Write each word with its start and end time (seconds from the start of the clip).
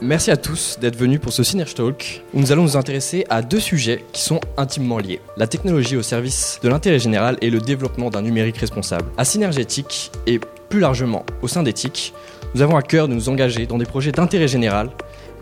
Merci 0.00 0.30
à 0.30 0.36
tous 0.36 0.78
d'être 0.80 0.96
venus 0.96 1.18
pour 1.18 1.32
ce 1.32 1.42
Synerge 1.42 1.74
Talk 1.74 2.22
où 2.32 2.38
nous 2.38 2.52
allons 2.52 2.62
nous 2.62 2.76
intéresser 2.76 3.26
à 3.30 3.42
deux 3.42 3.58
sujets 3.58 4.04
qui 4.12 4.22
sont 4.22 4.38
intimement 4.56 4.98
liés. 4.98 5.20
La 5.36 5.48
technologie 5.48 5.96
au 5.96 6.02
service 6.02 6.60
de 6.62 6.68
l'intérêt 6.68 7.00
général 7.00 7.36
et 7.40 7.50
le 7.50 7.58
développement 7.58 8.08
d'un 8.08 8.22
numérique 8.22 8.58
responsable. 8.58 9.10
À 9.16 9.24
Synergétique 9.24 10.12
et 10.28 10.38
plus 10.68 10.78
largement 10.78 11.26
au 11.42 11.48
sein 11.48 11.64
d'éthique, 11.64 12.14
nous 12.54 12.62
avons 12.62 12.76
à 12.76 12.82
cœur 12.82 13.08
de 13.08 13.14
nous 13.14 13.28
engager 13.28 13.66
dans 13.66 13.76
des 13.76 13.86
projets 13.86 14.12
d'intérêt 14.12 14.46
général 14.46 14.90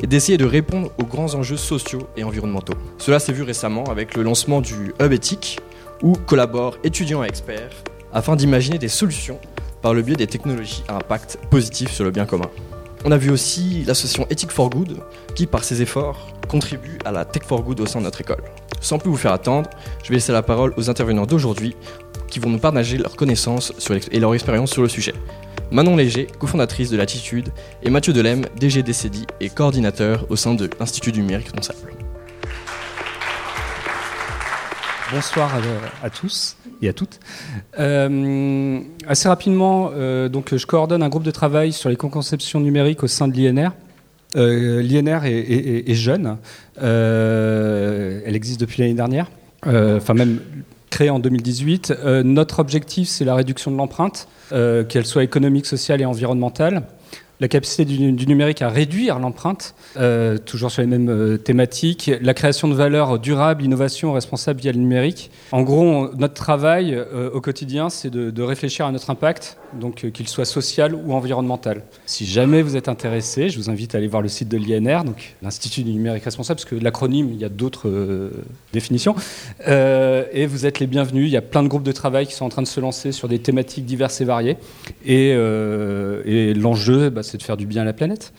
et 0.00 0.06
d'essayer 0.06 0.38
de 0.38 0.46
répondre 0.46 0.91
aux 0.98 1.04
grands 1.04 1.34
enjeux 1.34 1.59
sociaux 1.59 2.09
et 2.16 2.25
environnementaux. 2.25 2.75
Cela 2.96 3.18
s'est 3.18 3.32
vu 3.32 3.43
récemment 3.43 3.84
avec 3.84 4.16
le 4.16 4.23
lancement 4.23 4.62
du 4.62 4.95
Hub 5.00 5.12
éthique 5.12 5.61
où 6.02 6.14
collaborent 6.14 6.79
étudiants 6.82 7.23
et 7.23 7.29
experts 7.29 7.73
afin 8.14 8.36
d'imaginer 8.36 8.79
des 8.79 8.88
solutions 8.88 9.38
par 9.82 9.93
le 9.93 10.00
biais 10.00 10.16
des 10.16 10.27
technologies 10.27 10.82
à 10.88 10.96
impact 10.96 11.38
positif 11.50 11.93
sur 11.93 12.04
le 12.04 12.10
bien 12.10 12.24
commun. 12.24 12.51
On 13.05 13.12
a 13.12 13.16
vu 13.16 13.30
aussi 13.30 13.84
l'association 13.86 14.27
Ethic 14.30 14.50
for 14.50 14.70
Good 14.70 14.98
qui, 15.34 15.46
par 15.46 15.64
ses 15.64 15.82
efforts, 15.82 16.28
contribue 16.48 16.98
à 17.04 17.12
la 17.12 17.24
Tech 17.24 17.42
for 17.45 17.62
Good 17.62 17.80
au 17.80 17.87
sein 17.87 18.00
de 18.00 18.04
notre 18.04 18.20
école. 18.20 18.42
Sans 18.80 18.98
plus 18.98 19.10
vous 19.10 19.16
faire 19.16 19.32
attendre, 19.32 19.68
je 20.02 20.09
vais 20.09 20.14
laisser 20.14 20.32
la 20.32 20.42
parole 20.42 20.73
aux 20.77 20.91
intervenants 20.91 21.27
d'aujourd'hui 21.27 21.77
qui 22.28 22.40
vont 22.40 22.51
nous 22.51 22.59
partager 22.59 22.98
leurs 22.98 23.16
connaissances 23.16 23.73
et 24.10 24.20
leur 24.20 24.34
expérience 24.34 24.70
sur 24.70 24.82
le 24.82 24.88
sujet. 24.88 25.14
Manon 25.70 25.96
Léger, 25.96 26.28
cofondatrice 26.38 26.90
de 26.90 26.96
l'Attitude, 26.96 27.48
et 27.82 27.90
Mathieu 27.90 28.12
Delem, 28.12 28.46
DG 28.59 28.82
DCDI 28.82 29.26
et 29.40 29.48
coordinateur 29.48 30.26
au 30.30 30.37
sein 30.37 30.54
de 30.54 30.70
l'Institut 30.78 31.12
du 31.12 31.20
numérique 31.20 31.46
responsable. 31.46 31.95
Bonsoir 35.12 35.52
à, 36.02 36.10
tous 36.10 36.56
et 36.83 36.88
à 36.88 36.92
toutes. 36.92 37.20
Euh, 37.78 38.80
assez 39.06 39.29
rapidement, 39.29 39.91
euh, 39.95 40.29
donc, 40.29 40.56
je 40.56 40.66
coordonne 40.66 41.02
un 41.02 41.09
groupe 41.09 41.23
de 41.23 41.30
travail 41.30 41.73
sur 41.73 41.88
les 41.88 41.96
conceptions 41.96 42.59
numériques 42.59 43.05
au 43.05 43.06
sein 43.06 43.29
de 43.29 43.37
l'INR. 43.37 43.71
Euh, 44.34 44.82
L'INR 44.82 45.21
est, 45.24 45.95
jeune, 45.95 46.38
elle 46.77 48.34
existe 48.34 48.59
depuis 48.59 48.82
l'année 48.82 48.95
dernière, 48.95 49.30
enfin 49.65 50.15
même 50.15 50.40
créée 50.90 51.10
en 51.10 51.21
2018. 51.21 51.95
notre 52.24 52.59
objectif, 52.59 53.09
c'est 53.09 53.24
la 53.24 53.37
réduction 53.37 53.71
de 53.71 53.77
l'empreinte, 53.77 54.27
qu'elle 54.51 55.07
soit 55.07 55.23
économique, 55.23 55.66
sociale 55.66 56.01
et 56.01 56.04
environnementale 56.04 56.82
la 57.40 57.48
capacité 57.48 57.84
du, 57.84 58.26
numérique 58.26 58.62
à 58.62 58.68
réduire 58.68 59.18
l'empreinte, 59.18 59.74
euh, 59.96 60.38
toujours 60.38 60.70
sur 60.70 60.82
les 60.82 60.88
mêmes 60.88 61.10
euh, 61.10 61.37
thématiques, 61.37 62.10
la 62.20 62.34
création 62.34 62.68
de 62.68 62.74
valeur 62.74 63.18
durable, 63.18 63.62
innovation 63.62 64.12
responsable 64.12 64.60
via 64.60 64.72
le 64.72 64.78
numérique. 64.78 65.31
En 65.53 65.62
gros, 65.62 66.09
notre 66.16 66.34
travail 66.34 66.94
euh, 66.94 67.31
au 67.31 67.41
quotidien, 67.41 67.91
c'est 67.91 68.10
de, 68.10 68.43
réfléchir 68.47 68.87
à 68.87 68.93
notre 68.93 69.10
impact, 69.10 69.59
donc 69.81 70.10
qu'il 70.12 70.28
soit 70.28 70.44
social 70.44 70.94
ou 70.94 71.12
environnemental. 71.12 71.82
Si 72.06 72.25
jamais 72.25 72.62
vous 72.62 72.76
êtes 72.76 72.88
intéressé, 72.88 73.48
je 73.48 73.59
vous 73.59 73.71
invite 73.71 73.94
à 73.94 73.98
aller 73.98 74.06
voir 74.06 74.22
le 74.22 74.28
site 74.28 74.48
de 74.48 74.56
l'INR, 74.56 75.03
donc 75.03 75.34
l'Institut 75.43 75.82
du 75.82 75.93
numérique 75.93 76.22
responsable, 76.22 76.60
parce 76.60 76.71
que 76.71 76.76
l'acronyme, 76.76 77.31
il 77.32 77.38
y 77.38 77.44
a 77.44 77.48
d'autres 77.48 77.91
définitions. 78.72 79.16
et 79.66 80.47
vous 80.47 80.65
êtes 80.65 80.78
les 80.78 80.87
bienvenus. 80.87 81.26
Il 81.26 81.32
y 81.32 81.37
a 81.37 81.43
plein 81.43 81.65
de 81.65 81.69
groupes 81.69 81.82
de 81.82 81.93
travail 81.93 82.26
qui 82.26 82.34
sont 82.34 82.44
en 82.44 82.50
train 82.50 82.62
de 82.62 82.69
se 82.69 82.78
lancer 82.78 83.10
sur 83.10 83.26
des 83.26 83.41
thématiques 83.41 83.84
diverses 83.84 84.21
et 84.21 84.25
variées. 84.25 84.56
Et, 85.04 85.31
et 85.31 86.54
l'enjeu, 86.54 87.10
bah, 87.10 87.25
c'est 87.27 87.38
de 87.38 87.43
faire 87.43 87.56
du 87.56 87.66
bien 87.66 87.82
à 87.82 87.84
la 87.84 87.93
planète. 87.93 88.32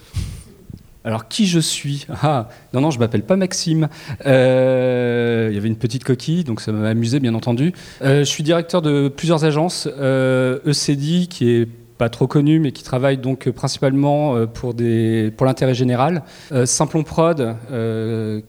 Alors, 1.08 1.30
qui 1.30 1.48
je 1.48 1.60
suis? 1.60 2.06
Ah, 2.22 2.50
non, 2.74 2.82
non, 2.82 2.92
je 2.92 3.00
m'appelle 3.00 3.24
pas 3.24 3.38
Maxime. 3.38 3.88
Euh, 4.26 5.48
il 5.50 5.56
y 5.56 5.58
avait 5.58 5.70
une 5.70 5.78
petite 5.78 6.04
coquille, 6.04 6.44
donc 6.44 6.60
ça 6.60 6.74
m'a 6.74 6.90
amusé, 6.90 7.22
bien 7.22 7.34
entendu. 7.34 7.72
Euh, 8.02 8.20
je 8.20 8.26
suis 8.26 8.44
directeur 8.44 8.82
de 8.82 9.08
plusieurs 9.08 9.46
agences. 9.46 9.88
Euh, 9.98 10.60
ECD, 10.66 11.28
qui 11.28 11.50
est 11.50 11.68
pas 11.98 12.10
trop 12.10 12.28
connu, 12.28 12.60
mais 12.60 12.74
qui 12.74 12.84
travaille 12.84 13.18
donc 13.18 13.50
principalement 13.50 14.46
pour, 14.48 14.76
pour 14.76 15.46
l'intérêt 15.48 15.74
général. 15.74 16.22
Simplon 16.66 17.04
Prod, 17.04 17.56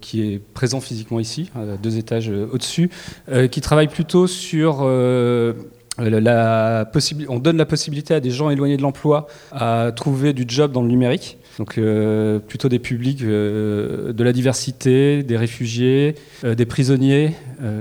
qui 0.02 0.22
est 0.22 0.38
présent 0.38 0.80
physiquement 0.80 1.18
ici, 1.18 1.50
deux 1.82 1.96
étages 1.96 2.28
au-dessus, 2.28 2.90
qui 3.50 3.60
travaille 3.62 3.88
plutôt 3.88 4.26
sur 4.26 4.80
euh, 4.82 5.54
la 5.98 6.90
on 7.28 7.38
donne 7.38 7.56
la 7.56 7.66
possibilité 7.66 8.14
à 8.14 8.20
des 8.20 8.30
gens 8.30 8.50
éloignés 8.50 8.76
de 8.76 8.82
l'emploi 8.82 9.26
à 9.52 9.92
trouver 9.94 10.32
du 10.32 10.44
job 10.46 10.72
dans 10.72 10.82
le 10.82 10.88
numérique. 10.88 11.38
Donc 11.58 11.76
euh, 11.76 12.38
plutôt 12.38 12.68
des 12.68 12.78
publics 12.78 13.22
euh, 13.22 14.12
de 14.12 14.24
la 14.24 14.32
diversité, 14.32 15.22
des 15.22 15.36
réfugiés, 15.36 16.14
des 16.44 16.66
prisonniers, 16.66 17.34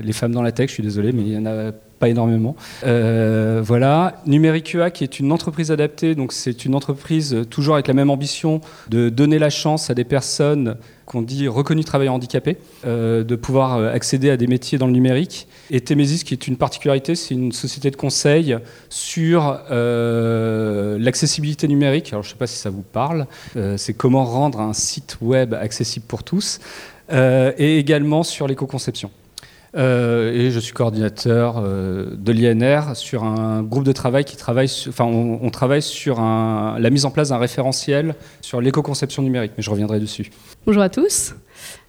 les 0.03 0.13
femmes 0.13 0.31
dans 0.31 0.41
la 0.41 0.51
tech, 0.51 0.69
je 0.69 0.73
suis 0.73 0.83
désolé, 0.83 1.11
mais 1.11 1.21
il 1.21 1.33
y 1.33 1.37
en 1.37 1.45
a 1.45 1.71
pas 1.99 2.09
énormément. 2.09 2.55
voilà, 2.83 4.21
Numérique 4.25 4.77
qui 4.93 5.03
est 5.03 5.19
une 5.19 5.31
entreprise 5.31 5.71
adaptée, 5.71 6.15
donc 6.15 6.33
c'est 6.33 6.65
une 6.65 6.75
entreprise 6.75 7.45
toujours 7.49 7.75
avec 7.75 7.87
la 7.87 7.93
même 7.93 8.09
ambition 8.09 8.61
de 8.89 9.09
donner 9.09 9.39
la 9.39 9.49
chance 9.49 9.89
à 9.89 9.93
des 9.93 10.03
personnes 10.03 10.75
qu'on 11.07 11.23
dit 11.23 11.47
reconnus 11.47 11.85
travailleurs 11.85 12.13
handicapés, 12.13 12.57
de 12.85 13.35
pouvoir 13.35 13.79
accéder 13.93 14.29
à 14.29 14.37
des 14.37 14.45
métiers 14.45 14.77
dans 14.77 14.85
le 14.85 14.93
numérique 14.93 15.47
et 15.69 15.81
Temesis, 15.81 16.23
qui 16.23 16.33
est 16.33 16.47
une 16.47 16.57
particularité, 16.57 17.15
c'est 17.15 17.33
une 17.33 17.51
société 17.51 17.91
de 17.91 17.95
conseil 17.95 18.57
sur 18.89 19.59
euh, 19.69 20.97
l'accessibilité 20.99 21.67
numérique. 21.67 22.13
Alors, 22.13 22.23
je 22.23 22.29
ne 22.29 22.31
sais 22.33 22.37
pas 22.37 22.47
si 22.47 22.57
ça 22.57 22.69
vous 22.69 22.83
parle. 22.83 23.27
Euh, 23.55 23.75
c'est 23.77 23.93
comment 23.93 24.23
rendre 24.23 24.61
un 24.61 24.73
site 24.73 25.17
web 25.21 25.53
accessible 25.53 26.05
pour 26.07 26.23
tous. 26.23 26.59
Euh, 27.11 27.51
et 27.57 27.77
également 27.79 28.23
sur 28.23 28.47
l'éco-conception. 28.47 29.11
Et 29.75 30.49
je 30.51 30.59
suis 30.59 30.73
coordinateur 30.73 31.61
de 31.61 32.31
l'INR 32.31 32.95
sur 32.95 33.23
un 33.23 33.63
groupe 33.63 33.83
de 33.83 33.91
travail 33.91 34.25
qui 34.25 34.37
travaille, 34.37 34.69
enfin, 34.87 35.05
on, 35.05 35.49
travaille 35.49 35.81
sur 35.81 36.19
la 36.21 36.89
mise 36.89 37.05
en 37.05 37.11
place 37.11 37.29
d'un 37.29 37.37
référentiel 37.37 38.15
sur 38.41 38.61
l'éco-conception 38.61 39.23
numérique, 39.23 39.51
mais 39.57 39.63
je 39.63 39.69
reviendrai 39.69 39.99
dessus. 39.99 40.31
Bonjour 40.65 40.81
à 40.81 40.89
tous. 40.89 41.33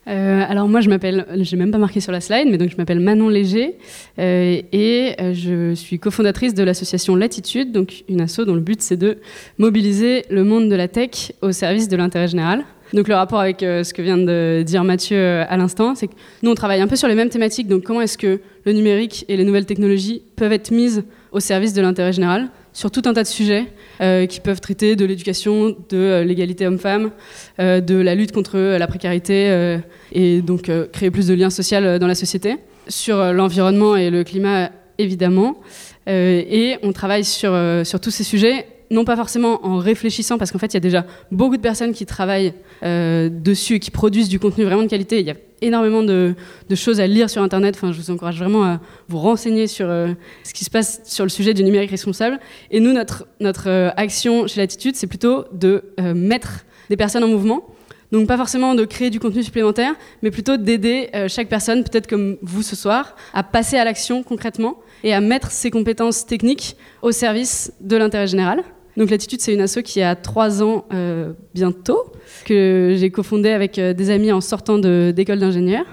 Euh, 0.08 0.42
alors 0.48 0.68
moi 0.68 0.80
je 0.80 0.88
m'appelle, 0.88 1.26
j'ai 1.40 1.56
même 1.56 1.70
pas 1.70 1.78
marqué 1.78 2.00
sur 2.00 2.12
la 2.12 2.20
slide, 2.20 2.48
mais 2.50 2.56
donc 2.56 2.70
je 2.70 2.76
m'appelle 2.76 3.00
Manon 3.00 3.28
Léger 3.28 3.76
euh, 4.18 4.62
et 4.72 5.14
euh, 5.20 5.34
je 5.34 5.74
suis 5.74 5.98
cofondatrice 5.98 6.54
de 6.54 6.62
l'association 6.62 7.14
Latitude, 7.14 7.72
donc 7.72 8.04
une 8.08 8.22
asso 8.22 8.40
dont 8.46 8.54
le 8.54 8.60
but 8.60 8.80
c'est 8.80 8.96
de 8.96 9.18
mobiliser 9.58 10.24
le 10.30 10.44
monde 10.44 10.70
de 10.70 10.76
la 10.76 10.88
tech 10.88 11.32
au 11.42 11.52
service 11.52 11.88
de 11.88 11.96
l'intérêt 11.96 12.28
général. 12.28 12.64
Donc 12.92 13.08
le 13.08 13.14
rapport 13.14 13.40
avec 13.40 13.60
ce 13.60 13.92
que 13.92 14.02
vient 14.02 14.18
de 14.18 14.62
dire 14.64 14.84
Mathieu 14.84 15.40
à 15.48 15.56
l'instant, 15.56 15.94
c'est 15.94 16.08
que 16.08 16.14
nous 16.42 16.50
on 16.50 16.54
travaille 16.54 16.80
un 16.80 16.86
peu 16.86 16.96
sur 16.96 17.08
les 17.08 17.14
mêmes 17.14 17.28
thématiques, 17.28 17.68
donc 17.68 17.82
comment 17.82 18.00
est-ce 18.00 18.18
que 18.18 18.40
le 18.64 18.72
numérique 18.72 19.24
et 19.28 19.36
les 19.36 19.44
nouvelles 19.44 19.66
technologies 19.66 20.22
peuvent 20.36 20.52
être 20.52 20.70
mises 20.70 21.04
au 21.32 21.40
service 21.40 21.74
de 21.74 21.82
l'intérêt 21.82 22.12
général 22.12 22.48
sur 22.78 22.92
tout 22.92 23.02
un 23.06 23.12
tas 23.12 23.24
de 23.24 23.28
sujets 23.28 23.66
euh, 24.00 24.26
qui 24.26 24.38
peuvent 24.38 24.60
traiter 24.60 24.94
de 24.94 25.04
l'éducation, 25.04 25.70
de 25.88 25.96
euh, 25.96 26.24
l'égalité 26.24 26.64
homme-femme, 26.64 27.10
euh, 27.58 27.80
de 27.80 27.96
la 27.96 28.14
lutte 28.14 28.30
contre 28.30 28.56
la 28.56 28.86
précarité 28.86 29.78
et 30.12 30.42
donc 30.42 30.70
créer 30.92 31.10
plus 31.10 31.26
de 31.26 31.34
liens 31.34 31.50
sociaux 31.50 31.98
dans 31.98 32.06
la 32.06 32.14
société. 32.14 32.56
Sur 32.86 33.32
l'environnement 33.32 33.96
et 33.96 34.10
le 34.10 34.22
climat, 34.22 34.70
évidemment. 34.96 35.58
et 36.06 36.76
on 36.82 36.92
travaille 36.92 37.24
sur, 37.24 37.52
sur 37.84 38.00
tous 38.00 38.10
ces 38.10 38.24
sujets 38.24 38.66
non 38.90 39.04
pas 39.04 39.16
forcément 39.16 39.64
en 39.66 39.76
réfléchissant, 39.76 40.38
parce 40.38 40.50
qu'en 40.50 40.58
fait, 40.58 40.68
il 40.68 40.74
y 40.74 40.78
a 40.78 40.80
déjà 40.80 41.04
beaucoup 41.30 41.56
de 41.56 41.62
personnes 41.62 41.92
qui 41.92 42.06
travaillent 42.06 42.54
euh, 42.82 43.28
dessus 43.28 43.74
et 43.74 43.80
qui 43.80 43.90
produisent 43.90 44.28
du 44.28 44.38
contenu 44.38 44.64
vraiment 44.64 44.82
de 44.82 44.88
qualité. 44.88 45.20
Il 45.20 45.26
y 45.26 45.30
a 45.30 45.36
énormément 45.60 46.02
de, 46.02 46.34
choses 46.74 47.00
à 47.00 47.06
lire 47.06 47.28
sur 47.28 47.42
Internet. 47.42 47.74
Enfin, 47.76 47.92
je 47.92 48.00
vous 48.00 48.10
encourage 48.10 48.38
vraiment 48.38 48.64
à 48.64 48.80
vous 49.08 49.18
renseigner 49.18 49.66
sur 49.66 49.88
euh, 49.88 50.08
ce 50.44 50.54
qui 50.54 50.64
se 50.64 50.70
passe 50.70 51.00
sur 51.04 51.24
le 51.24 51.30
sujet 51.30 51.54
du 51.54 51.64
numérique 51.64 51.90
responsable. 51.90 52.38
Et 52.70 52.80
nous, 52.80 52.92
notre, 52.92 53.26
notre 53.40 53.68
euh, 53.68 53.90
action 53.96 54.46
chez 54.46 54.60
Latitude, 54.60 54.96
c'est 54.96 55.06
plutôt 55.06 55.44
de 55.52 55.82
mettre 56.14 56.64
des 56.88 56.96
personnes 56.96 57.24
en 57.24 57.28
mouvement. 57.28 57.64
Donc 58.10 58.26
pas 58.26 58.38
forcément 58.38 58.74
de 58.74 58.86
créer 58.86 59.10
du 59.10 59.20
contenu 59.20 59.42
supplémentaire, 59.42 59.94
mais 60.22 60.30
plutôt 60.30 60.56
d'aider 60.56 61.10
chaque 61.28 61.48
personne, 61.48 61.84
peut-être 61.84 62.06
comme 62.06 62.38
vous 62.40 62.62
ce 62.62 62.74
soir, 62.74 63.14
à 63.34 63.42
passer 63.42 63.76
à 63.76 63.84
l'action 63.84 64.22
concrètement 64.22 64.78
et 65.04 65.12
à 65.12 65.20
mettre 65.20 65.50
ses 65.50 65.70
compétences 65.70 66.24
techniques 66.24 66.76
au 67.02 67.12
service 67.12 67.72
de 67.80 67.98
l'intérêt 67.98 68.26
général. 68.26 68.64
Donc 68.98 69.10
l'attitude, 69.10 69.40
c'est 69.40 69.54
une 69.54 69.60
asso 69.60 69.78
qui 69.84 70.02
a 70.02 70.16
trois 70.16 70.60
ans 70.60 70.84
euh, 70.92 71.32
bientôt, 71.54 72.12
que 72.44 72.96
j'ai 72.98 73.10
cofondée 73.10 73.50
avec 73.50 73.78
euh, 73.78 73.94
des 73.94 74.10
amis 74.10 74.32
en 74.32 74.40
sortant 74.40 74.76
d'école 74.76 75.38
d'ingénieur. 75.38 75.84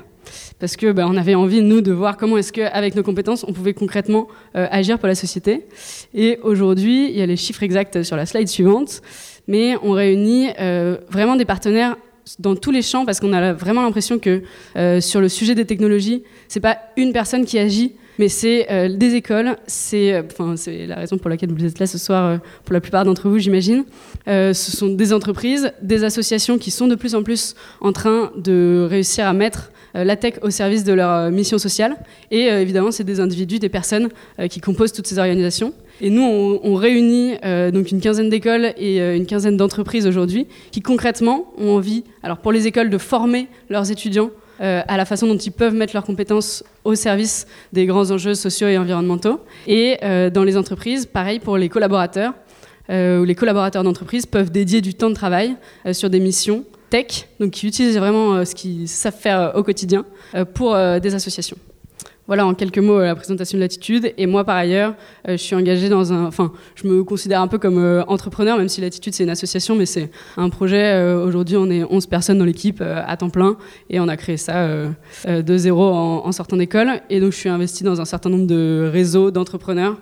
Parce 0.60 0.76
que 0.76 0.92
bah, 0.92 1.06
on 1.08 1.16
avait 1.16 1.36
envie, 1.36 1.62
nous, 1.62 1.82
de 1.82 1.92
voir 1.92 2.18
comment 2.18 2.36
est-ce 2.40 2.52
qu'avec 2.52 2.96
nos 2.96 3.04
compétences, 3.04 3.46
on 3.48 3.54
pouvait 3.54 3.76
concrètement 3.76 4.28
euh, 4.56 4.68
agir 4.72 4.98
pour 4.98 5.08
la 5.08 5.14
société. 5.14 5.68
Et 6.16 6.40
aujourd'hui, 6.42 7.12
il 7.12 7.16
y 7.16 7.22
a 7.22 7.28
les 7.28 7.36
chiffres 7.36 7.62
exacts 7.62 8.02
sur 8.02 8.16
la 8.16 8.26
slide 8.26 8.48
suivante, 8.48 9.04
mais 9.48 9.76
on 9.84 9.92
réunit 9.92 10.48
vraiment 11.12 11.36
des 11.36 11.46
partenaires 11.46 11.98
dans 12.40 12.56
tous 12.56 12.72
les 12.72 12.82
champs 12.82 13.06
parce 13.06 13.20
qu'on 13.20 13.34
a 13.34 13.54
vraiment 13.54 13.84
l'impression 13.84 14.18
que 14.18 14.42
sur 15.00 15.22
le 15.22 15.30
sujet 15.30 15.54
des 15.54 15.66
technologies, 15.66 16.24
c'est 16.48 16.60
pas 16.60 16.80
une 16.98 17.14
personne 17.14 17.46
qui 17.46 17.60
agit, 17.60 17.94
mais 18.20 18.30
c'est 18.30 18.90
des 18.90 19.16
écoles, 19.16 19.58
c'est 19.68 20.20
enfin 20.20 20.56
c'est 20.56 20.88
la 20.88 20.96
raison 20.96 21.18
pour 21.18 21.30
laquelle 21.30 21.52
vous 21.52 21.66
êtes 21.66 21.80
là 21.80 21.88
ce 21.88 21.98
soir 21.98 22.40
pour 22.64 22.74
la 22.74 22.82
plupart 22.82 23.06
d'entre 23.06 23.30
vous, 23.30 23.40
j'imagine. 23.40 23.86
ce 24.28 24.54
sont 24.54 24.90
des 24.90 25.14
entreprises, 25.14 25.72
des 25.82 26.04
associations 26.04 26.58
qui 26.58 26.72
sont 26.72 26.88
de 26.88 26.96
plus 26.96 27.16
en 27.16 27.24
plus 27.24 27.56
en 27.82 27.92
train 27.92 28.32
de 28.38 28.88
réussir 28.90 29.28
à 29.28 29.34
mettre 29.34 29.72
la 29.94 30.16
tech 30.16 30.36
au 30.42 30.50
service 30.50 30.84
de 30.84 30.94
leur 30.94 31.32
mission 31.32 31.58
sociale. 31.58 31.96
Et 32.32 32.46
évidemment, 32.48 32.92
c'est 32.92 33.04
des 33.04 33.20
individus, 33.20 33.60
des 33.60 33.70
personnes 33.70 34.10
qui 34.50 34.60
composent 34.60 34.94
toutes 34.94 35.08
ces 35.08 35.20
organisations. 35.20 35.74
Et 36.02 36.10
nous, 36.10 36.24
on, 36.24 36.76
réunit 36.76 37.36
euh, 37.46 37.72
donc 37.72 37.92
une 37.92 38.02
quinzaine 38.02 38.30
d'écoles 38.30 38.74
et 38.78 39.02
euh, 39.02 39.16
une 39.16 39.26
quinzaine 39.26 39.56
d'entreprises 39.56 40.06
aujourd'hui 40.06 40.48
qui 40.72 40.82
concrètement 40.82 41.54
ont 41.58 41.70
envie, 41.70 42.04
alors 42.22 42.38
pour 42.38 42.52
les 42.52 42.68
écoles, 42.68 42.90
de 42.90 42.98
former 42.98 43.48
leurs 43.70 43.92
étudiants 43.92 44.30
euh, 44.62 44.82
à 44.88 44.98
la 44.98 45.06
façon 45.06 45.28
dont 45.28 45.38
ils 45.38 45.52
peuvent 45.52 45.74
mettre 45.74 45.94
leurs 45.94 46.04
compétences 46.04 46.64
au 46.84 46.96
service 46.96 47.48
des 47.74 47.86
grands 47.86 48.12
enjeux 48.12 48.36
sociaux 48.36 48.68
et 48.68 48.78
environnementaux. 48.78 49.40
Et 49.68 49.98
dans 50.32 50.44
les 50.44 50.58
entreprises, 50.58 51.06
pareil 51.06 51.40
pour 51.40 51.58
les 51.58 51.70
collaborateurs, 51.70 52.34
où 52.90 53.24
les 53.24 53.36
collaborateurs 53.36 53.84
d'entreprise 53.84 54.26
peuvent 54.26 54.52
dédier 54.52 54.82
du 54.82 54.94
temps 54.94 55.10
de 55.10 55.16
travail 55.16 55.56
sur 55.92 56.10
des 56.10 56.20
missions 56.20 56.64
tech, 56.90 57.28
donc 57.40 57.52
qui 57.52 57.68
utilisent 57.68 57.98
vraiment 57.98 58.46
ce 58.46 58.54
qu'ils 58.54 58.88
savent 58.88 59.18
faire 59.18 59.54
au 59.56 59.64
quotidien 59.64 60.06
pour 60.54 60.76
des 61.02 61.16
associations. 61.16 61.58
Voilà 62.28 62.48
en 62.48 62.56
quelques 62.56 62.80
mots 62.80 63.00
euh, 63.00 63.06
la 63.06 63.16
présentation 63.16 63.56
de 63.58 63.62
l'attitude. 63.62 64.12
Et 64.18 64.26
moi, 64.26 64.44
par 64.44 64.56
ailleurs, 64.56 64.96
euh, 65.28 65.34
je 65.34 65.44
suis 65.44 65.56
engagée 65.56 65.90
dans 65.90 66.12
un. 66.12 66.26
Enfin, 66.26 66.52
je 66.74 66.88
me 66.88 67.04
considère 67.04 67.40
un 67.40 67.48
peu 67.48 67.60
comme 67.60 67.78
euh, 67.78 68.04
entrepreneur, 68.08 68.58
même 68.58 68.68
si 68.68 68.82
l'attitude 68.82 69.14
c'est 69.14 69.26
une 69.26 69.30
association, 69.30 69.76
mais 69.76 69.86
c'est 69.86 70.10
un 70.36 70.50
projet. 70.50 71.14
Aujourd'hui, 71.16 71.56
on 71.56 71.70
est 71.70 71.84
11 71.84 72.08
personnes 72.08 72.40
dans 72.40 72.46
l'équipe 72.46 72.82
à 72.82 73.16
temps 73.18 73.30
plein 73.30 73.58
et 73.90 74.00
on 74.00 74.08
a 74.08 74.18
créé 74.18 74.38
ça 74.38 74.68
de 75.26 75.58
zéro 75.58 75.84
en, 75.84 76.32
sortant 76.32 76.58
d'école. 76.58 77.02
Et 77.10 77.20
donc, 77.20 77.32
je 77.32 77.38
suis 77.38 77.50
investie 77.50 77.84
dans 77.84 78.02
un 78.02 78.06
certain 78.06 78.30
nombre 78.30 78.48
de 78.48 78.90
réseaux 78.92 79.32
d'entrepreneurs, 79.32 79.98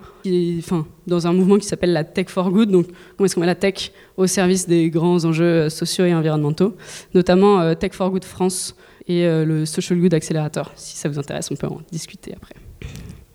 enfin, 0.58 0.86
dans 1.06 1.26
un 1.26 1.32
mouvement 1.32 1.58
qui 1.58 1.66
s'appelle 1.66 1.92
la 1.92 2.04
Tech 2.04 2.28
for 2.28 2.50
Good. 2.50 2.70
Donc, 2.70 2.86
comment 3.16 3.26
est-ce 3.26 3.34
qu'on 3.34 3.40
met 3.40 3.46
la 3.46 3.54
tech 3.54 3.92
au 4.16 4.26
service 4.26 4.66
des 4.66 4.90
grands 4.90 5.24
enjeux 5.24 5.68
sociaux 5.68 6.04
et 6.04 6.14
environnementaux, 6.14 6.74
notamment 7.14 7.74
Tech 7.74 7.92
for 7.92 8.10
Good 8.10 8.24
France 8.24 8.76
et 9.06 9.26
euh, 9.26 9.44
le 9.44 9.66
Social 9.66 9.98
Good 9.98 10.14
Accelerator. 10.14 10.72
Si 10.76 10.96
ça 10.96 11.08
vous 11.08 11.18
intéresse, 11.18 11.50
on 11.50 11.56
peut 11.56 11.66
en 11.66 11.80
discuter 11.90 12.34
après. 12.34 12.54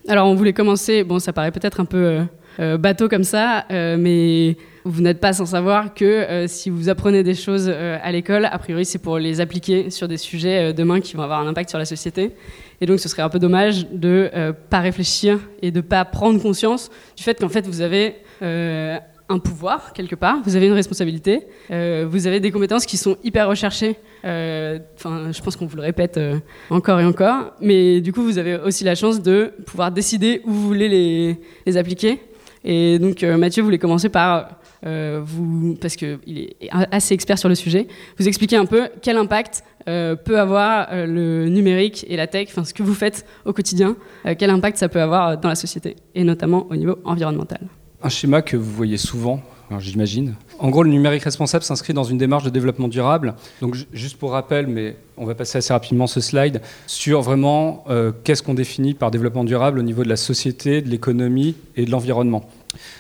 Alors, 0.08 0.28
on 0.28 0.36
voulait 0.36 0.54
commencer, 0.54 1.04
bon, 1.04 1.20
ça 1.20 1.34
paraît 1.34 1.52
peut-être 1.52 1.80
un 1.80 1.86
peu 1.86 1.98
euh, 1.98 2.24
euh, 2.60 2.78
bateau 2.78 3.08
comme 3.08 3.24
ça, 3.24 3.66
mais 3.70 4.58
vous 4.84 5.02
n'êtes 5.02 5.20
pas 5.20 5.34
sans 5.34 5.46
savoir 5.46 5.94
que 5.94 6.46
si 6.48 6.70
vous 6.70 6.90
apprenez 6.90 7.22
des 7.22 7.36
choses 7.36 7.70
à 7.70 8.12
l'école, 8.12 8.46
a 8.46 8.58
priori, 8.58 8.86
c'est 8.86 8.98
pour 8.98 9.20
les 9.20 9.40
appliquer 9.40 9.92
sur 9.92 10.08
des 10.08 10.18
sujets 10.18 10.74
demain 10.74 11.00
qui 11.00 11.16
vont 11.16 11.22
avoir 11.22 11.42
un 11.42 11.48
impact 11.48 11.70
sur 11.70 11.78
la 11.78 11.86
société. 11.86 12.32
Et 12.82 12.86
donc, 12.86 13.00
ce 13.00 13.08
serait 13.08 13.22
un 13.22 13.30
peu 13.30 13.40
dommage 13.40 13.88
de 13.92 14.30
ne 14.34 14.52
pas 14.52 14.80
réfléchir 14.80 15.40
et 15.62 15.72
de 15.72 15.78
ne 15.78 15.82
pas 15.82 16.04
prendre 16.06 16.42
conscience 16.42 16.90
du 17.16 17.24
fait 17.24 17.40
qu'en 17.40 17.50
fait, 17.50 17.68
vous 17.68 17.82
avez 17.82 18.16
un 19.30 19.38
pouvoir 19.38 19.94
quelque 19.94 20.16
part, 20.16 20.42
vous 20.44 20.56
avez 20.56 20.66
une 20.66 20.74
responsabilité, 20.74 21.44
euh, 21.70 22.08
vous 22.10 22.26
avez 22.26 22.40
des 22.40 22.52
compétences 22.52 22.86
qui 22.86 22.98
sont 22.98 23.16
hyper 23.24 23.48
recherchées. 23.48 23.96
Euh, 24.26 24.80
enfin, 24.96 25.32
je 25.32 25.42
pense 25.42 25.56
qu'on 25.56 25.68
vous 25.68 25.78
le 25.78 25.84
répète 25.84 26.18
euh, 26.18 26.40
encore 26.72 27.00
et 27.00 27.06
encore, 27.06 27.54
mais 27.62 28.02
du 28.02 28.12
coup, 28.12 28.24
vous 28.24 28.40
avez 28.40 28.58
aussi 28.58 28.84
la 28.84 28.96
chance 28.96 29.22
de 29.22 29.54
pouvoir 29.68 29.92
décider 29.92 30.42
où 30.46 30.52
vous 30.52 30.68
voulez 30.68 30.90
les, 31.66 31.78
appliquer. 31.78 32.20
Et 32.66 32.98
donc, 32.98 33.22
Mathieu 33.22 33.62
voulait 33.62 33.78
commencer 33.78 34.10
par 34.10 34.60
vous, 34.82 35.78
parce 35.80 35.96
qu'il 35.96 36.20
est 36.30 36.70
assez 36.72 37.14
expert 37.14 37.38
sur 37.38 37.48
le 37.48 37.56
sujet, 37.56 37.88
vous 38.18 38.28
expliquer 38.28 38.56
un 38.56 38.66
peu 38.66 38.90
quel 39.02 39.18
impact 39.18 39.64
peut 39.86 40.40
avoir 40.40 40.90
le 40.92 41.48
numérique 41.48 42.06
et 42.10 42.18
la 42.18 42.28
tech, 42.28 42.48
enfin 42.50 42.66
ce 42.66 42.74
que 42.74 42.84
vous 42.84 42.96
faites 42.96 43.26
au 43.46 43.54
quotidien, 43.54 43.96
quel 44.38 44.50
impact 44.50 44.78
ça 44.78 44.90
peut 44.90 45.02
avoir 45.02 45.38
dans 45.38 45.50
la 45.50 45.56
société, 45.56 45.96
et 46.16 46.24
notamment 46.24 46.68
au 46.70 46.76
niveau 46.76 46.98
environnemental. 47.06 47.60
Un 48.02 48.10
schéma 48.10 48.42
que 48.42 48.56
vous 48.56 48.72
voyez 48.72 48.96
souvent, 48.96 49.42
j'imagine. 49.80 50.36
En 50.58 50.70
gros, 50.70 50.84
le 50.84 50.90
numérique 50.90 51.24
responsable 51.24 51.66
s'inscrit 51.66 51.94
dans 51.94 52.06
une 52.06 52.18
démarche 52.18 52.46
de 52.46 52.50
développement 52.50 52.88
durable. 52.88 53.36
Donc, 53.62 53.76
juste 53.92 54.18
pour 54.18 54.32
rappel, 54.32 54.68
mais 54.68 54.96
on 55.18 55.26
va 55.26 55.36
passer 55.36 55.58
assez 55.58 55.74
rapidement 55.74 56.08
ce 56.08 56.22
slide, 56.22 56.62
sur 56.88 57.22
vraiment 57.22 57.84
euh, 57.90 58.14
qu'est-ce 58.24 58.42
qu'on 58.42 58.54
définit 58.54 58.94
par 58.94 59.12
développement 59.12 59.44
durable 59.44 59.80
au 59.80 59.82
niveau 59.84 60.06
de 60.06 60.10
la 60.10 60.16
société, 60.16 60.82
de 60.82 60.88
l'économie 60.88 61.56
et 61.76 61.84
de 61.84 61.92
l'environnement. 61.92 62.50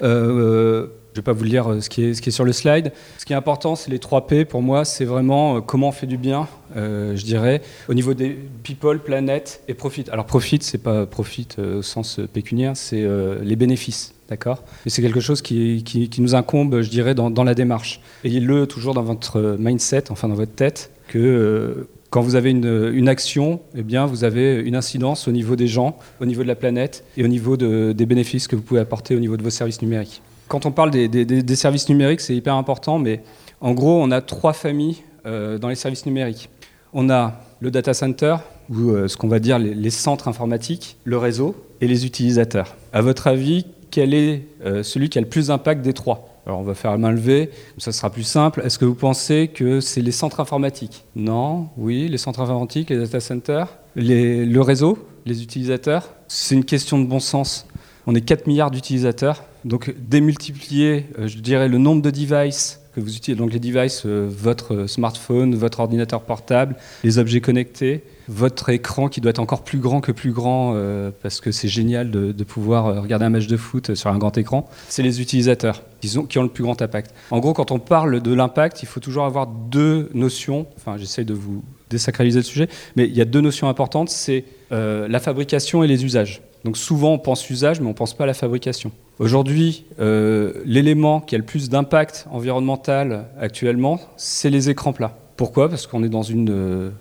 Euh, 0.01 0.87
je 1.13 1.21
ne 1.21 1.21
vais 1.21 1.21
pas 1.21 1.31
vous 1.33 1.45
lire 1.45 1.71
euh, 1.71 1.79
ce 1.79 1.89
qui, 1.89 2.03
est, 2.03 2.13
ce 2.13 2.21
qui 2.21 2.29
est 2.29 2.33
sur 2.33 2.43
le 2.43 2.51
slide. 2.51 2.91
Ce 3.19 3.25
qui 3.25 3.31
est 3.31 3.37
important, 3.37 3.77
c'est 3.77 3.91
les 3.91 3.99
3 3.99 4.27
P. 4.27 4.43
Pour 4.43 4.61
moi, 4.61 4.83
c'est 4.83 5.05
vraiment 5.05 5.61
comment 5.61 5.87
on 5.87 5.93
fait 5.93 6.07
du 6.07 6.17
bien, 6.17 6.49
je 6.75 7.23
dirais, 7.23 7.61
au 7.87 7.93
niveau 7.93 8.13
des 8.13 8.37
people, 8.63 8.99
planète 8.99 9.63
et 9.69 9.73
profit. 9.75 10.03
Alors, 10.11 10.25
profit, 10.25 10.59
c'est 10.61 10.83
pas 10.83 11.05
profit 11.05 11.47
au 11.57 11.81
sens 11.81 12.19
pécuniaire, 12.33 12.75
c'est 12.75 13.07
les 13.41 13.55
bénéfices. 13.55 14.13
D'accord 14.29 14.63
Et 14.85 14.89
c'est 14.89 15.01
quelque 15.01 15.19
chose 15.19 15.41
qui, 15.41 15.83
qui, 15.83 16.21
nous 16.21 16.35
incombe, 16.35 16.81
je 16.81 16.89
dirais, 16.89 17.15
dans, 17.15 17.43
la 17.43 17.55
démarche. 17.55 17.99
Ayez-le 18.23 18.67
toujours 18.67 18.93
dans 18.93 19.01
votre 19.01 19.57
mindset, 19.59 20.11
enfin 20.11 20.27
dans 20.27 20.35
votre 20.35 20.53
tête, 20.53 20.91
que 21.07 21.17
euh, 21.17 21.87
quand 22.11 22.21
vous 22.21 22.35
avez 22.35 22.51
une, 22.51 22.91
une, 22.93 23.09
action, 23.09 23.59
eh 23.75 23.81
bien, 23.81 24.05
vous 24.05 24.23
avez 24.23 24.55
une 24.55 24.75
incidence 24.75 25.27
au 25.27 25.31
niveau 25.31 25.55
des 25.55 25.67
gens, 25.67 25.97
au 26.21 26.25
niveau 26.25 26.43
de 26.43 26.47
la 26.47 26.55
planète 26.55 27.03
et 27.17 27.23
au 27.23 27.27
niveau 27.27 27.57
de, 27.57 27.91
des 27.91 28.05
bénéfices 28.05 28.47
que 28.47 28.55
vous 28.55 28.61
pouvez 28.61 28.79
apporter 28.79 29.15
au 29.15 29.19
niveau 29.19 29.35
de 29.35 29.43
vos 29.43 29.49
services 29.49 29.81
numériques. 29.81 30.21
Quand 30.47 30.65
on 30.65 30.71
parle 30.71 30.91
des, 30.91 31.07
des, 31.07 31.55
services 31.55 31.89
numériques, 31.89 32.21
c'est 32.21 32.35
hyper 32.35 32.55
important, 32.55 32.97
mais 32.99 33.21
en 33.61 33.73
gros, 33.73 34.01
on 34.01 34.09
a 34.11 34.21
trois 34.21 34.53
familles 34.53 34.97
euh, 35.25 35.57
dans 35.57 35.69
les 35.69 35.75
services 35.75 36.05
numériques. 36.05 36.49
On 36.93 37.09
a 37.09 37.41
le 37.59 37.69
data 37.69 37.93
center, 37.93 38.37
ou 38.69 38.91
euh, 38.91 39.07
ce 39.07 39.17
qu'on 39.17 39.27
va 39.27 39.39
dire 39.39 39.59
les, 39.59 39.75
les 39.75 39.89
centres 39.89 40.27
informatiques, 40.27 40.97
le 41.03 41.17
réseau 41.17 41.55
et 41.81 41.87
les 41.87 42.05
utilisateurs. 42.05 42.75
À 42.93 43.01
votre 43.01 43.27
avis, 43.27 43.65
quel 43.91 44.13
est 44.13 44.47
euh, 44.65 44.83
celui 44.83 45.09
qui 45.09 45.17
a 45.17 45.21
le 45.21 45.27
plus 45.27 45.47
d'impact 45.47 45.81
des 45.81 45.93
trois 45.93 46.25
alors 46.45 46.61
on 46.61 46.63
va 46.63 46.73
faire 46.73 46.89
la 46.89 46.97
main 46.97 47.11
levée, 47.11 47.51
ça 47.77 47.91
sera 47.91 48.09
plus 48.09 48.23
simple. 48.23 48.63
Est-ce 48.65 48.79
que 48.79 48.85
vous 48.85 48.95
pensez 48.95 49.51
que 49.53 49.81
c'est 49.81 50.01
les 50.01 50.11
centres 50.11 50.39
informatiques? 50.39 51.05
Non, 51.15 51.67
oui, 51.77 52.07
les 52.07 52.17
centres 52.17 52.39
informatiques, 52.39 52.89
les 52.89 52.97
data 52.97 53.19
centers, 53.19 53.67
le 53.95 54.59
réseau, 54.59 54.97
les 55.27 55.43
utilisateurs? 55.43 56.09
C'est 56.27 56.55
une 56.55 56.65
question 56.65 56.97
de 56.97 57.05
bon 57.05 57.19
sens. 57.19 57.67
On 58.07 58.15
est 58.15 58.21
4 58.21 58.47
milliards 58.47 58.71
d'utilisateurs, 58.71 59.43
donc 59.63 59.93
démultiplier, 59.99 61.05
euh, 61.19 61.27
je 61.27 61.37
dirais, 61.37 61.67
le 61.67 61.77
nombre 61.77 62.01
de 62.01 62.09
devices 62.09 62.78
que 62.93 62.99
vous 62.99 63.15
utilisez, 63.15 63.35
donc 63.35 63.53
les 63.53 63.59
devices, 63.59 64.03
euh, 64.05 64.27
votre 64.29 64.87
smartphone, 64.87 65.55
votre 65.55 65.79
ordinateur 65.79 66.21
portable, 66.21 66.75
les 67.03 67.19
objets 67.19 67.41
connectés, 67.41 68.03
votre 68.27 68.69
écran 68.69 69.09
qui 69.09 69.21
doit 69.21 69.29
être 69.31 69.39
encore 69.39 69.63
plus 69.63 69.79
grand 69.79 70.01
que 70.01 70.11
plus 70.11 70.31
grand, 70.31 70.73
euh, 70.75 71.11
parce 71.21 71.41
que 71.41 71.51
c'est 71.51 71.67
génial 71.67 72.11
de, 72.11 72.43
pouvoir 72.43 72.87
euh, 72.87 73.01
regarder 73.01 73.25
un 73.25 73.29
match 73.29 73.47
de 73.47 73.57
foot 73.57 73.95
sur 73.95 74.09
un 74.09 74.17
grand 74.17 74.37
écran, 74.37 74.67
c'est 74.87 75.03
les 75.03 75.21
utilisateurs 75.21 75.83
qui 76.01 76.17
ont, 76.17 76.43
le 76.43 76.49
plus 76.49 76.63
grand 76.63 76.81
impact. 76.81 77.13
En 77.31 77.39
gros, 77.39 77.53
quand 77.53 77.71
on 77.71 77.79
parle 77.79 78.21
de 78.21 78.33
l'impact, 78.33 78.81
il 78.83 78.87
faut 78.87 78.99
toujours 78.99 79.25
avoir 79.25 79.47
deux 79.47 80.09
notions, 80.13 80.65
enfin 80.77 80.97
j'essaye 80.97 81.25
de 81.25 81.33
vous 81.33 81.63
désacraliser 81.89 82.39
le 82.39 82.43
sujet, 82.43 82.69
mais 82.95 83.05
il 83.05 83.15
y 83.15 83.21
a 83.21 83.25
deux 83.25 83.41
notions 83.41 83.67
importantes, 83.67 84.09
c'est 84.09 84.45
la 84.71 85.19
fabrication 85.19 85.83
et 85.83 85.87
les 85.87 86.05
usages. 86.05 86.41
Donc 86.65 86.77
souvent 86.77 87.13
on 87.13 87.19
pense 87.19 87.49
usage, 87.49 87.79
mais 87.79 87.87
on 87.87 87.89
ne 87.89 87.95
pense 87.95 88.13
pas 88.13 88.25
à 88.25 88.27
la 88.27 88.33
fabrication. 88.33 88.91
Aujourd'hui, 89.19 89.85
l'élément 89.97 91.19
qui 91.19 91.35
a 91.35 91.37
le 91.37 91.43
plus 91.43 91.69
d'impact 91.69 92.25
environnemental 92.31 93.25
actuellement, 93.39 93.99
c'est 94.15 94.49
les 94.49 94.69
écrans 94.69 94.93
plats. 94.93 95.17
Pourquoi? 95.35 95.69
Parce 95.69 95.87
qu'on 95.87 96.03
est 96.03 96.09
dans 96.09 96.23
une, 96.23 96.91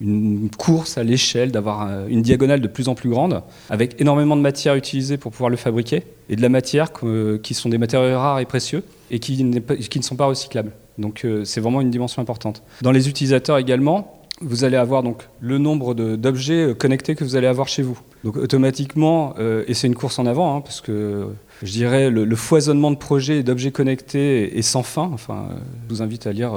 une 0.00 0.50
course 0.56 0.98
à 0.98 1.04
l'échelle, 1.04 1.52
d'avoir 1.52 2.06
une 2.08 2.22
diagonale 2.22 2.60
de 2.60 2.68
plus 2.68 2.88
en 2.88 2.94
plus 2.94 3.10
grande, 3.10 3.42
avec 3.70 4.00
énormément 4.00 4.36
de 4.36 4.40
matières 4.42 4.74
utilisées 4.74 5.16
pour 5.16 5.32
pouvoir 5.32 5.50
le 5.50 5.56
fabriquer, 5.56 6.02
et 6.28 6.36
de 6.36 6.42
la 6.42 6.48
matière 6.48 6.90
qui 7.42 7.54
sont 7.54 7.68
des 7.68 7.78
matériaux 7.78 8.18
rares 8.18 8.40
et 8.40 8.44
précieux, 8.44 8.82
et 9.10 9.18
qui, 9.18 9.42
ne 9.44 10.02
sont 10.02 10.16
pas 10.16 10.26
recyclables. 10.26 10.72
Donc 10.98 11.24
euh, 11.24 11.44
c'est 11.44 11.60
vraiment 11.60 11.80
une 11.80 11.90
dimension 11.90 12.22
importante. 12.22 12.62
Dans 12.82 12.92
les 12.92 13.08
utilisateurs 13.08 13.58
également, 13.58 14.23
vous 14.44 14.64
allez 14.64 14.76
avoir 14.76 15.02
donc 15.02 15.22
le 15.40 15.58
nombre 15.58 15.94
d'objets 15.94 16.68
euh, 16.68 16.74
connectés 16.74 17.14
que 17.14 17.24
vous 17.24 17.36
allez 17.36 17.46
avoir 17.46 17.68
chez 17.68 17.82
vous. 17.82 17.98
Donc 18.22 18.36
automatiquement, 18.36 19.34
euh, 19.38 19.64
et 19.66 19.74
c'est 19.74 19.86
une 19.86 19.94
course 19.94 20.18
en 20.18 20.26
avant, 20.26 20.56
hein, 20.56 20.60
parce 20.60 20.80
que 20.80 21.26
je 21.62 21.72
dirais, 21.72 22.10
le, 22.10 22.36
foisonnement 22.36 22.90
de 22.90 22.96
projets 22.96 23.38
et 23.38 23.42
d'objets 23.42 23.70
connectés 23.70 24.58
est, 24.58 24.62
sans 24.62 24.82
fin. 24.82 25.10
Enfin, 25.12 25.48
euh, 25.50 25.54
je 25.88 25.94
vous 25.94 26.02
invite 26.02 26.26
à 26.26 26.32
lire 26.32 26.52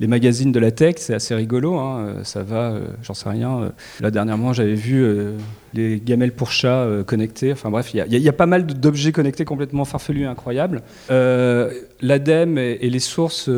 les 0.00 0.06
magazines 0.06 0.52
de 0.52 0.60
la 0.60 0.70
tech, 0.70 0.96
c'est 0.98 1.14
assez 1.14 1.34
rigolo. 1.34 1.78
Hein. 1.78 2.16
Ça 2.24 2.42
va, 2.42 2.74
j'en 3.02 3.14
sais 3.14 3.28
rien. 3.28 3.72
là, 4.00 4.10
dernièrement, 4.10 4.52
j'avais 4.52 4.74
vu 4.74 5.06
les 5.74 6.00
gamelles 6.00 6.32
pour 6.32 6.50
chats 6.52 6.86
connectés. 7.06 7.52
Enfin 7.52 7.70
bref, 7.70 7.94
il 7.94 8.04
y, 8.06 8.28
a 8.28 8.32
pas 8.32 8.46
mal 8.46 8.66
d'objets 8.66 9.12
connectés 9.12 9.44
complètement 9.44 9.84
farfelus 9.84 10.22
et 10.22 10.26
incroyables. 10.26 10.82
L'ADEME 11.08 12.58
et, 12.58 12.90
les 12.90 13.00
sources 13.00 13.48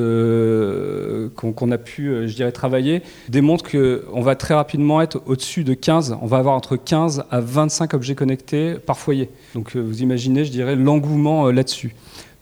qu'on 1.52 1.70
a 1.70 1.78
pu, 1.78 2.26
je 2.26 2.34
dirais, 2.34 2.52
travailler 2.52 3.02
démontrent 3.28 3.70
qu'on 3.70 4.22
va 4.22 4.36
très 4.36 4.54
rapidement 4.54 5.02
être 5.02 5.20
au-dessus 5.26 5.64
de 5.64 5.74
15. 5.74 6.16
On 6.22 6.26
va 6.26 6.38
avoir 6.38 6.54
entre 6.54 6.76
15 6.76 7.24
à 7.30 7.40
25 7.40 7.92
objets 7.94 8.14
connectés 8.14 8.74
par 8.74 8.96
foyer. 8.96 9.28
Donc 9.54 9.76
vous 9.76 10.02
imaginez, 10.02 10.44
je 10.44 10.50
dirais, 10.50 10.76
l'enjeu 10.76 10.94
d'engouement 10.94 11.50
là-dessus. 11.50 11.94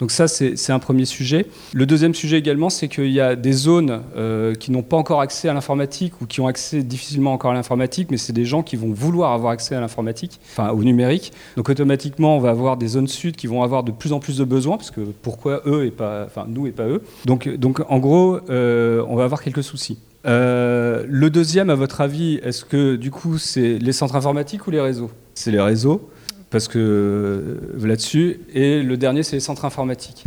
Donc 0.03 0.11
ça, 0.11 0.27
c'est 0.27 0.73
un 0.73 0.81
premier 0.81 1.05
sujet. 1.05 1.47
Le 1.73 1.87
deuxième 1.87 2.13
sujet 2.13 2.37
également, 2.37 2.71
c'est 2.71 2.89
qu'il 2.89 3.13
y 3.13 3.21
a 3.21 3.37
des 3.37 3.53
zones 3.53 4.01
euh, 4.17 4.53
qui 4.53 4.73
n'ont 4.73 4.83
pas 4.83 4.97
encore 4.97 5.21
accès 5.21 5.49
à 5.49 5.55
l'informatique 5.55 6.21
ou 6.21 6.27
qui 6.27 6.41
ont 6.41 6.49
accès 6.49 6.83
difficilement 6.83 7.33
encore 7.33 7.53
à 7.53 7.55
l'informatique, 7.55 8.11
mais 8.11 8.17
c'est 8.17 8.33
des 8.33 8.45
gens 8.45 8.65
qui 8.65 8.75
vont 8.75 8.93
vouloir 8.93 9.31
avoir 9.31 9.53
accès 9.53 9.77
à 9.77 9.81
l'informatique, 9.81 10.41
enfin 10.51 10.71
au 10.71 10.83
numérique. 10.83 11.33
Donc 11.57 11.69
automatiquement, 11.69 12.37
on 12.37 12.41
va 12.41 12.51
avoir 12.51 12.77
des 12.79 12.89
zones 12.89 13.07
sud 13.07 13.37
qui 13.37 13.47
vont 13.47 13.63
avoir 13.63 13.85
de 13.85 13.93
plus 13.93 14.13
en 14.13 14.19
plus 14.19 14.39
de 14.39 14.45
besoins, 14.45 14.77
parce 14.77 14.91
que 14.91 15.03
pourquoi 15.03 15.63
eux 15.67 15.87
et 15.87 15.93
pas, 15.93 16.25
enfin 16.27 16.47
nous 16.49 16.67
et 16.67 16.73
pas 16.73 16.89
eux. 16.89 17.03
Donc, 17.25 17.49
donc 17.49 17.81
en 17.89 18.01
gros, 18.01 18.41
euh, 18.51 19.05
on 19.07 19.15
va 19.15 19.23
avoir 19.23 19.41
quelques 19.41 19.63
soucis. 19.63 20.01
Euh, 20.27 21.05
le 21.09 21.31
deuxième, 21.31 21.71
à 21.71 21.77
votre 21.77 22.01
avis, 22.01 22.41
est-ce 22.43 22.65
que 22.65 22.97
du 22.97 23.13
coup 23.13 23.39
c'est 23.39 23.79
les 23.79 23.93
centres 23.93 24.17
informatiques 24.17 24.67
ou 24.67 24.73
les 24.73 24.81
réseaux? 24.81 25.13
C'est 25.35 25.53
les 25.53 25.61
réseaux 25.61 26.11
parce 26.53 26.69
que 26.69 26.79
euh, 26.79 27.85
là-dessus. 27.85 28.41
Et 28.55 28.83
le 28.83 28.97
dernier, 28.97 29.25
c'est 29.25 29.35
les 29.35 29.41
centres 29.41 29.65
informatiques. 29.65 30.25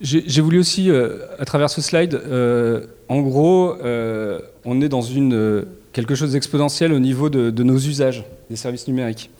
J'ai 0.00 0.40
voulu 0.40 0.58
aussi, 0.58 0.90
euh, 0.90 1.18
à 1.38 1.44
travers 1.44 1.70
ce 1.70 1.80
slide, 1.80 2.14
euh, 2.14 2.86
en 3.08 3.20
gros, 3.20 3.76
on 4.64 4.80
est 4.80 4.88
dans 4.88 5.02
une, 5.02 5.64
quelque 5.92 6.16
chose 6.16 6.32
d'exponentiel 6.32 6.92
au 6.92 6.98
niveau 6.98 7.30
de, 7.30 7.50
de, 7.50 7.62
nos 7.62 7.76
usages 7.76 8.24
des 8.50 8.56
services 8.56 8.88
numériques 8.88 9.30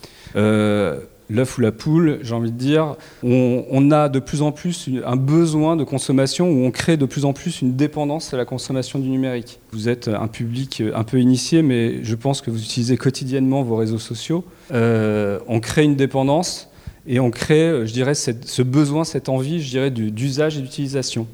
l'œuf 1.30 1.58
ou 1.58 1.60
la 1.60 1.72
poule, 1.72 2.18
j'ai 2.22 2.34
envie 2.34 2.52
de 2.52 2.56
dire, 2.56 2.96
on, 3.22 3.90
a 3.90 4.08
de 4.08 4.18
plus 4.18 4.42
en 4.42 4.52
plus 4.52 4.88
un 5.04 5.16
besoin 5.16 5.76
de 5.76 5.84
consommation 5.84 6.50
où 6.50 6.64
on 6.64 6.70
crée 6.70 6.96
de 6.96 7.06
plus 7.06 7.24
en 7.24 7.32
plus 7.32 7.62
une 7.62 7.74
dépendance 7.74 8.34
à 8.34 8.36
la 8.36 8.44
consommation 8.44 8.98
du 8.98 9.08
numérique. 9.08 9.60
Vous 9.72 9.88
êtes 9.88 10.08
un 10.08 10.28
public 10.28 10.82
un 10.94 11.04
peu 11.04 11.20
initié, 11.20 11.62
mais 11.62 12.02
je 12.04 12.14
pense 12.14 12.40
que 12.40 12.50
vous 12.50 12.62
utilisez 12.62 12.96
quotidiennement 12.96 13.62
vos 13.62 13.76
réseaux 13.76 13.98
sociaux. 13.98 14.44
Euh, 14.72 15.38
on 15.48 15.60
crée 15.60 15.84
une 15.84 15.96
dépendance 15.96 16.68
et 17.06 17.18
on 17.18 17.30
crée, 17.30 17.86
je 17.86 17.92
dirais, 17.92 18.14
ce 18.14 18.62
besoin, 18.62 19.04
cette 19.04 19.28
envie, 19.28 19.60
je 19.60 19.70
dirais, 19.70 19.90
d'usage 19.90 20.58
et 20.58 20.60
d'utilisation. 20.60 21.26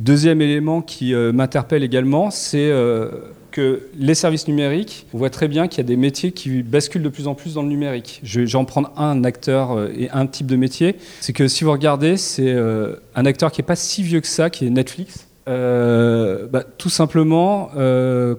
Deuxième 0.00 0.40
élément 0.40 0.80
qui 0.80 1.12
euh, 1.12 1.30
m'interpelle 1.30 1.82
également, 1.82 2.30
c'est 2.30 2.70
euh, 2.70 3.10
que 3.50 3.88
les 3.96 4.14
services 4.14 4.48
numériques, 4.48 5.06
on 5.12 5.18
voit 5.18 5.30
très 5.30 5.48
bien 5.48 5.68
qu'il 5.68 5.78
y 5.78 5.80
a 5.80 5.88
des 5.88 5.96
métiers 5.96 6.32
qui 6.32 6.62
basculent 6.62 7.02
de 7.02 7.08
plus 7.08 7.26
en 7.26 7.34
plus 7.34 7.54
dans 7.54 7.62
le 7.62 7.68
numérique. 7.68 8.20
Je, 8.22 8.40
vais 8.40 8.54
en 8.56 8.64
prendre 8.64 8.92
un 8.96 9.24
acteur 9.24 9.72
euh, 9.72 9.88
et 9.96 10.10
un 10.10 10.26
type 10.26 10.46
de 10.46 10.56
métier. 10.56 10.96
C'est 11.20 11.32
que 11.32 11.48
si 11.48 11.64
vous 11.64 11.72
regardez, 11.72 12.16
c'est 12.16 12.52
euh, 12.52 12.96
un 13.14 13.26
acteur 13.26 13.52
qui 13.52 13.60
n'est 13.60 13.66
pas 13.66 13.76
si 13.76 14.02
vieux 14.02 14.20
que 14.20 14.26
ça, 14.26 14.50
qui 14.50 14.66
est 14.66 14.70
Netflix. 14.70 15.26
Euh, 15.48 16.46
bah, 16.46 16.64
tout 16.78 16.90
simplement, 16.90 17.70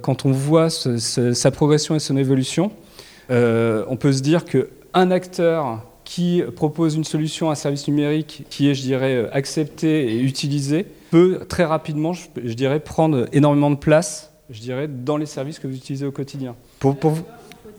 quand 0.01 0.25
on 0.25 0.31
voit 0.31 0.69
sa 0.69 1.51
progression 1.51 1.95
et 1.95 1.99
son 1.99 2.17
évolution, 2.17 2.71
on 3.29 3.97
peut 3.99 4.13
se 4.13 4.21
dire 4.21 4.45
qu'un 4.45 5.11
acteur 5.11 5.85
qui 6.05 6.43
propose 6.55 6.95
une 6.95 7.03
solution, 7.03 7.51
un 7.51 7.55
service 7.55 7.87
numérique 7.87 8.45
qui 8.49 8.69
est, 8.69 8.73
je 8.73 8.81
dirais, 8.81 9.29
accepté 9.31 10.13
et 10.13 10.19
utilisé, 10.19 10.85
peut 11.09 11.39
très 11.47 11.63
rapidement, 11.63 12.13
je 12.13 12.53
dirais, 12.53 12.79
prendre 12.79 13.27
énormément 13.33 13.71
de 13.71 13.75
place 13.75 14.30
je 14.51 14.61
dirais, 14.61 14.87
dans 14.87 15.17
les 15.17 15.25
services 15.25 15.59
que 15.59 15.67
vous 15.67 15.75
utilisez 15.75 16.05
au 16.05 16.11
quotidien. 16.11 16.55
Pour, 16.79 16.95
pour 16.97 17.11
vous 17.11 17.23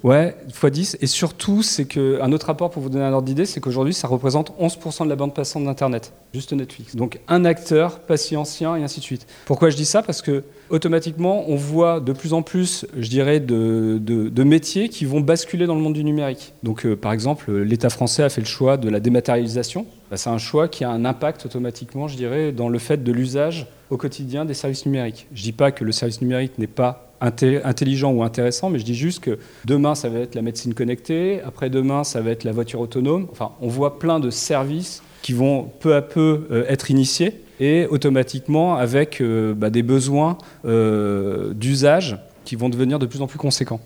Ouais, 0.02 0.36
x10. 0.50 0.96
Et 1.00 1.06
surtout, 1.06 1.62
c'est 1.62 1.84
qu'un 1.84 2.32
autre 2.32 2.46
rapport 2.46 2.70
pour 2.70 2.82
vous 2.82 2.88
donner 2.88 3.04
un 3.04 3.12
ordre 3.12 3.26
d'idée, 3.26 3.46
c'est 3.46 3.60
qu'aujourd'hui, 3.60 3.94
ça 3.94 4.08
représente 4.08 4.50
11% 4.58 5.04
de 5.04 5.08
la 5.08 5.14
bande 5.14 5.32
passante 5.32 5.64
d'Internet, 5.64 6.12
juste 6.34 6.52
Netflix. 6.52 6.96
Donc 6.96 7.20
un 7.28 7.44
acteur, 7.44 8.00
pas 8.00 8.16
si 8.16 8.36
ancien, 8.36 8.74
et 8.74 8.82
ainsi 8.82 8.98
de 8.98 9.04
suite. 9.04 9.26
Pourquoi 9.44 9.70
je 9.70 9.76
dis 9.76 9.84
ça? 9.84 10.02
Parce 10.02 10.20
que 10.20 10.42
automatiquement, 10.72 11.44
on 11.48 11.54
voit 11.54 12.00
de 12.00 12.12
plus 12.12 12.32
en 12.32 12.42
plus, 12.42 12.86
je 12.98 13.08
dirais, 13.08 13.38
de, 13.38 14.42
métiers 14.42 14.88
qui 14.88 15.04
vont 15.04 15.20
basculer 15.20 15.66
dans 15.66 15.76
le 15.76 15.80
monde 15.80 15.92
du 15.92 16.02
numérique. 16.02 16.52
Donc, 16.62 16.84
euh, 16.84 16.96
par 16.96 17.12
exemple, 17.12 17.52
l'État 17.52 17.90
français 17.90 18.24
a 18.24 18.28
fait 18.28 18.40
le 18.40 18.46
choix 18.46 18.76
de 18.76 18.88
la 18.88 18.98
dématérialisation. 18.98 19.86
Bah, 20.10 20.16
c'est 20.16 20.30
un 20.30 20.38
choix 20.38 20.68
qui 20.68 20.82
a 20.82 20.90
un 20.90 21.04
impact 21.04 21.46
automatiquement, 21.46 22.08
je 22.08 22.16
dirais, 22.16 22.52
dans 22.52 22.68
le 22.68 22.78
fait 22.78 23.04
de 23.04 23.12
l'usage 23.12 23.66
au 23.90 23.96
quotidien 23.96 24.44
des 24.44 24.54
services 24.54 24.84
numériques. 24.84 25.26
Je 25.32 25.40
ne 25.40 25.44
dis 25.44 25.52
pas 25.52 25.70
que 25.70 25.84
le 25.84 25.92
service 25.92 26.20
numérique 26.20 26.58
n'est 26.58 26.66
pas 26.66 27.12
intelligent 27.20 28.10
ou 28.10 28.24
intéressant, 28.24 28.68
mais 28.68 28.80
je 28.80 28.84
dis 28.84 28.96
juste 28.96 29.20
que 29.20 29.38
demain, 29.64 29.94
ça 29.94 30.08
va 30.08 30.18
être 30.18 30.34
la 30.34 30.42
médecine 30.42 30.74
connectée, 30.74 31.40
après-demain, 31.42 32.02
ça 32.02 32.20
va 32.20 32.30
être 32.30 32.42
la 32.42 32.50
voiture 32.50 32.80
autonome. 32.80 33.28
Enfin, 33.30 33.52
on 33.60 33.68
voit 33.68 34.00
plein 34.00 34.18
de 34.18 34.30
services 34.30 35.02
qui 35.22 35.32
vont 35.34 35.70
peu 35.78 35.94
à 35.94 36.02
peu 36.02 36.48
euh, 36.50 36.64
être 36.68 36.90
initiés 36.90 37.41
et 37.60 37.86
automatiquement 37.86 38.76
avec 38.76 39.20
euh, 39.20 39.54
bah, 39.54 39.70
des 39.70 39.82
besoins 39.82 40.38
euh, 40.64 41.52
d'usage 41.54 42.18
qui 42.44 42.56
vont 42.56 42.68
devenir 42.68 42.98
de 42.98 43.06
plus 43.06 43.20
en 43.22 43.26
plus 43.26 43.38
conséquents. 43.38 43.80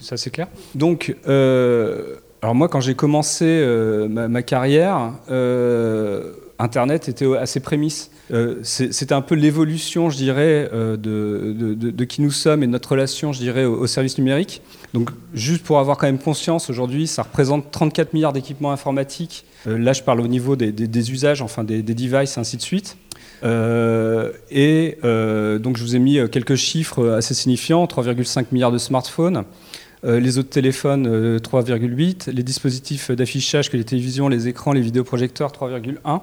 Ça, 0.00 0.16
c'est 0.16 0.30
clair 0.30 0.48
Donc, 0.74 1.14
alors 1.26 2.54
moi, 2.54 2.68
quand 2.68 2.80
j'ai 2.80 2.94
commencé 2.94 3.62
ma, 4.08 4.42
carrière, 4.42 5.12
Internet 6.58 7.08
était 7.08 7.26
à 7.36 7.46
ses 7.46 7.60
prémices. 7.60 8.10
Euh, 8.32 8.56
c'était 8.62 9.12
un 9.12 9.20
peu 9.20 9.34
l'évolution, 9.34 10.08
je 10.08 10.16
dirais, 10.16 10.70
euh, 10.72 10.96
de, 10.96 12.04
qui 12.04 12.22
nous 12.22 12.30
sommes 12.30 12.62
et 12.62 12.66
de 12.66 12.72
notre 12.72 12.90
relation, 12.90 13.32
je 13.32 13.38
dirais, 13.38 13.64
au, 13.64 13.86
service 13.86 14.18
numérique. 14.18 14.62
Donc, 14.94 15.10
juste 15.34 15.62
pour 15.64 15.78
avoir 15.78 15.98
quand 15.98 16.06
même 16.06 16.18
conscience, 16.18 16.70
aujourd'hui, 16.70 17.06
ça 17.06 17.22
représente 17.22 17.70
34 17.70 18.14
milliards 18.14 18.32
d'équipements 18.32 18.72
informatiques. 18.72 19.44
Euh, 19.66 19.78
là, 19.78 19.92
je 19.92 20.02
parle 20.02 20.20
au 20.20 20.28
niveau 20.28 20.56
des, 20.56 21.12
usages, 21.12 21.42
enfin 21.42 21.64
des, 21.64 21.82
devices, 21.82 22.38
ainsi 22.38 22.56
de 22.56 22.62
suite. 22.62 22.96
et 23.42 24.98
donc, 25.02 25.76
je 25.76 25.82
vous 25.82 25.96
ai 25.96 25.98
mis 25.98 26.18
quelques 26.30 26.56
chiffres 26.56 27.10
assez 27.10 27.34
signifiants 27.34 27.84
3,5 27.84 28.46
milliards 28.52 28.72
de 28.72 28.78
smartphones. 28.78 29.44
Les 30.04 30.38
autres 30.38 30.50
téléphones, 30.50 31.38
3,8. 31.38 32.30
Les 32.30 32.42
dispositifs 32.42 33.10
d'affichage 33.10 33.70
que 33.70 33.76
les 33.76 33.84
télévisions, 33.84 34.28
les 34.28 34.48
écrans, 34.48 34.72
les 34.72 34.82
vidéoprojecteurs, 34.82 35.50
3,1. 35.50 36.20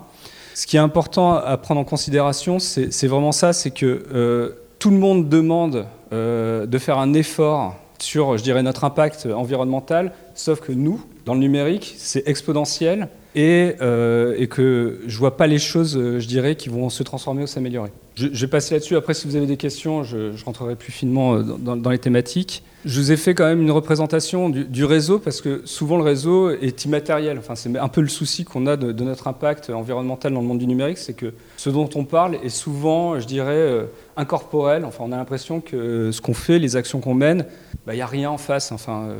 Ce 0.53 0.67
qui 0.67 0.77
est 0.77 0.79
important 0.79 1.33
à 1.33 1.57
prendre 1.57 1.79
en 1.79 1.83
considération, 1.83 2.59
c'est 2.59 3.07
vraiment 3.07 3.31
ça, 3.31 3.53
c'est 3.53 3.71
que 3.71 4.03
euh, 4.13 4.51
tout 4.79 4.89
le 4.89 4.97
monde 4.97 5.29
demande 5.29 5.85
euh, 6.11 6.65
de 6.65 6.77
faire 6.77 6.97
un 6.97 7.13
effort 7.13 7.75
sur, 7.99 8.37
je 8.37 8.43
dirais, 8.43 8.63
notre 8.63 8.83
impact 8.83 9.27
environnemental, 9.27 10.11
sauf 10.33 10.59
que 10.59 10.71
nous, 10.71 11.03
dans 11.25 11.35
le 11.35 11.39
numérique, 11.39 11.95
c'est 11.97 12.27
exponentiel 12.27 13.07
et, 13.35 13.75
euh, 13.81 14.35
et, 14.37 14.47
que 14.47 15.01
je 15.07 15.17
vois 15.17 15.37
pas 15.37 15.47
les 15.47 15.59
choses, 15.59 15.93
je 15.93 16.27
dirais, 16.27 16.55
qui 16.55 16.67
vont 16.67 16.89
se 16.89 17.03
transformer 17.03 17.43
ou 17.43 17.47
s'améliorer. 17.47 17.91
Je, 18.15 18.27
vais 18.27 18.47
passer 18.47 18.73
là-dessus. 18.73 18.95
Après, 18.95 19.13
si 19.13 19.27
vous 19.27 19.35
avez 19.35 19.45
des 19.45 19.55
questions, 19.55 20.03
je, 20.03 20.31
rentrerai 20.43 20.75
plus 20.75 20.91
finement 20.91 21.39
dans 21.39 21.89
les 21.89 21.99
thématiques. 21.99 22.63
Je 22.83 22.99
vous 22.99 23.11
ai 23.11 23.17
fait 23.17 23.35
quand 23.35 23.45
même 23.45 23.61
une 23.61 23.71
représentation 23.71 24.49
du, 24.49 24.85
réseau 24.85 25.19
parce 25.19 25.41
que 25.41 25.61
souvent 25.65 25.97
le 25.97 26.03
réseau 26.03 26.49
est 26.49 26.85
immatériel. 26.85 27.37
Enfin, 27.37 27.53
c'est 27.53 27.77
un 27.77 27.87
peu 27.87 28.01
le 28.01 28.07
souci 28.07 28.43
qu'on 28.43 28.65
a 28.65 28.75
de, 28.75 29.03
notre 29.03 29.27
impact 29.27 29.69
environnemental 29.69 30.33
dans 30.33 30.41
le 30.41 30.47
monde 30.47 30.57
du 30.57 30.67
numérique, 30.67 30.97
c'est 30.97 31.13
que 31.13 31.33
ce 31.57 31.69
dont 31.69 31.89
on 31.93 32.05
parle 32.05 32.35
est 32.43 32.49
souvent, 32.49 33.19
je 33.19 33.27
dirais, 33.27 33.51
euh, 33.51 33.85
incorporel. 34.17 34.83
Enfin, 34.85 35.03
on 35.07 35.11
a 35.11 35.17
l'impression 35.17 35.61
que 35.61 36.11
ce 36.11 36.21
qu'on 36.21 36.33
fait, 36.33 36.57
les 36.57 36.75
actions 36.75 37.01
qu'on 37.01 37.13
mène, 37.13 37.45
il 37.73 37.77
bah, 37.85 37.93
n'y 37.93 38.01
a 38.01 38.07
rien 38.07 38.31
en 38.31 38.37
face. 38.37 38.71
Enfin, 38.71 39.09
euh, 39.09 39.15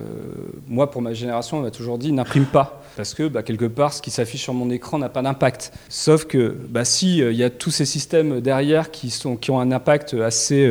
moi, 0.67 0.89
pour 0.89 1.03
ma 1.03 1.13
génération, 1.13 1.57
on 1.57 1.61
m'a 1.61 1.71
toujours 1.71 1.99
dit 1.99 2.11
n'imprime 2.11 2.45
pas 2.45 2.81
parce 2.97 3.13
que 3.13 3.27
bah, 3.27 3.43
quelque 3.43 3.65
part, 3.65 3.93
ce 3.93 4.01
qui 4.01 4.11
s'affiche 4.11 4.41
sur 4.41 4.53
mon 4.53 4.69
écran 4.71 4.97
n'a 4.97 5.09
pas 5.09 5.21
d'impact. 5.21 5.71
Sauf 5.89 6.25
que 6.25 6.55
bah, 6.69 6.83
si 6.83 7.17
il 7.17 7.23
euh, 7.23 7.33
y 7.33 7.43
a 7.43 7.51
tous 7.51 7.71
ces 7.71 7.85
systèmes 7.85 8.41
derrière 8.41 8.89
qui, 8.89 9.11
sont, 9.11 9.35
qui 9.35 9.51
ont 9.51 9.59
un 9.59 9.71
impact 9.71 10.15
assez 10.15 10.67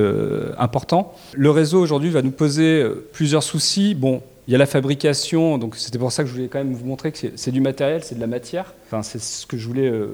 important, 0.59 1.15
le 1.35 1.51
réseau 1.51 1.81
aujourd'hui 1.81 2.11
va 2.11 2.23
nous 2.23 2.31
poser 2.31 2.80
euh, 2.81 3.09
plusieurs 3.13 3.43
soucis. 3.43 3.95
Bon, 3.95 4.23
il 4.49 4.53
y 4.53 4.55
a 4.55 4.59
la 4.59 4.67
fabrication, 4.67 5.59
donc 5.59 5.77
c'était 5.77 5.99
pour 5.99 6.13
ça 6.13 6.23
que 6.23 6.29
je 6.29 6.35
voulais 6.35 6.49
quand 6.49 6.59
même 6.59 6.75
vous 6.75 6.85
montrer 6.85 7.13
que 7.13 7.19
c'est 7.35 7.51
du 7.51 7.61
matériel, 7.61 8.03
c'est 8.03 8.17
de 8.17 8.21
la 8.21 8.27
matière. 8.27 8.75
Enfin, 8.87 9.03
c'est 9.03 9.21
ce 9.21 9.47
que 9.47 9.57
je 9.57 9.67
voulais 9.67 9.89
euh, 9.89 10.09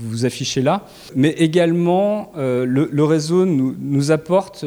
vous 0.00 0.24
afficher 0.24 0.62
là. 0.62 0.86
Mais 1.14 1.30
également, 1.30 2.32
euh, 2.36 2.64
le, 2.66 3.04
réseau 3.04 3.46
nous, 3.46 4.10
apporte 4.10 4.64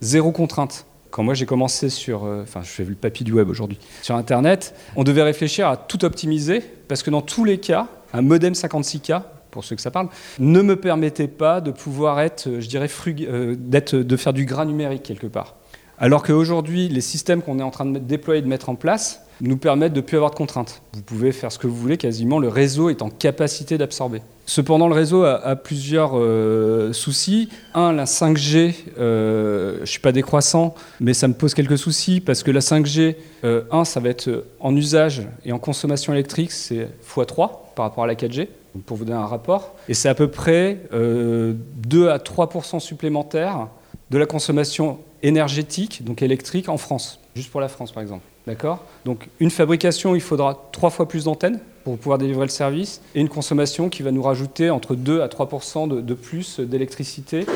zéro 0.00 0.32
contrainte. 0.32 0.86
Quand 1.10 1.22
moi 1.22 1.34
j'ai 1.34 1.46
commencé 1.46 1.88
sur, 1.88 2.24
enfin 2.24 2.60
je 2.62 2.68
fais 2.68 2.84
le 2.84 2.94
papier 2.94 3.24
du 3.24 3.32
web 3.32 3.48
aujourd'hui, 3.48 3.78
sur 4.02 4.16
Internet, 4.16 4.74
on 4.96 5.04
devait 5.04 5.22
réfléchir 5.22 5.68
à 5.68 5.76
tout 5.76 6.04
optimiser 6.04 6.62
parce 6.88 7.02
que 7.02 7.10
dans 7.10 7.22
tous 7.22 7.44
les 7.44 7.58
cas, 7.58 7.88
un 8.12 8.22
modem 8.22 8.52
56K, 8.52 9.22
pour 9.56 9.64
ceux 9.64 9.74
que 9.74 9.80
ça 9.80 9.90
parle, 9.90 10.08
ne 10.38 10.60
me 10.60 10.76
permettait 10.76 11.28
pas 11.28 11.62
de 11.62 11.70
pouvoir 11.70 12.20
être, 12.20 12.60
je 12.60 12.68
dirais, 12.68 12.88
de 12.88 14.16
faire 14.16 14.32
du 14.34 14.44
gras 14.44 14.66
numérique 14.66 15.02
quelque 15.02 15.26
part. 15.26 15.55
Alors 15.98 16.22
qu'aujourd'hui, 16.22 16.88
les 16.88 17.00
systèmes 17.00 17.40
qu'on 17.40 17.58
est 17.58 17.62
en 17.62 17.70
train 17.70 17.86
de 17.86 17.98
déployer 17.98 18.40
et 18.40 18.42
de 18.42 18.48
mettre 18.48 18.68
en 18.68 18.74
place 18.74 19.22
nous 19.40 19.56
permettent 19.56 19.92
de 19.92 20.00
ne 20.00 20.04
plus 20.04 20.16
avoir 20.16 20.30
de 20.30 20.36
contraintes. 20.36 20.82
Vous 20.92 21.02
pouvez 21.02 21.32
faire 21.32 21.50
ce 21.52 21.58
que 21.58 21.66
vous 21.66 21.76
voulez, 21.76 21.96
quasiment 21.96 22.38
le 22.38 22.48
réseau 22.48 22.90
est 22.90 23.02
en 23.02 23.10
capacité 23.10 23.78
d'absorber. 23.78 24.20
Cependant, 24.44 24.88
le 24.88 24.94
réseau 24.94 25.24
a, 25.24 25.56
plusieurs 25.56 26.12
euh, 26.14 26.92
soucis. 26.92 27.48
Un, 27.74 27.92
la 27.92 28.04
5G, 28.04 28.74
euh, 28.98 29.76
je 29.76 29.80
ne 29.80 29.86
suis 29.86 30.00
pas 30.00 30.12
décroissant, 30.12 30.74
mais 31.00 31.14
ça 31.14 31.28
me 31.28 31.34
pose 31.34 31.54
quelques 31.54 31.78
soucis 31.78 32.20
parce 32.20 32.42
que 32.42 32.50
la 32.50 32.60
5G, 32.60 33.16
euh, 33.44 33.62
un, 33.70 33.84
ça 33.84 33.98
va 33.98 34.10
être 34.10 34.44
en 34.60 34.76
usage 34.76 35.22
et 35.44 35.52
en 35.52 35.58
consommation 35.58 36.12
électrique, 36.12 36.52
c'est 36.52 36.88
x3 37.14 37.50
par 37.74 37.86
rapport 37.86 38.04
à 38.04 38.06
la 38.06 38.14
4G, 38.14 38.48
pour 38.84 38.96
vous 38.98 39.04
donner 39.04 39.18
un 39.18 39.26
rapport. 39.26 39.74
Et 39.88 39.94
c'est 39.94 40.08
à 40.08 40.14
peu 40.14 40.28
près 40.28 40.78
2 40.92 42.08
à 42.08 42.18
3% 42.18 42.80
supplémentaires 42.80 43.68
de 44.10 44.18
la 44.18 44.26
consommation 44.26 44.98
énergétique, 45.22 46.04
donc 46.04 46.22
électrique, 46.22 46.68
en 46.68 46.76
France, 46.76 47.20
juste 47.34 47.50
pour 47.50 47.60
la 47.60 47.68
France 47.68 47.92
par 47.92 48.02
exemple. 48.02 48.24
D'accord? 48.46 48.84
Donc 49.04 49.28
une 49.40 49.50
fabrication, 49.50 50.14
il 50.14 50.20
faudra 50.20 50.68
trois 50.72 50.90
fois 50.90 51.08
plus 51.08 51.24
d'antennes 51.24 51.60
pour 51.84 51.98
pouvoir 51.98 52.18
délivrer 52.18 52.46
le 52.46 52.50
service, 52.50 53.00
et 53.14 53.20
une 53.20 53.28
consommation 53.28 53.88
qui 53.88 54.02
va 54.02 54.10
nous 54.10 54.22
rajouter 54.22 54.70
entre 54.70 54.94
2 54.94 55.20
à 55.20 55.28
3 55.28 55.48
de, 55.86 56.00
de 56.00 56.14
plus 56.14 56.58
d'électricité 56.60 57.46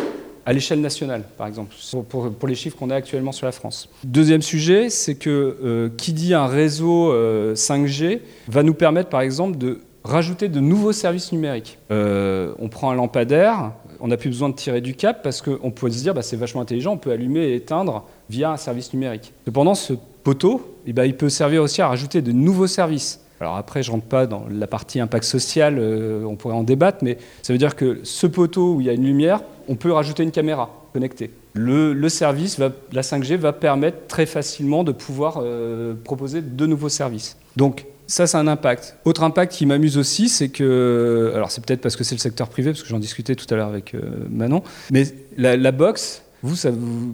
à 0.46 0.52
l'échelle 0.52 0.80
nationale, 0.80 1.24
par 1.36 1.46
exemple, 1.46 1.74
pour, 2.08 2.48
les 2.48 2.54
chiffres 2.54 2.76
qu'on 2.76 2.90
a 2.90 2.94
actuellement 2.94 3.32
sur 3.32 3.46
la 3.46 3.52
France. 3.52 3.88
Deuxième 4.04 4.42
sujet, 4.42 4.88
c'est 4.88 5.14
que 5.14 5.58
euh, 5.62 5.88
qui 5.96 6.12
dit 6.12 6.34
un 6.34 6.46
réseau 6.46 7.12
5G 7.54 8.04
euh, 8.04 8.18
va 8.48 8.62
nous 8.62 8.74
permettre, 8.74 9.08
par 9.10 9.20
exemple, 9.20 9.58
de 9.58 9.80
rajouter 10.02 10.48
de 10.48 10.60
nouveaux 10.60 10.92
services 10.92 11.32
numériques. 11.32 11.78
Euh, 11.90 12.52
on 12.58 12.68
prend 12.68 12.90
un 12.90 12.94
lampadaire, 12.94 13.72
on 14.00 14.08
n'a 14.08 14.16
plus 14.16 14.30
besoin 14.30 14.48
de 14.48 14.54
tirer 14.54 14.80
du 14.80 14.94
cap 14.94 15.22
parce 15.22 15.42
qu'on 15.42 15.70
peut 15.70 15.90
se 15.90 16.02
dire 16.02 16.14
bah, 16.14 16.22
c'est 16.22 16.36
vachement 16.36 16.60
intelligent, 16.60 16.92
on 16.92 16.98
peut 16.98 17.10
allumer 17.10 17.40
et 17.40 17.54
éteindre 17.56 18.04
via 18.28 18.52
un 18.52 18.56
service 18.56 18.92
numérique. 18.92 19.32
Cependant, 19.44 19.74
ce 19.74 19.94
poteau, 20.22 20.76
eh 20.86 20.92
ben, 20.92 21.04
il 21.04 21.16
peut 21.16 21.28
servir 21.28 21.62
aussi 21.62 21.82
à 21.82 21.88
rajouter 21.88 22.22
de 22.22 22.32
nouveaux 22.32 22.66
services. 22.66 23.20
Alors 23.40 23.56
après, 23.56 23.82
je 23.82 23.90
rentre 23.90 24.04
pas 24.04 24.26
dans 24.26 24.44
la 24.50 24.66
partie 24.66 25.00
impact 25.00 25.24
social, 25.24 25.76
euh, 25.78 26.24
on 26.24 26.36
pourrait 26.36 26.54
en 26.54 26.62
débattre, 26.62 26.98
mais 27.02 27.16
ça 27.42 27.54
veut 27.54 27.58
dire 27.58 27.74
que 27.74 28.00
ce 28.02 28.26
poteau 28.26 28.74
où 28.74 28.80
il 28.80 28.86
y 28.86 28.90
a 28.90 28.92
une 28.92 29.04
lumière, 29.04 29.40
on 29.68 29.76
peut 29.76 29.92
rajouter 29.92 30.22
une 30.22 30.30
caméra 30.30 30.68
connectée. 30.92 31.30
Le, 31.54 32.08
service, 32.08 32.58
la 32.58 33.02
5G, 33.02 33.36
va 33.36 33.52
permettre 33.52 34.06
très 34.08 34.26
facilement 34.26 34.84
de 34.84 34.92
pouvoir 34.92 35.40
euh, 35.42 35.94
proposer 36.04 36.42
de 36.42 36.66
nouveaux 36.66 36.88
services. 36.88 37.36
Donc 37.56 37.86
ça, 38.10 38.26
c'est 38.26 38.36
un 38.36 38.48
impact. 38.48 38.96
Autre 39.04 39.22
impact 39.22 39.52
qui 39.52 39.66
m'amuse 39.66 39.96
aussi, 39.96 40.28
c'est 40.28 40.48
que, 40.48 41.32
alors 41.34 41.50
c'est 41.50 41.64
peut-être 41.64 41.80
parce 41.80 41.94
que 41.94 42.02
c'est 42.02 42.16
le 42.16 42.20
secteur 42.20 42.48
privé, 42.48 42.72
parce 42.72 42.82
que 42.82 42.88
j'en 42.88 42.98
discutais 42.98 43.36
tout 43.36 43.46
à 43.50 43.56
l'heure 43.56 43.68
avec 43.68 43.94
euh, 43.94 44.00
Manon, 44.28 44.62
mais 44.90 45.04
la, 45.36 45.56
la 45.56 45.70
box, 45.70 46.22
vous, 46.42 46.56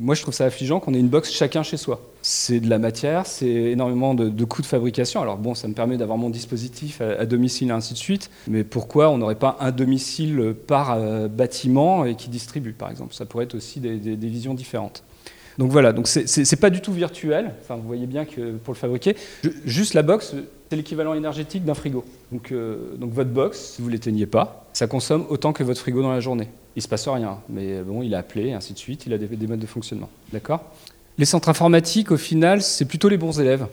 moi, 0.00 0.14
je 0.14 0.22
trouve 0.22 0.32
ça 0.32 0.46
affligeant 0.46 0.80
qu'on 0.80 0.94
ait 0.94 0.98
une 0.98 1.08
box 1.08 1.30
chacun 1.32 1.62
chez 1.62 1.76
soi. 1.76 2.00
C'est 2.22 2.60
de 2.60 2.70
la 2.70 2.78
matière, 2.78 3.26
c'est 3.26 3.46
énormément 3.46 4.14
de, 4.14 4.44
coûts 4.44 4.62
de 4.62 4.66
fabrication. 4.66 5.20
Alors 5.20 5.36
bon, 5.36 5.54
ça 5.54 5.68
me 5.68 5.74
permet 5.74 5.98
d'avoir 5.98 6.16
mon 6.16 6.30
dispositif 6.30 7.00
à, 7.00 7.26
domicile 7.26 7.68
et 7.68 7.72
ainsi 7.72 7.92
de 7.92 7.98
suite. 7.98 8.30
Mais 8.48 8.64
pourquoi 8.64 9.10
on 9.10 9.18
n'aurait 9.18 9.34
pas 9.34 9.58
un 9.60 9.72
domicile 9.72 10.54
par 10.66 10.92
euh, 10.92 11.28
bâtiment 11.28 12.04
et 12.04 12.14
qui 12.14 12.30
distribue, 12.30 12.72
par 12.72 12.90
exemple? 12.90 13.14
Ça 13.14 13.26
pourrait 13.26 13.44
être 13.44 13.54
aussi 13.54 13.80
des, 13.80 13.96
des 13.98 14.28
visions 14.28 14.54
différentes. 14.54 15.02
Donc 15.58 15.70
voilà, 15.70 15.92
donc 15.92 16.06
c'est 16.06 16.60
pas 16.60 16.70
du 16.70 16.80
tout 16.80 16.92
virtuel. 16.92 17.52
Enfin, 17.62 17.76
vous 17.76 17.86
voyez 17.86 18.06
bien 18.06 18.24
que 18.24 18.52
pour 18.52 18.74
le 18.74 18.78
fabriquer, 18.78 19.16
juste 19.64 19.94
la 19.94 20.02
box, 20.02 20.34
c'est 20.68 20.76
l'équivalent 20.76 21.14
énergétique 21.14 21.64
d'un 21.64 21.74
frigo. 21.74 22.04
Donc, 22.32 22.52
euh, 22.52 22.96
votre 23.00 23.30
box, 23.30 23.74
si 23.76 23.82
vous 23.82 23.88
l'éteignez 23.88 24.26
pas, 24.26 24.66
ça 24.72 24.86
consomme 24.86 25.26
autant 25.28 25.52
que 25.52 25.62
votre 25.62 25.80
frigo 25.80 26.02
dans 26.02 26.12
la 26.12 26.20
journée 26.20 26.48
il 26.76 26.80
ne 26.80 26.82
se 26.82 26.88
passe 26.88 27.08
rien. 27.08 27.38
Mais 27.48 27.80
bon, 27.80 28.02
il 28.02 28.14
a 28.14 28.18
appelé, 28.18 28.52
ainsi 28.52 28.74
de 28.74 28.78
suite, 28.78 29.06
il 29.06 29.12
a 29.14 29.18
des, 29.18 29.46
modes 29.46 29.58
de 29.58 29.66
fonctionnement. 29.66 30.10
D'accord? 30.32 30.60
Les 31.16 31.24
centres 31.24 31.48
informatiques, 31.48 32.10
au 32.10 32.18
final, 32.18 32.60
c'est 32.60 32.84
plutôt 32.84 33.08
les 33.08 33.16
bons 33.16 33.40
élèves. 33.40 33.66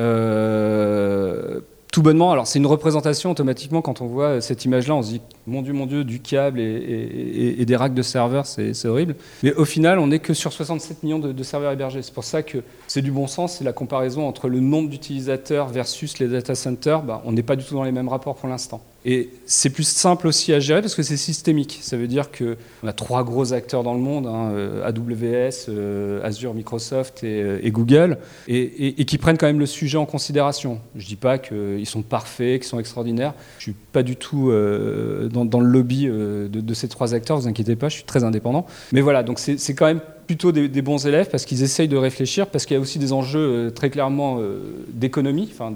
Euh, 0.00 1.60
tout 1.92 2.02
bonnement, 2.02 2.32
alors 2.32 2.48
c'est 2.48 2.58
une 2.58 2.66
représentation 2.66 3.30
automatiquement 3.30 3.80
quand 3.80 4.00
on 4.00 4.06
voit 4.06 4.40
cette 4.40 4.64
image-là, 4.64 4.94
on 4.96 5.02
se 5.02 5.10
dit 5.10 5.20
mon 5.48 5.62
Dieu, 5.62 5.72
mon 5.72 5.86
Dieu, 5.86 6.04
du 6.04 6.20
câble 6.20 6.60
et, 6.60 7.64
des 7.64 7.76
racks 7.76 7.94
de 7.94 8.02
serveurs, 8.02 8.46
c'est 8.46 8.86
horrible. 8.86 9.16
Mais 9.42 9.52
au 9.54 9.64
final, 9.64 9.98
on 9.98 10.08
n'est 10.08 10.18
que 10.18 10.34
sur 10.34 10.52
67 10.52 11.02
millions 11.02 11.18
de, 11.18 11.42
serveurs 11.42 11.72
hébergés. 11.72 12.02
C'est 12.02 12.14
pour 12.14 12.24
ça 12.24 12.42
que 12.42 12.58
c'est 12.86 13.02
du 13.02 13.10
bon 13.10 13.26
sens, 13.26 13.56
c'est 13.58 13.64
la 13.64 13.72
comparaison 13.72 14.26
entre 14.26 14.48
le 14.48 14.60
nombre 14.60 14.90
d'utilisateurs 14.90 15.68
versus 15.68 16.18
les 16.18 16.28
data 16.28 16.54
centers. 16.54 17.02
Bah, 17.02 17.22
on 17.24 17.32
n'est 17.32 17.42
pas 17.42 17.56
du 17.56 17.64
tout 17.64 17.74
dans 17.74 17.84
les 17.84 17.92
mêmes 17.92 18.08
rapports 18.08 18.36
pour 18.36 18.48
l'instant. 18.48 18.82
Et 19.04 19.30
c'est 19.46 19.70
plus 19.70 19.86
simple 19.86 20.26
aussi 20.26 20.52
à 20.52 20.58
gérer 20.58 20.82
parce 20.82 20.96
que 20.96 21.04
c'est 21.04 21.16
systémique. 21.16 21.78
Ça 21.82 21.96
veut 21.96 22.08
dire 22.08 22.30
qu'on 22.32 22.86
a 22.86 22.92
trois 22.92 23.22
gros 23.22 23.52
acteurs 23.52 23.84
dans 23.84 23.94
le 23.94 24.00
monde, 24.00 24.26
hein, 24.26 24.50
euh, 24.52 24.86
AWS, 24.86 25.66
euh, 25.68 26.20
Azure, 26.24 26.52
Microsoft 26.52 27.22
et, 27.22 27.40
euh, 27.40 27.70
Google, 27.70 28.18
et, 28.48 29.04
qui 29.04 29.16
prennent 29.16 29.38
quand 29.38 29.46
même 29.46 29.60
le 29.60 29.66
sujet 29.66 29.98
en 29.98 30.04
considération. 30.04 30.80
Je 30.96 31.04
ne 31.04 31.08
dis 31.08 31.16
pas 31.16 31.38
qu'ils 31.38 31.86
sont 31.86 32.02
parfaits, 32.02 32.60
qu'ils 32.60 32.68
sont 32.68 32.80
extraordinaires. 32.80 33.34
Je 33.58 33.70
ne 33.70 33.74
suis 33.74 33.82
pas 33.92 34.02
du 34.02 34.16
tout 34.16 34.50
dans, 34.50 35.37
le 35.44 35.66
lobby 35.66 36.06
de, 36.06 36.74
ces 36.74 36.88
trois 36.88 37.14
acteurs, 37.14 37.38
vous 37.38 37.48
inquiétez 37.48 37.76
pas, 37.76 37.88
je 37.88 37.96
suis 37.96 38.04
très 38.04 38.24
indépendant. 38.24 38.66
Mais 38.92 39.00
voilà, 39.00 39.22
donc 39.22 39.38
c'est 39.38 39.74
quand 39.74 39.86
même 39.86 40.00
plutôt 40.26 40.52
des, 40.52 40.82
bons 40.82 41.06
élèves 41.06 41.28
parce 41.30 41.44
qu'ils 41.44 41.62
essayent 41.62 41.88
de 41.88 41.96
réfléchir, 41.96 42.46
parce 42.46 42.66
qu'il 42.66 42.74
y 42.74 42.78
a 42.78 42.80
aussi 42.80 42.98
des 42.98 43.12
enjeux 43.12 43.72
très 43.74 43.90
clairement 43.90 44.40
d'économie, 44.92 45.48
enfin 45.52 45.72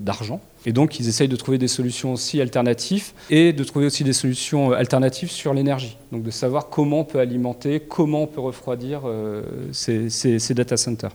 d'argent. 0.00 0.40
Et 0.66 0.72
donc, 0.72 0.98
ils 0.98 1.08
essayent 1.08 1.28
de 1.28 1.36
trouver 1.36 1.58
des 1.58 1.68
solutions 1.68 2.12
aussi 2.12 2.40
alternatives 2.40 3.12
et 3.30 3.52
de 3.52 3.62
trouver 3.62 3.86
aussi 3.86 4.02
des 4.02 4.12
solutions 4.12 4.72
euh, 4.72 4.76
alternatives 4.76 5.30
sur 5.30 5.54
l'énergie. 5.54 5.96
Donc, 6.10 6.24
de 6.24 6.30
savoir 6.32 6.68
comment 6.68 7.00
on 7.00 7.04
peut 7.04 7.20
alimenter, 7.20 7.78
comment 7.80 8.24
on 8.24 8.26
peut 8.26 8.40
refroidir 8.40 9.02
euh, 9.04 9.42
ces, 9.70 10.54
data 10.54 10.76
centers. 10.76 11.12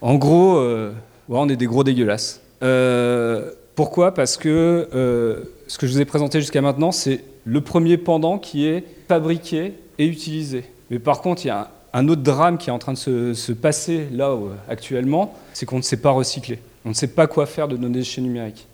En 0.00 0.16
gros, 0.16 0.56
euh, 0.56 0.92
on 1.28 1.48
est 1.48 1.56
des 1.56 1.66
gros 1.66 1.84
dégueulasses. 1.84 2.40
Pourquoi 3.78 4.12
Parce 4.12 4.36
que 4.36 4.88
ce 5.68 5.78
que 5.78 5.86
je 5.86 5.92
vous 5.92 6.00
ai 6.00 6.04
présenté 6.04 6.40
jusqu'à 6.40 6.60
maintenant, 6.60 6.90
c'est 6.90 7.22
le 7.44 7.60
premier 7.60 7.96
pendant 7.96 8.36
qui 8.36 8.66
est 8.66 8.82
fabriqué 9.06 9.74
et 10.00 10.06
utilisé. 10.06 10.64
Mais 10.90 10.98
par 10.98 11.20
contre, 11.20 11.44
il 11.44 11.46
y 11.46 11.52
a 11.52 11.70
un, 11.92 12.08
autre 12.08 12.22
drame 12.22 12.58
qui 12.58 12.70
est 12.70 12.72
en 12.72 12.80
train 12.80 12.94
de 12.94 12.98
se, 12.98 13.34
se 13.34 13.52
passer 13.52 14.08
là 14.10 14.36
actuellement, 14.68 15.32
c'est 15.52 15.64
qu'on 15.64 15.76
ne 15.76 15.82
sait 15.82 15.98
pas 15.98 16.10
recycler. 16.10 16.58
On 16.84 16.88
ne 16.88 16.94
sait 16.94 17.06
pas 17.06 17.28
quoi 17.28 17.46
faire 17.46 17.68
de 17.68 17.76
nos 17.76 17.88
déchets 17.88 18.20
numériques. 18.20 18.66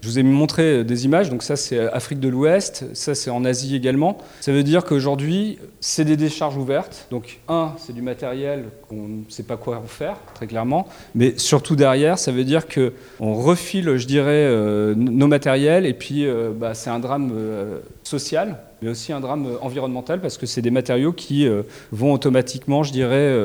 Je 0.00 0.08
vous 0.08 0.18
ai 0.18 0.22
montré 0.22 0.84
des 0.84 1.04
images, 1.04 1.30
donc 1.30 1.42
ça 1.42 1.56
c'est 1.56 1.78
Afrique 1.78 2.20
de 2.20 2.28
l'Ouest, 2.28 2.84
ça 2.92 3.14
c'est 3.14 3.30
en 3.30 3.44
Asie 3.44 3.74
également. 3.74 4.18
Ça 4.40 4.52
veut 4.52 4.62
dire 4.62 4.84
qu'aujourd'hui, 4.84 5.58
c'est 5.80 6.04
des 6.04 6.16
décharges 6.16 6.56
ouvertes. 6.56 7.06
Donc, 7.10 7.40
un, 7.48 7.72
c'est 7.78 7.92
du 7.92 8.02
matériel 8.02 8.64
qu'on 8.88 9.08
ne 9.08 9.22
sait 9.28 9.42
pas 9.42 9.56
quoi 9.56 9.78
en 9.78 9.86
faire, 9.86 10.16
très 10.34 10.46
clairement. 10.46 10.86
Mais 11.14 11.34
surtout 11.36 11.76
derrière, 11.76 12.18
ça 12.18 12.32
veut 12.32 12.44
dire 12.44 12.66
qu'on 12.68 13.34
refile, 13.34 13.96
je 13.96 14.06
dirais, 14.06 14.30
euh, 14.30 14.94
nos 14.94 15.26
matériels, 15.26 15.86
et 15.86 15.94
puis 15.94 16.26
euh, 16.26 16.50
bah, 16.54 16.74
c'est 16.74 16.90
un 16.90 17.00
drame 17.00 17.32
euh, 17.34 17.78
social, 18.02 18.58
mais 18.82 18.88
aussi 18.90 19.12
un 19.12 19.20
drame 19.20 19.48
environnemental, 19.60 20.20
parce 20.20 20.38
que 20.38 20.46
c'est 20.46 20.62
des 20.62 20.70
matériaux 20.70 21.12
qui 21.12 21.48
vont 21.90 22.12
automatiquement, 22.12 22.84
je 22.84 22.92
dirais, 22.92 23.36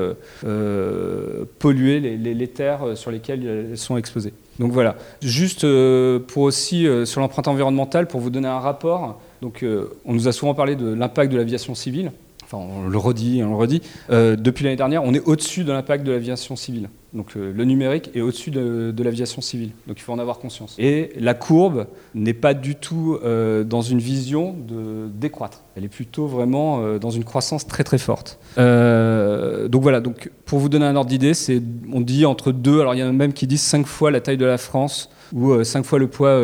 polluer 1.57 1.99
les, 1.99 2.17
les 2.17 2.47
terres 2.47 2.95
sur 2.95 3.09
lesquelles 3.09 3.69
elles 3.71 3.77
sont 3.77 3.97
exposées. 3.97 4.33
Donc 4.59 4.71
voilà, 4.71 4.95
juste 5.21 5.63
euh, 5.63 6.19
pour 6.19 6.43
aussi 6.43 6.85
euh, 6.85 7.05
sur 7.05 7.21
l'empreinte 7.21 7.47
environnementale, 7.47 8.07
pour 8.07 8.19
vous 8.19 8.29
donner 8.29 8.47
un 8.47 8.59
rapport, 8.59 9.19
donc, 9.41 9.63
euh, 9.63 9.89
on 10.05 10.13
nous 10.13 10.27
a 10.27 10.31
souvent 10.31 10.53
parlé 10.53 10.75
de 10.75 10.93
l'impact 10.93 11.31
de 11.31 11.37
l'aviation 11.37 11.75
civile, 11.75 12.11
enfin 12.43 12.57
on 12.57 12.87
le 12.87 12.97
redit, 12.97 13.41
on 13.43 13.49
le 13.49 13.55
redit, 13.55 13.81
depuis 14.09 14.63
l'année 14.63 14.75
dernière, 14.75 15.03
on 15.03 15.13
est 15.13 15.25
au-dessus 15.25 15.63
de 15.63 15.71
l'impact 15.71 16.05
de 16.05 16.11
l'aviation 16.11 16.55
civile. 16.55 16.89
Donc 17.13 17.35
le 17.35 17.63
numérique 17.63 18.09
est 18.15 18.21
au-dessus 18.21 18.49
de, 18.49 19.03
l'aviation 19.03 19.41
civile. 19.41 19.71
Donc 19.87 19.99
il 19.99 20.01
faut 20.01 20.13
en 20.13 20.19
avoir 20.19 20.39
conscience. 20.39 20.75
Et 20.79 21.11
la 21.19 21.33
courbe 21.33 21.87
n'est 22.15 22.33
pas 22.33 22.53
du 22.53 22.75
tout 22.75 23.19
dans 23.23 23.81
une 23.81 23.99
vision 23.99 24.53
de 24.53 25.09
décroître. 25.13 25.61
Elle 25.75 25.83
est 25.83 25.89
plutôt 25.89 26.25
vraiment 26.25 26.97
dans 26.97 27.11
une 27.11 27.23
croissance 27.23 27.67
très 27.67 27.83
très 27.83 27.97
forte. 27.97 28.39
donc 28.57 29.81
voilà, 29.83 29.99
donc 29.99 30.31
pour 30.45 30.59
vous 30.59 30.69
donner 30.69 30.85
un 30.85 30.95
ordre 30.95 31.09
d'idée, 31.09 31.33
c'est 31.33 31.61
on 31.91 32.01
dit 32.01 32.25
entre 32.25 32.51
deux, 32.51 32.81
alors 32.81 32.95
il 32.95 32.99
y 32.99 33.03
en 33.03 33.09
a 33.09 33.11
même 33.11 33.33
qui 33.33 33.45
disent 33.45 33.61
cinq 33.61 33.85
fois 33.85 34.09
la 34.09 34.21
taille 34.21 34.37
de 34.37 34.45
la 34.45 34.57
France 34.57 35.09
ou 35.33 35.63
cinq 35.63 35.83
fois 35.83 35.99
le 35.99 36.07
poids 36.07 36.39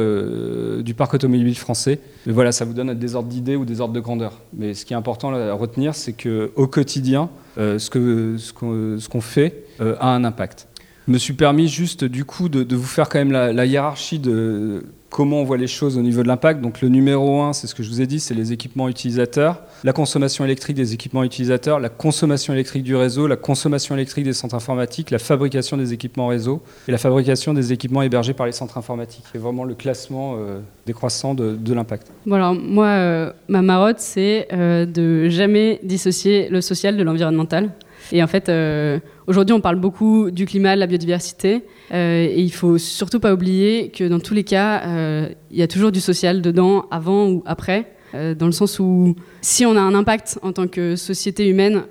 du 0.82 0.94
parc 0.94 1.14
automobile 1.16 1.56
français. 1.56 2.00
Mais 2.26 2.34
voilà, 2.34 2.52
ça 2.52 2.66
vous 2.66 2.74
donne 2.74 2.94
des 2.94 3.16
ordres 3.16 3.30
d'idées 3.30 3.56
ou 3.56 3.66
des 3.66 3.82
ordres 3.82 3.94
de 3.94 4.00
grandeur. 4.00 4.34
Mais 4.54 4.74
ce 4.74 4.86
qui 4.86 4.94
est 4.94 4.98
important 4.98 5.34
à 5.34 5.54
retenir, 5.54 5.96
c'est 5.96 6.14
qu'au 6.14 6.68
quotidien, 6.68 7.30
ce 7.58 7.90
qu'on 7.90 9.00
ce 9.00 9.20
fait 9.20 9.64
a 9.80 10.14
un 10.14 10.24
impact. 10.24 10.68
Je 11.08 11.14
me 11.14 11.18
suis 11.18 11.34
permis 11.34 11.68
juste 11.68 12.04
du 12.04 12.26
coup 12.26 12.50
de, 12.50 12.76
vous 12.76 12.84
faire 12.84 13.10
quand 13.10 13.20
même 13.20 13.32
la 13.32 13.66
hiérarchie 13.66 14.20
de 14.20 14.84
comment 15.10 15.42
on 15.42 15.44
voit 15.44 15.58
les 15.58 15.68
choses 15.68 15.98
au 15.98 16.02
niveau 16.02 16.24
de 16.24 16.28
l'impact. 16.28 16.62
Donc 16.62 16.82
le 16.82 16.90
numéro 16.90 17.42
1, 17.42 17.54
c'est 17.54 17.68
ce 17.68 17.76
que 17.76 17.84
je 17.84 17.90
vous 17.90 18.02
ai 18.02 18.08
dit, 18.08 18.20
c'est 18.20 18.34
les 18.34 18.54
équipements 18.54 18.88
utilisateurs, 18.88 19.62
la 19.84 19.94
consommation 19.94 20.46
électrique 20.46 20.76
des 20.76 20.94
équipements 20.94 21.24
utilisateurs, 21.24 21.80
la 21.80 21.90
consommation 21.90 22.54
électrique 22.54 22.84
du 22.84 22.96
réseau, 22.96 23.28
la 23.28 23.36
consommation 23.36 23.96
électrique 23.96 24.26
des 24.26 24.34
centres 24.34 24.56
informatiques, 24.56 25.12
la 25.12 25.20
fabrication 25.20 25.78
des 25.78 25.94
équipements 25.94 26.28
réseau 26.28 26.62
et 26.88 26.92
la 26.92 26.98
fabrication 26.98 27.54
des 27.54 27.74
équipements 27.74 28.02
hébergés 28.02 28.34
par 28.34 28.46
les 28.46 28.52
centres 28.52 28.78
informatiques. 28.78 29.26
C'est 29.32 29.40
vraiment 29.40 29.64
le 29.64 29.76
classement 29.76 30.36
euh, 30.38 30.60
décroissant 30.86 31.34
de, 31.34 31.74
l'impact. 31.74 32.08
Bon 32.26 32.56
moi, 32.56 32.88
euh, 32.88 33.32
ma 33.48 33.62
marotte, 33.62 34.00
c'est 34.00 34.48
euh, 34.54 34.86
de 34.86 35.30
jamais 35.30 35.80
dissocier 35.84 36.50
le 36.50 36.62
social 36.62 36.98
de 36.98 37.04
l'environnemental. 37.04 37.72
Et 38.12 38.24
en 38.24 38.28
fait, 38.28 38.50
euh, 38.50 39.00
aujourd'hui, 39.28 39.54
on 39.54 39.62
parle 39.62 39.78
beaucoup 39.78 40.32
du 40.32 40.46
climat, 40.46 40.76
de 40.76 40.80
la 40.80 40.88
biodiversité, 40.88 41.64
euh, 41.92 42.26
et 42.26 42.42
il 42.42 42.52
faut 42.52 42.78
surtout 42.78 43.20
pas 43.20 43.34
oublier 43.34 43.90
que 43.90 44.08
dans 44.08 44.20
tous 44.20 44.34
les 44.34 44.44
cas, 44.44 44.82
euh, 44.86 45.30
il 45.52 45.58
y 45.58 45.62
a 45.62 45.68
toujours 45.68 45.92
du 45.92 46.00
social 46.00 46.42
dedans, 46.42 46.86
avant 46.92 47.30
ou 47.30 47.44
après, 47.46 47.94
dans 48.14 48.48
le 48.48 48.52
sens 48.52 48.80
où 48.80 49.16
si 49.42 49.68
on 49.68 49.76
a 49.76 49.82
un 49.82 49.94
impact 49.94 50.40
en 50.42 50.52
tant 50.52 50.68
que 50.68 50.96
société 50.96 51.48
humaine 51.48 51.84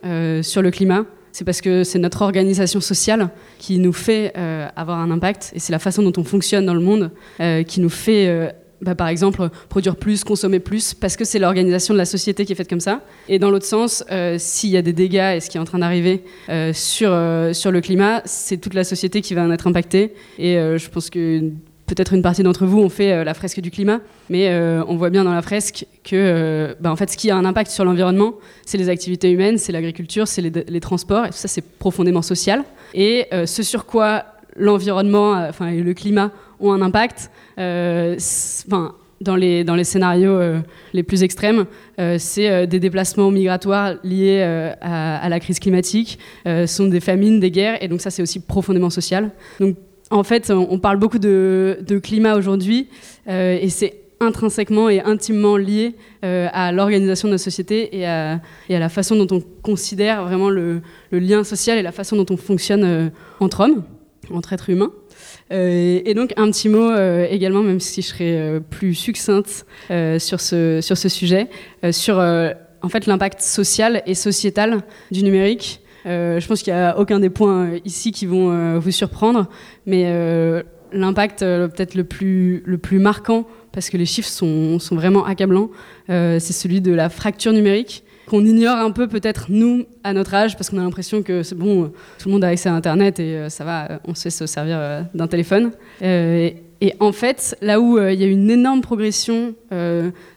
sur 0.42 0.62
le 0.62 0.72
climat, 0.72 1.04
c'est 1.30 1.44
parce 1.44 1.60
que 1.60 1.84
c'est 1.84 2.00
notre 2.00 2.22
organisation 2.22 2.80
sociale 2.80 3.30
qui 3.60 3.78
nous 3.78 3.92
fait 3.92 4.34
avoir 4.74 4.98
un 4.98 5.12
impact, 5.12 5.52
et 5.54 5.60
c'est 5.60 5.70
la 5.70 5.78
façon 5.78 6.02
dont 6.02 6.12
on 6.16 6.24
fonctionne 6.24 6.66
dans 6.66 6.74
le 6.74 6.80
monde 6.80 7.12
qui 7.68 7.80
nous 7.80 7.88
fait 7.88 8.52
bah, 8.80 8.94
par 8.94 9.08
exemple, 9.08 9.48
produire 9.68 9.96
plus, 9.96 10.22
consommer 10.22 10.60
plus, 10.60 10.94
parce 10.94 11.16
que 11.16 11.24
c'est 11.24 11.38
l'organisation 11.38 11.94
de 11.94 11.98
la 11.98 12.04
société 12.04 12.44
qui 12.44 12.52
est 12.52 12.56
faite 12.56 12.70
comme 12.70 12.80
ça. 12.80 13.00
Et 13.28 13.38
dans 13.38 13.50
l'autre 13.50 13.64
sens, 13.64 14.04
euh, 14.10 14.36
s'il 14.38 14.70
y 14.70 14.76
a 14.76 14.82
des 14.82 14.92
dégâts 14.92 15.34
et 15.36 15.40
ce 15.40 15.50
qui 15.50 15.56
est 15.56 15.60
en 15.60 15.64
train 15.64 15.80
d'arriver 15.80 16.22
euh, 16.48 16.72
sur, 16.72 17.10
euh, 17.12 17.52
sur 17.52 17.72
le 17.72 17.80
climat, 17.80 18.22
c'est 18.24 18.58
toute 18.58 18.74
la 18.74 18.84
société 18.84 19.20
qui 19.20 19.34
va 19.34 19.42
en 19.42 19.50
être 19.50 19.66
impactée. 19.66 20.14
Et 20.38 20.54
je 20.54 20.88
pense 20.90 21.10
que 21.10 21.40
peut-être 21.86 22.12
une 22.12 22.22
partie 22.22 22.42
d'entre 22.42 22.66
vous 22.66 22.78
ont 22.80 22.88
fait 22.88 23.24
la 23.24 23.34
fresque 23.34 23.60
du 23.60 23.70
climat, 23.70 24.00
mais 24.28 24.54
on 24.86 24.96
voit 24.96 25.10
bien 25.10 25.24
dans 25.24 25.34
la 25.34 25.42
fresque 25.42 25.86
que 26.04 26.76
bah, 26.80 26.92
en 26.92 26.96
fait, 26.96 27.10
ce 27.10 27.16
qui 27.16 27.30
a 27.30 27.36
un 27.36 27.44
impact 27.44 27.70
sur 27.70 27.84
l'environnement, 27.84 28.34
c'est 28.66 28.78
les 28.78 28.88
activités 28.88 29.30
humaines, 29.30 29.58
c'est 29.58 29.72
l'agriculture, 29.72 30.28
c'est 30.28 30.42
les, 30.42 30.80
transports, 30.80 31.24
et 31.24 31.28
tout 31.30 31.36
ça, 31.36 31.48
c'est 31.48 31.64
profondément 31.78 32.22
social. 32.22 32.62
Et 32.94 33.26
ce 33.46 33.62
sur 33.62 33.86
quoi 33.86 34.26
l'environnement, 34.56 35.48
et 35.48 35.80
le 35.80 35.94
climat 35.94 36.30
ont 36.60 36.72
un 36.72 36.82
impact, 36.82 37.30
enfin, 37.58 38.94
dans 39.20 39.36
les, 39.36 39.64
dans 39.64 39.74
les 39.74 39.84
scénarios 39.84 40.32
euh, 40.32 40.60
les 40.92 41.02
plus 41.02 41.22
extrêmes, 41.22 41.66
euh, 41.98 42.16
c'est 42.18 42.48
euh, 42.48 42.66
des 42.66 42.80
déplacements 42.80 43.30
migratoires 43.30 43.94
liés 44.04 44.42
à, 44.80 45.28
la 45.28 45.40
crise 45.40 45.58
climatique, 45.58 46.18
sont 46.66 46.86
des 46.86 47.00
famines, 47.00 47.40
des 47.40 47.50
guerres, 47.50 47.82
et 47.82 47.88
donc 47.88 48.00
ça 48.00 48.10
c'est 48.10 48.22
aussi 48.22 48.40
profondément 48.40 48.90
social. 48.90 49.30
Donc 49.60 49.76
en 50.10 50.22
fait, 50.22 50.50
on 50.50 50.78
parle 50.78 50.96
beaucoup 50.96 51.18
de, 51.18 52.00
climat 52.02 52.36
aujourd'hui, 52.36 52.88
et 53.28 53.68
c'est 53.68 54.00
intrinsèquement 54.20 54.88
et 54.88 55.00
intimement 55.00 55.56
lié 55.56 55.94
à 56.22 56.72
l'organisation 56.72 57.28
de 57.28 57.32
notre 57.32 57.44
société 57.44 57.96
et 57.98 58.06
à, 58.06 58.40
la 58.68 58.88
façon 58.88 59.16
dont 59.16 59.36
on 59.36 59.42
considère 59.62 60.24
vraiment 60.24 60.48
le, 60.48 60.80
lien 61.12 61.44
social 61.44 61.78
et 61.78 61.82
la 61.82 61.92
façon 61.92 62.16
dont 62.16 62.26
on 62.30 62.36
fonctionne 62.36 63.10
entre 63.40 63.60
hommes, 63.60 63.82
entre 64.32 64.52
êtres 64.54 64.70
humains. 64.70 64.92
Euh, 65.50 66.00
et 66.04 66.14
donc 66.14 66.32
un 66.36 66.50
petit 66.50 66.68
mot 66.68 66.90
euh, 66.90 67.26
également, 67.30 67.62
même 67.62 67.80
si 67.80 68.02
je 68.02 68.08
serais 68.08 68.38
euh, 68.38 68.60
plus 68.60 68.94
succincte 68.94 69.66
sur, 70.18 70.40
ce, 70.40 70.80
sur 70.80 70.96
ce 70.96 71.08
sujet, 71.08 71.48
sur 71.90 72.18
en 72.18 72.88
fait 72.88 73.06
l'impact 73.06 73.40
social 73.40 74.02
et 74.06 74.14
sociétal 74.14 74.80
du 75.10 75.22
numérique. 75.22 75.80
je 76.04 76.46
pense 76.46 76.62
qu'il 76.62 76.72
n'y 76.72 76.78
a 76.78 76.98
aucun 76.98 77.20
des 77.20 77.30
points 77.30 77.70
ici 77.84 78.12
qui 78.12 78.26
vont 78.26 78.78
vous 78.78 78.90
surprendre, 78.90 79.48
mais 79.86 80.04
l'impact 80.92 81.40
peut-être 81.40 81.94
le 81.94 82.04
plus, 82.04 82.62
le 82.66 82.78
plus 82.78 82.98
marquant, 82.98 83.46
parce 83.72 83.90
que 83.90 83.96
les 83.96 84.06
chiffres 84.06 84.28
sont, 84.28 84.78
sont 84.78 84.96
vraiment 84.96 85.24
accablants, 85.24 85.70
c'est 86.08 86.40
celui 86.40 86.80
de 86.80 86.92
la 86.92 87.08
fracture 87.08 87.52
numérique 87.52 88.04
qu'on 88.28 88.44
ignore 88.44 88.76
un 88.76 88.90
peu 88.90 89.08
peut-être 89.08 89.46
nous 89.48 89.86
à 90.04 90.12
notre 90.12 90.34
âge 90.34 90.56
parce 90.56 90.70
qu'on 90.70 90.78
a 90.78 90.82
l'impression 90.82 91.22
que 91.22 91.42
c'est 91.42 91.54
bon, 91.54 91.90
tout 92.18 92.28
le 92.28 92.32
monde 92.32 92.44
a 92.44 92.48
accès 92.48 92.68
à 92.68 92.74
Internet 92.74 93.18
et 93.18 93.36
euh, 93.36 93.48
ça 93.48 93.64
va, 93.64 94.00
on 94.06 94.14
sait 94.14 94.30
se 94.30 94.46
servir 94.46 94.76
euh, 94.78 95.02
d'un 95.14 95.26
téléphone. 95.26 95.72
Euh, 96.02 96.50
et, 96.80 96.94
en 97.00 97.10
fait, 97.10 97.56
là 97.60 97.80
où 97.80 97.98
il 97.98 98.20
y 98.20 98.22
a 98.22 98.26
une 98.26 98.50
énorme 98.50 98.82
progression 98.82 99.54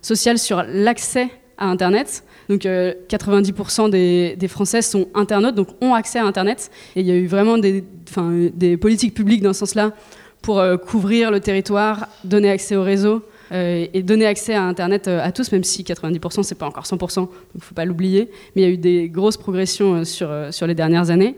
sociale 0.01 0.39
sur 0.39 0.63
l'accès 0.67 1.27
à 1.59 1.67
Internet, 1.67 2.23
donc 2.49 2.61
90% 2.63 3.91
des, 3.91 4.35
des, 4.35 4.47
Français 4.47 4.81
sont 4.81 5.07
internautes, 5.13 5.53
donc 5.53 5.67
ont 5.81 5.93
accès 5.93 6.17
à 6.17 6.25
Internet. 6.25 6.71
Et 6.95 7.01
il 7.01 7.05
y 7.05 7.11
a 7.11 7.15
eu 7.15 7.27
vraiment 7.27 7.59
des, 7.59 8.77
politiques 8.77 9.13
publiques 9.13 9.43
dans 9.43 9.53
ce 9.53 9.59
sens-là 9.59 9.91
pour 10.41 10.63
couvrir 10.87 11.29
le 11.29 11.41
territoire, 11.41 12.07
donner 12.23 12.49
accès 12.49 12.75
au 12.75 12.81
réseau, 12.81 13.21
et 13.51 14.01
donner 14.01 14.25
accès 14.25 14.53
à 14.53 14.63
Internet 14.63 15.07
euh, 15.07 15.19
à 15.21 15.31
tous, 15.31 15.51
même 15.51 15.63
si 15.63 15.83
90% 15.83 16.43
c'est 16.43 16.57
pas 16.57 16.65
encore 16.65 16.85
100%, 16.85 17.15
donc 17.15 17.29
faut 17.59 17.75
pas 17.75 17.85
l'oublier. 17.85 18.29
Mais 18.55 18.61
il 18.61 18.65
y 18.65 18.67
a 18.67 18.73
eu 18.73 18.77
des 18.77 19.09
grosses 19.09 19.37
progressions 19.37 19.95
euh, 19.95 20.03
sur, 20.05 20.29
sur 20.51 20.67
les 20.67 20.75
dernières 20.75 21.09
années. 21.09 21.35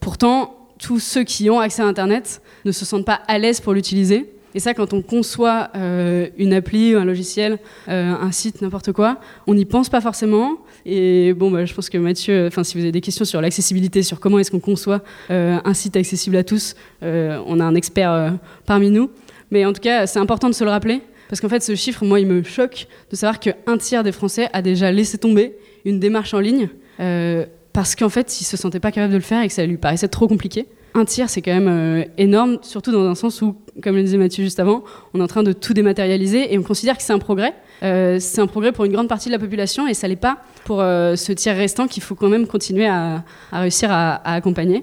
pourtant, 0.00 0.68
tous 0.78 0.98
ceux 0.98 1.22
qui 1.22 1.48
ont 1.50 1.60
accès 1.60 1.82
à 1.82 1.86
Internet 1.86 2.42
ne 2.64 2.72
se 2.72 2.84
sentent 2.84 3.06
pas 3.06 3.20
à 3.28 3.38
l'aise 3.38 3.60
pour 3.60 3.72
l'utiliser. 3.72 4.30
Et 4.56 4.60
ça, 4.60 4.74
quand 4.74 4.92
on 4.92 5.02
conçoit 5.02 5.70
une 5.74 6.52
appli, 6.52 6.94
un 6.94 7.04
logiciel, 7.04 7.58
un 7.88 8.30
site, 8.30 8.62
n'importe 8.62 8.92
quoi, 8.92 9.18
on 9.48 9.54
n'y 9.54 9.64
pense 9.64 9.88
pas 9.88 10.00
forcément. 10.00 10.58
Et 10.86 11.32
bon, 11.32 11.50
bah, 11.50 11.64
je 11.64 11.74
pense 11.74 11.90
que 11.90 11.98
Mathieu, 11.98 12.46
enfin, 12.46 12.62
si 12.62 12.76
vous 12.76 12.84
avez 12.84 12.92
des 12.92 13.00
questions 13.00 13.24
sur 13.24 13.40
l'accessibilité, 13.40 14.04
sur 14.04 14.20
comment 14.20 14.38
est-ce 14.38 14.52
qu'on 14.52 14.60
conçoit 14.60 15.02
un 15.28 15.74
site 15.74 15.96
accessible 15.96 16.36
à 16.36 16.44
tous, 16.44 16.76
on 17.02 17.58
a 17.60 17.64
un 17.64 17.74
expert 17.74 18.34
parmi 18.64 18.90
nous. 18.90 19.10
Mais 19.54 19.64
en 19.64 19.72
tout 19.72 19.80
cas, 19.80 20.08
c'est 20.08 20.18
important 20.18 20.48
de 20.48 20.52
se 20.52 20.64
le 20.64 20.70
rappeler, 20.70 21.00
parce 21.28 21.40
qu'en 21.40 21.48
fait, 21.48 21.62
ce 21.62 21.76
chiffre, 21.76 22.04
moi, 22.04 22.18
il 22.18 22.26
me 22.26 22.42
choque 22.42 22.88
de 23.08 23.14
savoir 23.14 23.38
qu'un 23.38 23.78
tiers 23.78 24.02
des 24.02 24.10
Français 24.10 24.48
a 24.52 24.62
déjà 24.62 24.90
laissé 24.90 25.16
tomber 25.16 25.54
une 25.84 26.00
démarche 26.00 26.34
en 26.34 26.40
ligne, 26.40 26.70
euh, 26.98 27.46
parce 27.72 27.94
qu'en 27.94 28.08
fait, 28.08 28.40
il 28.40 28.44
se 28.44 28.56
sentait 28.56 28.80
pas 28.80 28.90
capable 28.90 29.12
de 29.12 29.18
le 29.18 29.22
faire 29.22 29.44
et 29.44 29.46
que 29.46 29.52
ça 29.52 29.64
lui 29.64 29.76
paraissait 29.76 30.08
trop 30.08 30.26
compliqué. 30.26 30.66
Un 30.94 31.04
tiers, 31.04 31.30
c'est 31.30 31.40
quand 31.40 31.54
même 31.54 31.68
euh, 31.68 32.04
énorme, 32.18 32.58
surtout 32.62 32.90
dans 32.90 33.06
un 33.06 33.14
sens 33.14 33.42
où, 33.42 33.54
comme 33.80 33.94
le 33.94 34.02
disait 34.02 34.18
Mathieu 34.18 34.42
juste 34.42 34.58
avant, 34.58 34.82
on 35.12 35.20
est 35.20 35.22
en 35.22 35.28
train 35.28 35.44
de 35.44 35.52
tout 35.52 35.72
dématérialiser 35.72 36.52
et 36.52 36.58
on 36.58 36.64
considère 36.64 36.96
que 36.96 37.04
c'est 37.04 37.12
un 37.12 37.20
progrès. 37.20 37.54
Euh, 37.84 38.18
c'est 38.18 38.40
un 38.40 38.48
progrès 38.48 38.72
pour 38.72 38.86
une 38.86 38.92
grande 38.92 39.08
partie 39.08 39.28
de 39.28 39.34
la 39.34 39.38
population 39.38 39.86
et 39.86 39.94
ça 39.94 40.08
l'est 40.08 40.16
pas 40.16 40.38
pour 40.64 40.78
ce 40.78 41.32
tiers 41.32 41.56
restant 41.56 41.86
qu'il 41.86 42.02
faut 42.02 42.16
quand 42.16 42.28
même 42.28 42.48
continuer 42.48 42.88
à, 42.88 43.22
réussir 43.52 43.92
à, 43.92 44.14
à 44.14 44.34
accompagner. 44.34 44.82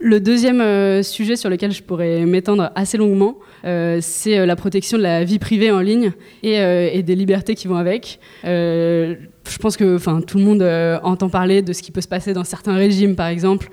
Le 0.00 0.18
deuxième 0.18 0.60
euh, 0.60 1.02
sujet 1.02 1.36
sur 1.36 1.48
lequel 1.48 1.72
je 1.72 1.82
pourrais 1.82 2.26
m'étendre 2.26 2.72
assez 2.74 2.98
longuement, 2.98 3.36
euh, 3.64 3.98
c'est 4.02 4.38
euh, 4.38 4.46
la 4.46 4.56
protection 4.56 4.98
de 4.98 5.02
la 5.02 5.22
vie 5.22 5.38
privée 5.38 5.70
en 5.70 5.78
ligne 5.78 6.12
et, 6.42 7.02
des 7.02 7.14
libertés 7.14 7.54
qui 7.54 7.68
vont 7.68 7.76
avec. 7.76 8.18
je 8.44 9.58
pense 9.60 9.76
que 9.76 9.98
tout 10.20 10.38
le 10.38 10.44
monde 10.44 10.62
entend 11.02 11.28
parler 11.28 11.62
de 11.62 11.72
ce 11.72 11.82
qui 11.82 11.90
peut 11.90 12.00
se 12.00 12.08
passer 12.08 12.32
dans 12.32 12.44
certains 12.44 12.74
régimes, 12.74 13.14
par 13.14 13.28
exemple, 13.28 13.70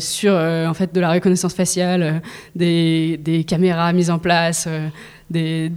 sur 0.00 0.32
en 0.32 0.74
fait, 0.74 0.94
de 0.94 1.00
la 1.00 1.12
reconnaissance 1.12 1.54
faciale, 1.54 2.22
des, 2.54 3.44
caméras 3.46 3.92
mises 3.92 4.10
en 4.10 4.18
place, 4.18 4.68
de 5.30 5.70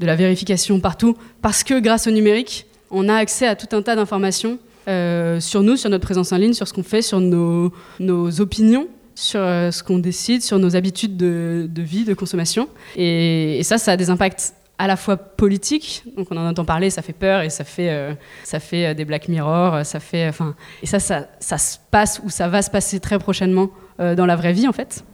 la 0.00 0.16
vérification 0.16 0.80
partout, 0.80 1.16
parce 1.42 1.62
que 1.62 1.80
grâce 1.80 2.06
au 2.06 2.10
numérique, 2.10 2.66
on 2.90 3.08
a 3.08 3.14
accès 3.14 3.46
à 3.46 3.54
tout 3.54 3.74
un 3.76 3.82
tas 3.82 3.96
d'informations 3.96 4.58
sur 4.86 5.62
nous, 5.62 5.76
sur 5.76 5.90
notre 5.90 6.04
présence 6.04 6.32
en 6.32 6.36
ligne, 6.36 6.54
sur 6.54 6.68
ce 6.68 6.72
qu'on 6.72 6.82
fait, 6.82 7.02
sur 7.02 7.20
nos 7.20 8.40
opinions 8.40 8.88
sur 9.14 9.40
euh, 9.40 9.70
ce 9.70 9.82
qu'on 9.82 9.98
décide, 9.98 10.42
sur 10.42 10.58
nos 10.58 10.76
habitudes 10.76 11.16
de, 11.16 11.68
vie, 11.76 12.04
de 12.04 12.14
consommation. 12.14 12.68
Et, 12.96 13.60
ça, 13.62 13.78
ça 13.78 13.92
a 13.92 13.96
des 13.96 14.10
impacts 14.10 14.54
à 14.76 14.88
la 14.88 14.96
fois 14.96 15.16
politiques, 15.16 16.02
donc 16.16 16.26
on 16.32 16.36
en 16.36 16.48
entend 16.48 16.64
parler, 16.64 16.90
ça 16.90 17.00
fait 17.00 17.12
peur 17.12 17.42
et 17.42 17.50
ça 17.50 17.62
fait, 17.62 17.90
euh, 17.90 18.12
ça 18.42 18.58
fait 18.58 18.86
euh, 18.86 18.94
des 18.94 19.04
Black 19.04 19.28
Mirror, 19.28 19.86
ça 19.86 20.00
fait, 20.00 20.26
enfin, 20.28 20.56
et 20.82 20.86
ça, 20.86 20.98
ça, 20.98 21.28
ça, 21.38 21.58
se 21.58 21.78
passe 21.92 22.20
ou 22.24 22.28
ça 22.28 22.48
va 22.48 22.60
se 22.60 22.70
passer 22.70 22.98
très 22.98 23.18
prochainement 23.18 23.70
dans 24.00 24.26
la 24.26 24.34
vraie 24.34 24.52
vie 24.52 24.66
en 24.66 24.72
fait. 24.72 25.04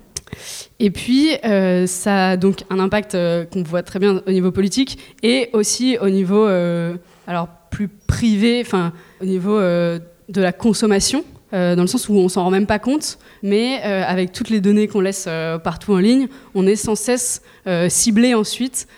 Et 0.78 0.90
puis, 0.90 1.32
ça 1.86 2.30
a 2.30 2.36
donc 2.38 2.64
un 2.70 2.78
impact 2.78 3.14
qu'on 3.52 3.62
voit 3.62 3.82
très 3.82 3.98
bien 3.98 4.22
au 4.26 4.30
niveau 4.30 4.50
politique 4.50 4.98
et 5.22 5.50
aussi 5.52 5.98
au 6.00 6.08
niveau, 6.08 6.46
alors 7.26 7.48
plus 7.70 7.88
privé, 7.88 8.62
enfin, 8.64 8.94
au 9.20 9.26
niveau 9.26 9.58
de 9.58 10.40
la 10.40 10.52
consommation. 10.52 11.24
Euh, 11.52 11.74
dans 11.74 11.82
le 11.82 11.88
sens 11.88 12.08
où 12.08 12.14
on 12.14 12.28
s'en 12.28 12.44
rend 12.44 12.50
même 12.50 12.66
pas 12.66 12.78
compte, 12.78 13.18
mais 13.42 13.80
euh, 13.84 14.04
avec 14.06 14.32
toutes 14.32 14.50
les 14.50 14.60
données 14.60 14.86
qu'on 14.86 15.00
laisse 15.00 15.24
euh, 15.28 15.58
partout 15.58 15.92
en 15.92 15.98
ligne, 15.98 16.28
on 16.54 16.66
est 16.66 16.76
sans 16.76 16.94
cesse 16.94 17.42
ciblé 17.88 18.34
ensuite 18.34 18.88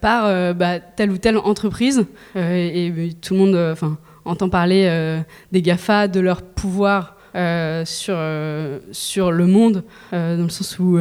par 0.00 0.54
bah, 0.54 0.80
telle 0.80 1.10
ou 1.10 1.18
telle 1.18 1.36
entreprise, 1.36 2.06
et, 2.34 3.12
tout 3.20 3.34
le 3.34 3.40
monde 3.40 3.56
enfin, 3.72 3.98
entend 4.24 4.48
parler 4.48 5.20
des 5.52 5.62
GAFA, 5.62 6.08
de 6.08 6.18
leur 6.18 6.42
pouvoir 6.42 7.16
sur, 7.84 8.18
sur 8.90 9.30
le 9.30 9.46
monde, 9.46 9.84
dans 10.12 10.42
le 10.42 10.48
sens 10.48 10.78
où 10.78 10.98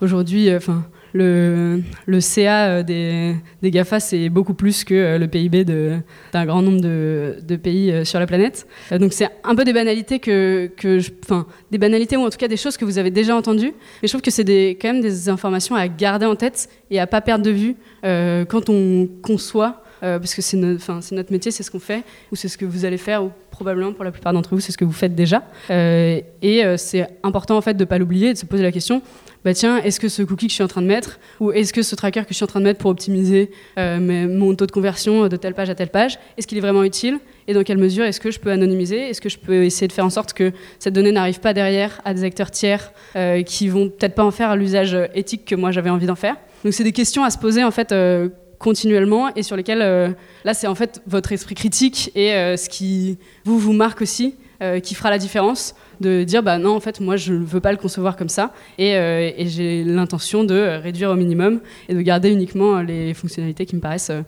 aujourd'hui, 0.00 0.54
enfin 0.54 0.84
le, 1.14 1.82
CA 2.20 2.66
euh, 2.68 2.82
des, 2.82 3.70
GAFA, 3.70 4.00
c'est 4.00 4.28
beaucoup 4.28 4.54
plus 4.54 4.84
que 4.84 4.94
euh, 4.94 5.18
le 5.18 5.28
PIB 5.28 5.64
d'un 5.64 6.46
grand 6.46 6.62
nombre 6.62 6.80
de, 6.80 7.56
pays 7.56 7.90
euh, 7.90 8.04
sur 8.04 8.18
la 8.18 8.26
planète. 8.26 8.66
Donc 8.90 9.12
c'est 9.12 9.28
un 9.44 9.54
peu 9.54 9.64
des 9.64 9.72
banalités 9.72 10.18
que, 10.18 10.70
que 10.76 10.98
enfin, 11.24 11.46
des 11.70 11.78
banalités 11.78 12.16
ou 12.16 12.22
en 12.22 12.30
tout 12.30 12.38
cas 12.38 12.48
des 12.48 12.56
choses 12.56 12.76
que 12.76 12.84
vous 12.84 12.98
avez 12.98 13.10
déjà 13.10 13.36
entendues. 13.36 13.72
Mais 14.02 14.08
je 14.08 14.08
trouve 14.08 14.22
que 14.22 14.30
c'est 14.30 14.44
quand 14.80 14.92
même 14.92 15.02
des 15.02 15.28
informations 15.28 15.74
à 15.74 15.86
garder 15.88 16.26
en 16.26 16.36
tête 16.36 16.68
et 16.90 16.98
à 16.98 17.06
pas 17.06 17.20
perdre 17.20 17.44
de 17.44 17.50
vue 17.50 17.76
quand 18.02 18.68
on 18.68 19.08
conçoit 19.22 19.81
parce 20.02 20.34
que 20.34 20.42
c'est 20.42 20.56
notre 20.56 21.32
métier, 21.32 21.50
c'est 21.50 21.62
ce 21.62 21.70
qu'on 21.70 21.78
fait, 21.78 22.02
ou 22.30 22.36
c'est 22.36 22.48
ce 22.48 22.58
que 22.58 22.64
vous 22.64 22.84
allez 22.84 22.98
faire, 22.98 23.24
ou 23.24 23.30
probablement 23.50 23.92
pour 23.92 24.04
la 24.04 24.10
plupart 24.10 24.32
d'entre 24.32 24.50
vous, 24.50 24.60
c'est 24.60 24.72
ce 24.72 24.78
que 24.78 24.84
vous 24.84 24.92
faites 24.92 25.14
déjà. 25.14 25.42
et 25.70 26.64
c'est 26.76 27.06
important 27.22 27.56
en 27.56 27.60
fait 27.60 27.74
de 27.74 27.84
ne 27.84 27.88
pas 27.88 27.98
l'oublier, 27.98 28.32
de 28.32 28.38
se 28.38 28.46
poser 28.46 28.62
la 28.62 28.72
question 28.72 29.02
bah 29.44 29.54
tiens, 29.54 29.78
est-ce 29.78 29.98
que 29.98 30.08
ce 30.08 30.22
cookie 30.22 30.46
que 30.46 30.50
je 30.50 30.54
suis 30.54 30.62
en 30.62 30.68
train 30.68 30.82
de 30.82 30.86
mettre, 30.86 31.18
ou 31.40 31.50
est-ce 31.50 31.72
que 31.72 31.82
ce 31.82 31.96
tracker 31.96 32.20
que 32.20 32.28
je 32.28 32.34
suis 32.34 32.44
en 32.44 32.48
train 32.48 32.60
de 32.60 32.64
mettre 32.64 32.78
pour 32.78 32.90
optimiser 32.90 33.50
euh, 33.76 34.28
mon 34.28 34.54
taux 34.54 34.66
de 34.66 34.70
conversion 34.70 35.26
de 35.26 35.36
telle 35.36 35.54
page 35.54 35.68
à 35.68 35.74
telle 35.74 35.88
page, 35.88 36.18
est-ce 36.36 36.46
qu'il 36.46 36.58
est 36.58 36.60
vraiment 36.60 36.84
utile 36.84 37.18
Et 37.48 37.54
dans 37.54 37.64
quelle 37.64 37.78
mesure 37.78 38.04
est-ce 38.04 38.20
que 38.20 38.30
je 38.30 38.38
peux 38.38 38.52
anonymiser 38.52 38.98
Est-ce 38.98 39.20
que 39.20 39.28
je 39.28 39.38
peux 39.38 39.64
essayer 39.64 39.88
de 39.88 39.92
faire 39.92 40.04
en 40.04 40.10
sorte 40.10 40.32
que 40.32 40.52
cette 40.78 40.94
donnée 40.94 41.12
n'arrive 41.12 41.40
pas 41.40 41.54
derrière 41.54 42.00
à 42.04 42.14
des 42.14 42.22
acteurs 42.22 42.52
tiers 42.52 42.92
euh, 43.16 43.42
qui 43.42 43.68
vont 43.68 43.88
peut-être 43.88 44.14
pas 44.14 44.24
en 44.24 44.30
faire 44.30 44.54
l'usage 44.54 44.96
éthique 45.14 45.44
que 45.44 45.56
moi 45.56 45.72
j'avais 45.72 45.90
envie 45.90 46.06
d'en 46.06 46.14
faire 46.14 46.36
Donc 46.64 46.72
c'est 46.72 46.84
des 46.84 46.92
questions 46.92 47.24
à 47.24 47.30
se 47.30 47.38
poser 47.38 47.64
en 47.64 47.72
fait 47.72 47.90
euh, 47.90 48.28
continuellement 48.62 49.34
et 49.34 49.42
sur 49.42 49.56
lesquelles 49.56 50.14
là 50.44 50.54
c'est 50.54 50.66
en 50.66 50.74
fait 50.74 51.02
votre 51.06 51.32
esprit 51.32 51.54
critique 51.54 52.12
et 52.14 52.30
ce 52.56 52.68
qui 52.68 53.18
vous 53.44 53.58
vous 53.58 53.72
marque 53.72 54.00
aussi 54.00 54.36
qui 54.82 54.94
fera 54.94 55.10
la 55.10 55.18
différence 55.18 55.74
de 56.02 56.24
dire 56.24 56.42
bah 56.42 56.58
non 56.58 56.76
en 56.76 56.80
fait 56.80 57.00
moi 57.00 57.16
je 57.16 57.32
ne 57.32 57.44
veux 57.44 57.60
pas 57.60 57.72
le 57.72 57.78
concevoir 57.78 58.16
comme 58.16 58.28
ça 58.28 58.52
et, 58.76 58.96
euh, 58.96 59.30
j'ai 59.38 59.84
l'intention 59.84 60.44
de 60.44 60.78
réduire 60.82 61.10
au 61.10 61.14
minimum 61.14 61.60
et 61.88 61.94
de 61.94 62.00
garder 62.02 62.30
uniquement 62.30 62.82
les 62.82 63.14
fonctionnalités 63.14 63.64
qui 63.64 63.76
me 63.76 63.80
paraissent 63.80 64.10
euh, 64.10 64.22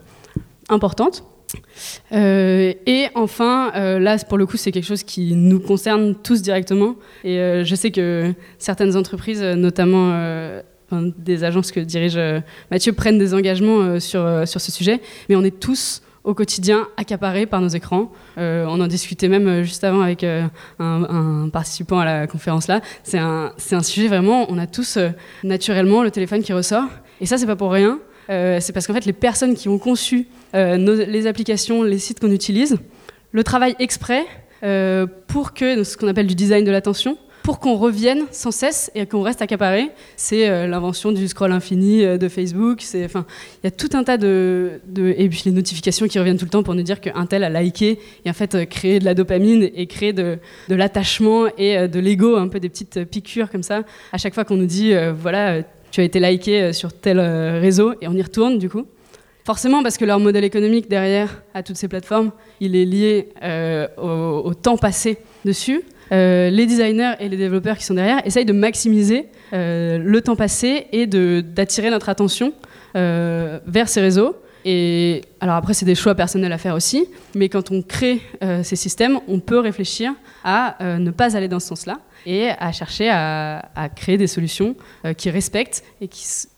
importantes. 0.71 1.25
Euh, 2.13 2.73
et 2.87 3.07
enfin, 3.15 3.71
là 4.01 4.17
pour 4.29 4.39
le 4.39 4.47
coup 4.47 4.57
c'est 4.57 4.73
quelque 4.73 4.87
chose 4.87 5.05
qui 5.05 5.35
nous 5.35 5.61
concerne 5.61 6.17
tous 6.17 6.43
directement 6.43 6.97
et 7.23 7.63
je 7.65 7.75
sais 7.77 7.93
que 7.93 8.33
certaines 8.59 8.97
entreprises, 8.97 9.43
notamment 9.43 10.11
des 10.93 11.45
agences 11.45 11.73
que 11.73 11.81
dirige 11.81 12.19
Mathieu 12.71 12.93
prennent 12.93 13.19
des 13.19 13.35
engagements 13.35 13.99
sur, 14.01 14.47
sur 14.47 14.61
ce 14.61 14.73
sujet, 14.73 15.01
mais 15.29 15.37
on 15.37 15.43
est 15.43 15.59
tous 15.59 16.03
au 16.25 16.33
quotidien 16.33 16.89
accaparés 16.97 17.47
par 17.47 17.61
nos 17.61 17.69
écrans. 17.69 18.11
on 18.37 18.81
en 18.81 18.87
discutait 18.87 19.29
même 19.29 19.63
juste 19.63 19.85
avant 19.85 20.01
avec 20.01 20.25
un, 20.25 20.51
un, 20.79 21.49
participant 21.51 21.99
à 21.99 22.05
la 22.05 22.27
conférence 22.27 22.67
là. 22.67 22.81
C'est 23.03 23.19
un, 23.19 23.53
un, 23.73 23.83
sujet 23.83 24.09
vraiment, 24.09 24.47
on 24.51 24.59
a 24.59 24.67
tous 24.67 24.99
naturellement 25.43 26.03
le 26.03 26.11
téléphone 26.11 26.43
qui 26.43 26.53
ressort. 26.53 26.89
Et 27.21 27.27
ça, 27.27 27.39
c'est 27.39 27.47
pas 27.47 27.57
pour 27.57 27.73
rien. 27.73 27.99
c'est 28.29 28.73
parce 28.73 28.87
qu'en 28.87 28.95
fait, 28.95 29.05
les 29.05 29.13
personnes 29.13 29.55
qui 29.55 29.69
ont 29.69 29.79
conçu 29.79 30.29
les 30.55 31.27
applications, 31.27 31.83
les 31.83 31.99
sites 31.99 32.21
qu'on 32.21 32.33
utilise, 32.33 32.79
le 33.33 33.45
travail 33.45 33.77
exprès 33.79 34.25
pour 35.27 35.53
que 35.53 35.85
ce 35.85 35.97
qu'on 35.97 36.09
appelle 36.09 36.27
du 36.27 36.35
design 36.35 36.65
de 36.65 36.71
l'attention, 36.71 37.19
pour 37.45 37.61
qu'on 37.61 37.77
revienne 37.77 38.25
sans 38.33 38.51
cesse 38.51 38.91
et 38.95 39.05
qu'on 39.05 39.21
reste 39.21 39.43
accaparé. 39.43 39.91
C'est 40.17 40.49
euh, 40.49 40.67
l'invention 40.67 41.13
du 41.13 41.29
scroll 41.29 41.53
infini 41.53 42.03
euh, 42.03 42.17
de 42.17 42.29
Facebook. 42.31 42.83
Il 42.95 43.07
y 43.63 43.67
a 43.67 43.71
tout 43.71 43.91
un 43.93 44.03
tas 44.03 44.17
de, 44.17 44.81
et 44.97 45.29
puis 45.29 45.43
les 45.45 45.53
notifications 45.53 46.09
qui 46.09 46.19
reviennent 46.19 46.39
tout 46.39 46.47
le 46.47 46.51
temps 46.51 46.63
pour 46.63 46.75
nous 46.75 46.83
dire 46.83 47.03
qu'un 47.03 47.27
tel 47.27 47.45
a 47.45 47.51
liké 47.51 47.99
et 48.25 48.31
en 48.31 48.33
fait 48.33 48.55
euh, 48.55 48.65
créer 48.65 48.99
de 48.99 49.05
la 49.05 49.13
dopamine 49.13 49.69
et 49.75 49.87
créer 49.87 50.15
de, 50.15 50.39
de 50.71 50.75
l'attachement 50.75 51.47
et 51.59 51.87
de 51.87 52.01
l'ego, 52.01 52.37
un 52.37 52.49
peu 52.49 52.61
des 52.61 52.71
petites 52.71 53.05
piqûres 53.05 53.51
comme 53.51 53.63
ça. 53.63 53.83
À 54.11 54.17
chaque 54.17 54.33
fois 54.33 54.47
qu'on 54.47 54.57
nous 54.57 54.65
dit, 54.65 54.95
voilà, 55.15 55.63
tu 55.91 56.01
as 56.01 56.05
été 56.05 56.21
liké 56.21 56.73
sur 56.73 56.95
tel 56.95 57.21
réseau 57.21 57.93
et 58.01 58.09
on 58.09 58.15
y 58.15 58.23
retourne 58.23 58.59
du 58.59 58.71
coup. 58.71 58.87
Forcément, 59.45 59.83
parce 59.83 59.99
que 59.99 60.07
leur 60.07 60.19
modèle 60.19 60.45
économique 60.45 60.89
derrière 60.89 61.43
à 61.53 61.63
toutes 61.63 61.77
ces 61.77 61.89
plateformes, 61.89 62.33
il 62.61 62.75
est 62.75 62.87
lié 62.87 63.29
au, 63.99 64.55
temps 64.55 64.79
passé 64.79 65.19
dessus. 65.45 65.83
Euh, 66.13 66.51
les 66.51 66.67
designers 66.67 67.15
et 67.21 67.29
les 67.29 67.37
développeurs 67.37 67.77
qui 67.79 67.85
sont 67.85 67.95
derrière 67.95 68.21
essayent 68.27 68.45
de 68.45 68.53
maximiser 68.53 69.27
euh, 69.53 69.99
le 69.99 70.21
temps 70.21 70.37
passé 70.37 70.87
et 70.93 71.07
d'attirer 71.07 71.91
notre 71.91 72.09
attention 72.09 72.53
euh, 72.97 73.59
vers 73.67 73.89
ces 73.89 74.01
réseaux. 74.01 74.37
Et 74.65 75.23
alors 75.41 75.57
après, 75.57 75.75
c'est 75.75 75.85
des 75.85 75.95
choix 75.95 76.15
personnels 76.15 76.53
à 76.53 76.59
faire 76.59 76.75
aussi, 76.75 77.07
mais 77.35 77.49
quand 77.49 77.71
on 77.71 77.83
crée 77.83 78.21
ces 78.63 78.77
systèmes, 78.77 79.19
on 79.29 79.41
peut 79.41 79.59
réfléchir 79.59 80.13
à 80.43 80.77
ne 80.99 81.11
pas 81.11 81.37
aller 81.37 81.49
dans 81.49 81.61
ce 81.61 81.69
sens-là 81.69 81.99
et 82.27 82.49
à 82.59 82.73
chercher 82.73 83.11
à, 83.11 83.89
créer 83.95 84.17
des 84.17 84.27
solutions 84.27 84.77
euh, 85.05 85.13
qui 85.13 85.31
respectent 85.31 85.85
et. 86.01 86.09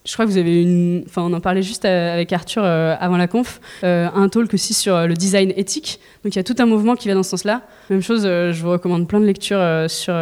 Je 0.05 0.13
crois 0.13 0.25
que 0.25 0.31
vous 0.31 0.39
avez 0.39 0.63
une. 0.63 1.03
Enfin, 1.07 1.23
on 1.23 1.33
en 1.33 1.41
parlait 1.41 1.63
juste 1.63 1.85
euh, 1.85 2.15
avec 2.15 2.33
Arthur 2.33 2.63
euh, 2.65 2.95
avant 3.01 3.17
la 3.17 3.27
conf, 3.27 3.61
un 3.83 4.29
talk 4.29 4.55
aussi 4.55 4.73
sur 4.73 5.07
le 5.07 5.15
design 5.15 5.53
éthique. 5.57 5.99
Donc 6.23 6.35
il 6.35 6.39
y 6.39 6.41
a 6.41 6.45
tout 6.45 6.55
un 6.59 6.67
mouvement 6.67 6.95
qui 6.95 7.09
va 7.09 7.15
dans 7.15 7.25
ce 7.25 7.31
sens-là. 7.31 7.63
Même 7.91 8.03
chose, 8.03 8.23
je 8.23 8.63
vous 8.63 8.71
recommande 8.71 9.09
plein 9.09 9.21
de 9.21 9.25
lectures 9.25 9.61
sur, 9.89 10.15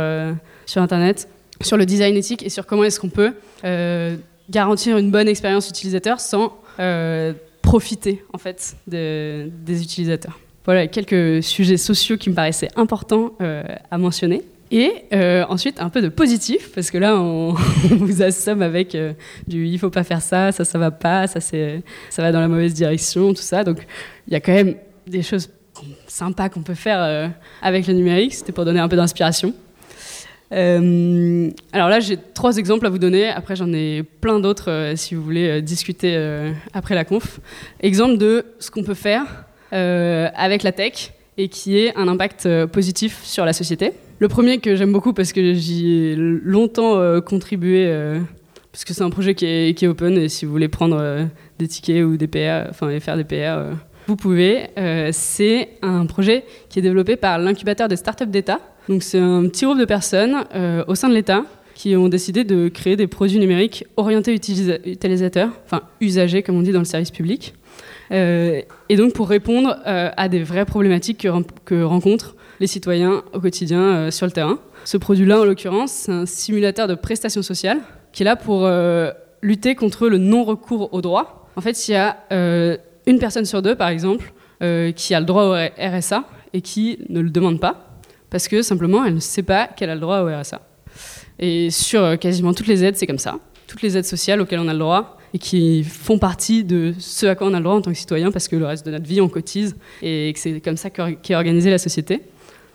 sur 0.66 0.83
Internet 0.83 1.29
sur 1.61 1.77
le 1.77 1.87
design 1.87 2.16
éthique 2.16 2.42
et 2.42 2.49
sur 2.49 2.66
comment 2.66 2.85
est-ce 2.85 2.99
qu'on 2.99 3.11
peut 3.11 3.33
garantir 4.51 4.97
une 4.99 5.11
bonne 5.11 5.29
expérience 5.29 5.68
utilisateur 5.68 6.20
sans 6.20 6.59
profiter 7.74 8.22
en 8.32 8.38
fait 8.38 8.76
des 8.87 9.82
utilisateurs. 9.82 10.38
Voilà 10.64 10.87
quelques 10.87 11.42
sujets 11.42 11.76
sociaux 11.76 12.16
qui 12.16 12.30
me 12.30 12.34
paraissaient 12.34 12.70
importants 12.76 13.32
à 13.90 13.98
mentionner. 13.98 14.42
Et 14.70 15.04
euh, 15.12 15.44
ensuite, 15.48 15.80
un 15.80 15.88
peu 15.88 16.02
de 16.02 16.08
positif, 16.08 16.72
parce 16.74 16.90
que 16.90 16.98
là, 16.98 17.16
on, 17.16 17.52
vous 17.90 18.22
assomme 18.22 18.60
avec 18.60 18.94
euh, 18.94 19.12
du 19.46 19.66
il 19.66 19.78
faut 19.78 19.90
pas 19.90 20.02
faire 20.02 20.20
ça, 20.20 20.50
ça, 20.50 20.64
ça 20.64 20.78
va 20.78 20.90
pas, 20.90 21.28
ça, 21.28 21.40
ça 21.40 22.22
va 22.22 22.32
dans 22.32 22.40
la 22.40 22.48
mauvaise 22.48 22.74
direction, 22.74 23.34
tout 23.34 23.42
ça. 23.42 23.62
Donc, 23.62 23.87
il 24.26 24.32
y 24.32 24.37
a 24.37 24.40
quand 24.40 24.52
même 24.52 24.74
des 25.06 25.22
choses 25.22 25.50
sympas 26.08 26.48
qu'on 26.48 26.62
peut 26.62 26.74
faire 26.74 27.00
euh, 27.02 27.28
avec 27.62 27.87
le 27.87 27.94
numérique. 27.94 28.34
C'était 28.34 28.50
pour 28.50 28.64
donner 28.64 28.80
un 28.80 28.88
peu 28.88 28.96
d'inspiration. 28.96 29.54
Alors 30.54 31.88
là, 31.88 32.00
j'ai 32.00 32.16
trois 32.32 32.56
exemples 32.58 32.86
à 32.86 32.90
vous 32.90 32.98
donner. 32.98 33.28
Après, 33.28 33.56
j'en 33.56 33.72
ai 33.72 34.02
plein 34.02 34.40
d'autres 34.40 34.92
si 34.94 35.14
vous 35.14 35.22
voulez 35.22 35.62
discuter 35.62 36.16
après 36.72 36.94
la 36.94 37.04
conf. 37.04 37.40
Exemple 37.80 38.18
de 38.18 38.44
ce 38.60 38.70
qu'on 38.70 38.84
peut 38.84 38.94
faire 38.94 39.44
avec 39.72 40.62
la 40.62 40.72
tech 40.72 41.12
et 41.36 41.48
qui 41.48 41.78
ait 41.78 41.92
un 41.96 42.06
impact 42.06 42.48
positif 42.66 43.24
sur 43.24 43.44
la 43.44 43.52
société. 43.52 43.92
Le 44.20 44.28
premier 44.28 44.58
que 44.58 44.76
j'aime 44.76 44.92
beaucoup 44.92 45.12
parce 45.12 45.32
que 45.32 45.54
j'y 45.54 45.88
ai 45.88 46.16
longtemps 46.16 46.98
euh, 46.98 47.20
contribué, 47.20 47.86
euh, 47.88 48.20
parce 48.70 48.84
que 48.84 48.94
c'est 48.94 49.02
un 49.02 49.10
projet 49.10 49.34
qui 49.34 49.44
est, 49.44 49.82
est, 49.82 49.86
open 49.86 50.16
et 50.16 50.28
si 50.28 50.44
vous 50.44 50.52
voulez 50.52 50.68
prendre 50.68 50.96
euh, 50.98 51.24
des 51.58 51.66
tickets 51.66 52.04
ou 52.04 52.16
des 52.16 52.28
PR, 52.28 52.68
enfin 52.70 52.90
et 52.90 53.00
faire 53.00 53.16
des 53.16 53.24
PR, 53.24 53.74
vous 54.06 54.16
pouvez. 54.16 54.68
c'est 55.12 55.70
un 55.82 56.06
projet 56.06 56.44
qui 56.68 56.78
est 56.78 56.82
développé 56.82 57.16
par 57.16 57.38
l'incubateur 57.38 57.88
des 57.88 57.96
startups 57.96 58.26
d'État. 58.26 58.60
Donc 58.88 59.03
c'est 59.03 59.18
un 59.18 59.47
petit 59.49 59.64
groupe 59.64 59.79
de 59.79 59.85
personnes 59.85 60.44
au 60.87 60.94
sein 60.94 61.09
de 61.09 61.14
l'État 61.14 61.44
qui 61.75 61.97
ont 61.97 62.09
décidé 62.09 62.44
de 62.44 62.68
créer 62.68 62.97
des 62.97 63.07
produits 63.07 63.38
numériques 63.38 63.87
orientés 63.97 64.35
utilisateurs, 64.35 65.51
enfin 65.64 65.83
usagers 66.01 66.42
comme 66.42 66.57
on 66.57 66.62
dit 66.62 66.73
dans 66.73 66.81
le 66.81 66.85
service 66.85 67.11
public. 67.11 67.55
et 68.11 68.66
donc 68.97 69.14
pour 69.14 69.29
répondre 69.29 69.77
à 69.85 70.29
des 70.29 70.42
vraies 70.42 70.66
problématiques 70.66 71.27
que, 71.64 71.83
rencontrent 71.83 72.37
les 72.61 72.66
citoyens 72.66 73.23
au 73.33 73.40
quotidien 73.40 73.81
euh, 73.81 74.11
sur 74.11 74.27
le 74.27 74.33
terrain. 74.33 74.59
Ce 74.85 74.97
produit-là, 74.97 75.40
en 75.40 75.44
l'occurrence, 75.44 75.90
c'est 75.90 76.12
un 76.12 76.27
simulateur 76.27 76.88
de 76.88 76.94
prestations 76.94 77.42
sociales 77.42 77.81
qui 78.12 78.23
est 78.23 78.25
là 78.25 78.37
pour 78.37 78.64
euh, 78.64 79.11
lutter 79.42 79.75
contre 79.75 80.09
le 80.09 80.18
non-recours 80.18 80.92
au 80.92 81.01
droit. 81.01 81.49
En 81.57 81.61
fait, 81.61 81.88
il 81.88 81.92
y 81.92 81.94
a 81.94 82.18
euh, 82.33 82.77
une 83.07 83.18
personne 83.18 83.44
sur 83.44 83.62
deux, 83.62 83.75
par 83.75 83.88
exemple, 83.88 84.33
qui 84.97 85.12
a 85.12 85.20
le 85.20 85.27
droit 85.27 85.44
au 85.44 85.55
RSA 85.79 86.25
et 86.55 86.62
qui 86.62 86.99
ne 87.11 87.20
le 87.20 87.29
demande 87.29 87.61
pas 87.61 87.93
parce 88.30 88.48
que 88.48 88.62
simplement 88.62 89.04
elle 89.04 89.14
ne 89.14 89.20
sait 89.20 89.42
pas 89.42 89.66
qu'elle 89.66 89.90
a 89.90 89.94
le 89.94 90.00
droit 90.00 90.20
au 90.20 90.26
RSA. 90.26 90.60
Et 91.38 91.70
sur 91.70 92.18
quasiment 92.18 92.54
toutes 92.54 92.68
les 92.68 92.84
aides, 92.84 92.96
c'est 92.96 93.06
comme 93.06 93.18
ça. 93.18 93.38
Toutes 93.66 93.82
les 93.82 93.96
aides 93.96 94.04
sociales 94.04 94.40
auxquelles 94.40 94.60
on 94.60 94.68
a 94.68 94.72
le 94.72 94.78
droit 94.78 95.18
et 95.32 95.38
qui 95.38 95.82
font 95.82 96.18
partie 96.18 96.62
de 96.62 96.94
ce 96.98 97.26
à 97.26 97.34
quoi 97.34 97.48
on 97.48 97.54
a 97.54 97.58
le 97.58 97.64
droit 97.64 97.74
en 97.74 97.80
tant 97.80 97.90
que 97.90 97.96
citoyen 97.96 98.30
parce 98.30 98.46
que 98.46 98.56
le 98.56 98.66
reste 98.66 98.87
de 98.87 98.92
notre 98.92 99.06
vie, 99.06 99.20
on 99.20 99.28
cotise 99.28 99.74
et 100.00 100.32
que 100.32 100.38
c'est 100.38 100.60
comme 100.60 100.76
ça 100.76 100.90
qu'est 100.90 101.34
organisée 101.34 101.70
la 101.70 101.78
société 101.78 102.22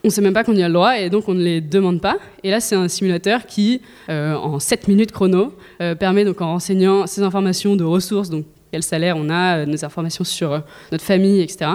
on 0.04 0.08
ne 0.08 0.12
sait 0.12 0.22
même 0.22 0.34
pas 0.34 0.44
qu'on 0.44 0.56
y 0.56 0.64
a 0.64 0.68
le 0.68 0.74
droit 0.74 0.98
et 0.98 1.10
donc 1.10 1.28
on 1.28 1.34
ne 1.34 1.44
les 1.44 1.62
demande 1.62 2.02
pas. 2.02 2.18
Et 2.44 2.52
là, 2.52 2.60
c'est 2.60 2.76
un 2.76 2.88
simulateur 2.88 3.46
qui, 3.46 3.82
euh, 4.10 4.36
en 4.36 4.60
7 4.60 4.88
minutes 4.88 5.12
chrono, 5.12 5.54
euh, 5.82 5.96
permet 5.96 6.24
donc 6.26 6.42
en 6.42 6.48
renseignant 6.48 7.06
ces 7.08 7.22
informations 7.22 7.76
de 7.76 7.84
ressources, 7.84 8.30
donc 8.30 8.46
quel 8.72 8.84
salaire 8.84 9.18
on 9.18 9.30
a, 9.30 9.60
euh, 9.60 9.66
nos 9.66 9.84
informations 9.84 10.24
sur 10.24 10.64
notre 10.92 11.04
famille, 11.04 11.42
etc., 11.42 11.72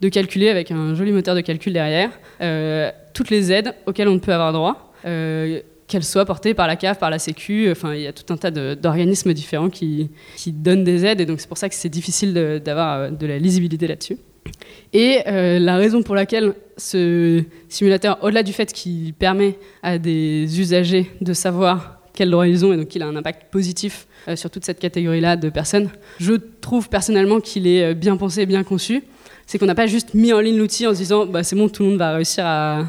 de 0.00 0.08
calculer 0.08 0.48
avec 0.48 0.70
un 0.70 0.94
joli 0.94 1.10
moteur 1.10 1.34
de 1.34 1.40
calcul 1.40 1.72
derrière 1.72 2.10
toutes 3.16 3.30
les 3.30 3.50
aides 3.50 3.74
auxquelles 3.86 4.08
on 4.08 4.18
peut 4.18 4.34
avoir 4.34 4.52
droit, 4.52 4.92
qu'elles 5.02 6.04
soient 6.04 6.26
portées 6.26 6.52
par 6.52 6.66
la 6.66 6.76
CAF, 6.76 6.98
par 6.98 7.08
la 7.08 7.18
Sécu. 7.18 7.70
Enfin, 7.70 7.94
il 7.94 8.02
y 8.02 8.06
a 8.06 8.12
tout 8.12 8.30
un 8.32 8.36
tas 8.36 8.50
d'organismes 8.50 9.32
différents 9.32 9.70
qui, 9.70 10.10
donnent 10.46 10.84
des 10.84 11.06
aides 11.06 11.20
et 11.20 11.26
donc 11.26 11.40
c'est 11.40 11.48
pour 11.48 11.58
ça 11.58 11.68
que 11.68 11.74
c'est 11.74 11.88
difficile 11.88 12.60
d'avoir 12.62 13.10
de 13.10 13.26
la 13.26 13.38
lisibilité 13.38 13.86
là-dessus. 13.86 14.18
Et 14.92 15.20
euh, 15.26 15.58
la 15.58 15.76
raison 15.76 16.02
pour 16.02 16.14
laquelle 16.14 16.54
ce 16.76 17.42
simulateur, 17.68 18.18
au-delà 18.22 18.42
du 18.42 18.52
fait 18.52 18.72
qu'il 18.72 19.14
permet 19.14 19.58
à 19.82 19.98
des 19.98 20.60
usagers 20.60 21.10
de 21.20 21.32
savoir 21.32 22.00
quels 22.14 22.30
droits 22.30 22.48
ils 22.48 22.64
ont 22.64 22.72
et 22.72 22.76
donc 22.76 22.88
qu'il 22.88 23.02
a 23.02 23.06
un 23.06 23.16
impact 23.16 23.50
positif 23.50 24.06
euh, 24.28 24.36
sur 24.36 24.50
toute 24.50 24.64
cette 24.64 24.78
catégorie-là 24.78 25.36
de 25.36 25.50
personnes, 25.50 25.90
je 26.18 26.32
trouve 26.60 26.88
personnellement 26.88 27.40
qu'il 27.40 27.66
est 27.66 27.90
euh, 27.90 27.94
bien 27.94 28.16
pensé 28.16 28.46
bien 28.46 28.64
conçu. 28.64 29.02
C'est 29.46 29.58
qu'on 29.58 29.66
n'a 29.66 29.74
pas 29.74 29.86
juste 29.86 30.14
mis 30.14 30.32
en 30.32 30.40
ligne 30.40 30.58
l'outil 30.58 30.86
en 30.86 30.92
se 30.92 30.98
disant 30.98 31.26
bah, 31.26 31.42
c'est 31.42 31.56
bon, 31.56 31.68
tout 31.68 31.82
le 31.82 31.90
monde 31.90 31.98
va 31.98 32.14
réussir 32.14 32.44
à, 32.46 32.86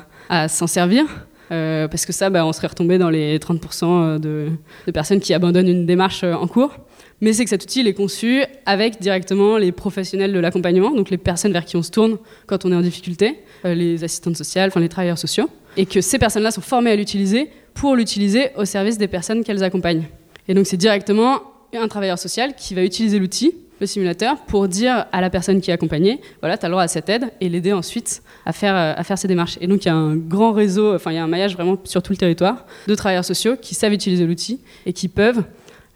s'en 0.47 0.67
servir. 0.67 1.05
parce 1.49 2.05
que 2.05 2.13
ça, 2.13 2.29
bah, 2.29 2.45
on 2.45 2.53
serait 2.53 2.67
retombé 2.67 2.97
dans 2.97 3.09
les 3.09 3.39
30% 3.39 4.19
de, 4.19 4.49
de, 4.85 4.91
personnes 4.91 5.19
qui 5.19 5.33
abandonnent 5.33 5.69
une 5.69 5.85
démarche 5.85 6.23
en 6.23 6.47
cours 6.47 6.73
mais 7.21 7.33
c'est 7.33 7.43
que 7.43 7.49
cet 7.49 7.63
outil 7.63 7.81
est 7.81 7.93
conçu 7.93 8.43
avec 8.65 8.99
directement 9.01 9.57
les 9.57 9.71
professionnels 9.71 10.33
de 10.33 10.39
l'accompagnement, 10.39 10.91
donc 10.91 11.09
les 11.09 11.17
personnes 11.17 11.51
vers 11.51 11.65
qui 11.65 11.75
on 11.75 11.81
se 11.81 11.91
tourne 11.91 12.17
quand 12.45 12.65
on 12.65 12.71
est 12.71 12.75
en 12.75 12.81
difficulté, 12.81 13.39
euh, 13.65 13.73
les 13.73 14.03
assistantes 14.03 14.37
sociales, 14.37 14.69
enfin 14.69 14.79
les 14.79 14.89
travailleurs 14.89 15.17
sociaux, 15.17 15.49
et 15.77 15.85
que 15.85 16.01
ces 16.01 16.19
personnes-là 16.19 16.51
sont 16.51 16.61
formées 16.61 16.91
à 16.91 16.95
l'utiliser 16.95 17.49
pour 17.73 17.95
l'utiliser 17.95 18.49
au 18.55 18.65
service 18.65 18.97
des 18.97 19.07
personnes 19.07 19.43
qu'elles 19.43 19.63
accompagnent. 19.63 20.05
Et 20.47 20.53
donc 20.53 20.67
c'est 20.67 20.77
directement 20.77 21.41
un 21.73 21.87
travailleur 21.87 22.19
social 22.19 22.55
qui 22.55 22.75
va 22.75 22.83
utiliser 22.83 23.19
l'outil, 23.19 23.55
le 23.79 23.85
simulateur, 23.85 24.37
pour 24.45 24.67
dire 24.67 25.05
à 25.11 25.21
la 25.21 25.29
personne 25.29 25.61
qui 25.61 25.71
est 25.71 25.73
accompagnée, 25.73 26.19
voilà, 26.41 26.57
tu 26.57 26.65
as 26.65 26.69
le 26.69 26.73
droit 26.73 26.83
à 26.83 26.87
cette 26.87 27.09
aide, 27.09 27.31
et 27.41 27.49
l'aider 27.49 27.73
ensuite 27.73 28.21
à 28.45 28.53
faire, 28.53 28.75
euh, 28.75 28.93
à 28.95 29.03
faire 29.03 29.17
ces 29.17 29.27
démarches. 29.27 29.57
Et 29.61 29.67
donc 29.67 29.85
il 29.85 29.87
y 29.87 29.91
a 29.91 29.95
un 29.95 30.15
grand 30.15 30.51
réseau, 30.51 30.95
enfin 30.95 31.11
il 31.11 31.15
y 31.15 31.17
a 31.17 31.23
un 31.23 31.27
maillage 31.27 31.53
vraiment 31.53 31.77
sur 31.83 32.01
tout 32.01 32.13
le 32.13 32.17
territoire 32.17 32.65
de 32.87 32.95
travailleurs 32.95 33.25
sociaux 33.25 33.55
qui 33.61 33.75
savent 33.75 33.93
utiliser 33.93 34.25
l'outil 34.25 34.59
et 34.85 34.93
qui 34.93 35.07
peuvent 35.07 35.43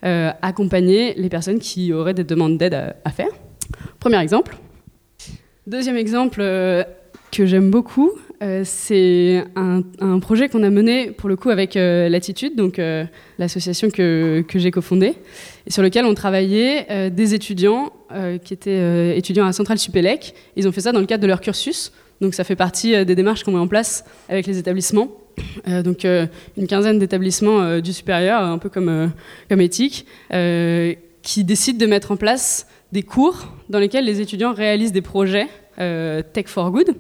euh, 0.03 0.31
accompagner 0.41 1.13
les 1.15 1.29
personnes 1.29 1.59
qui 1.59 1.93
auraient 1.93 2.13
des 2.13 2.23
demandes 2.23 2.57
d'aide 2.57 2.73
à, 2.73 3.11
faire. 3.11 3.29
Premier 3.99 4.19
exemple. 4.19 4.57
Deuxième 5.67 5.97
exemple 5.97 6.39
euh, 6.41 6.83
que 7.31 7.45
j'aime 7.45 7.69
beaucoup, 7.69 8.11
euh, 8.41 8.61
c'est 8.65 9.43
un, 9.55 9.81
projet 10.19 10.49
qu'on 10.49 10.63
a 10.63 10.69
mené 10.69 11.11
pour 11.11 11.29
le 11.29 11.35
coup 11.35 11.49
avec 11.49 11.75
Latitude, 11.75 12.55
donc 12.55 12.81
l'association 13.37 13.89
que, 13.89 14.43
que 14.47 14.59
j'ai 14.59 14.71
cofondée, 14.71 15.15
et 15.67 15.71
sur 15.71 15.83
lequel 15.83 16.05
on 16.05 16.13
travaillait 16.13 17.09
des 17.09 17.33
étudiants 17.33 17.91
qui 18.43 18.53
étaient 18.53 19.17
étudiants 19.17 19.45
à 19.45 19.53
Centrale 19.53 19.77
Supélec. 19.77 20.33
Ils 20.55 20.67
ont 20.67 20.71
fait 20.71 20.81
ça 20.81 20.91
dans 20.91 20.99
le 20.99 21.05
cadre 21.05 21.21
de 21.21 21.27
leur 21.27 21.41
cursus, 21.41 21.91
donc 22.19 22.33
ça 22.33 22.43
fait 22.43 22.55
partie 22.55 23.05
des 23.05 23.15
démarches 23.15 23.43
qu'on 23.43 23.51
met 23.51 23.59
en 23.59 23.67
place 23.67 24.05
avec 24.29 24.47
les 24.47 24.57
établissements 24.57 25.09
donc 25.65 26.03
une 26.03 26.67
quinzaine 26.67 26.99
d'établissements 26.99 27.79
du 27.79 27.93
supérieur, 27.93 28.41
un 28.41 28.57
peu 28.57 28.69
comme, 28.69 29.11
comme 29.49 29.61
éthique, 29.61 30.05
qui 30.29 31.43
décident 31.43 31.79
de 31.79 31.85
mettre 31.85 32.11
en 32.11 32.17
place 32.17 32.67
des 32.91 33.03
cours 33.03 33.47
dans 33.69 33.79
lesquels 33.79 34.05
les 34.05 34.19
étudiants 34.19 34.53
réalisent 34.53 34.91
des 34.91 35.01
projets 35.01 35.47
Tech 35.77 36.47
for 36.47 36.71
Good. 36.71 36.95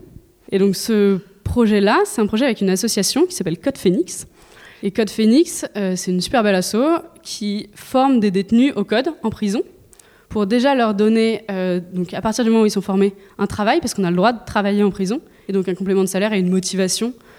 Et 0.51 0.59
donc 0.59 0.75
ce 0.75 1.19
projet-là, 1.43 2.01
c'est 2.05 2.21
un 2.21 2.27
projet 2.27 2.45
avec 2.45 2.61
une 2.61 2.69
association 2.69 3.25
qui 3.25 3.35
s'appelle 3.35 3.59
Code 3.59 3.77
Phoenix. 3.77 4.27
Et 4.83 4.91
Code 4.91 5.09
Phoenix, 5.09 5.65
c'est 5.75 6.09
une 6.11 6.21
super 6.21 6.41
belle 6.41 6.55
asso 6.55 6.75
qui 7.21 7.69
forme 7.75 8.19
des 8.19 8.31
détenus 8.31 8.73
au 8.75 8.83
code 8.83 9.09
en 9.21 9.29
prison 9.29 9.61
pour 10.31 10.47
déjà 10.47 10.73
leur 10.73 10.95
donner, 10.95 11.43
euh, 11.51 11.81
donc 11.93 12.13
à 12.13 12.21
partir 12.21 12.43
du 12.43 12.49
moment 12.49 12.63
où 12.63 12.65
ils 12.65 12.71
sont 12.71 12.81
formés, 12.81 13.13
un 13.37 13.47
travail, 13.47 13.81
parce 13.81 13.93
qu'on 13.93 14.05
a 14.05 14.09
le 14.09 14.15
droit 14.15 14.31
de 14.31 14.39
travailler 14.45 14.81
en 14.81 14.89
prison, 14.89 15.21
et 15.47 15.51
donc 15.51 15.67
un 15.67 15.75
complément 15.75 16.01
de 16.01 16.07
salaire 16.07 16.31
et 16.31 16.39
une 16.39 16.49
motivation 16.49 17.07
euh, 17.09 17.30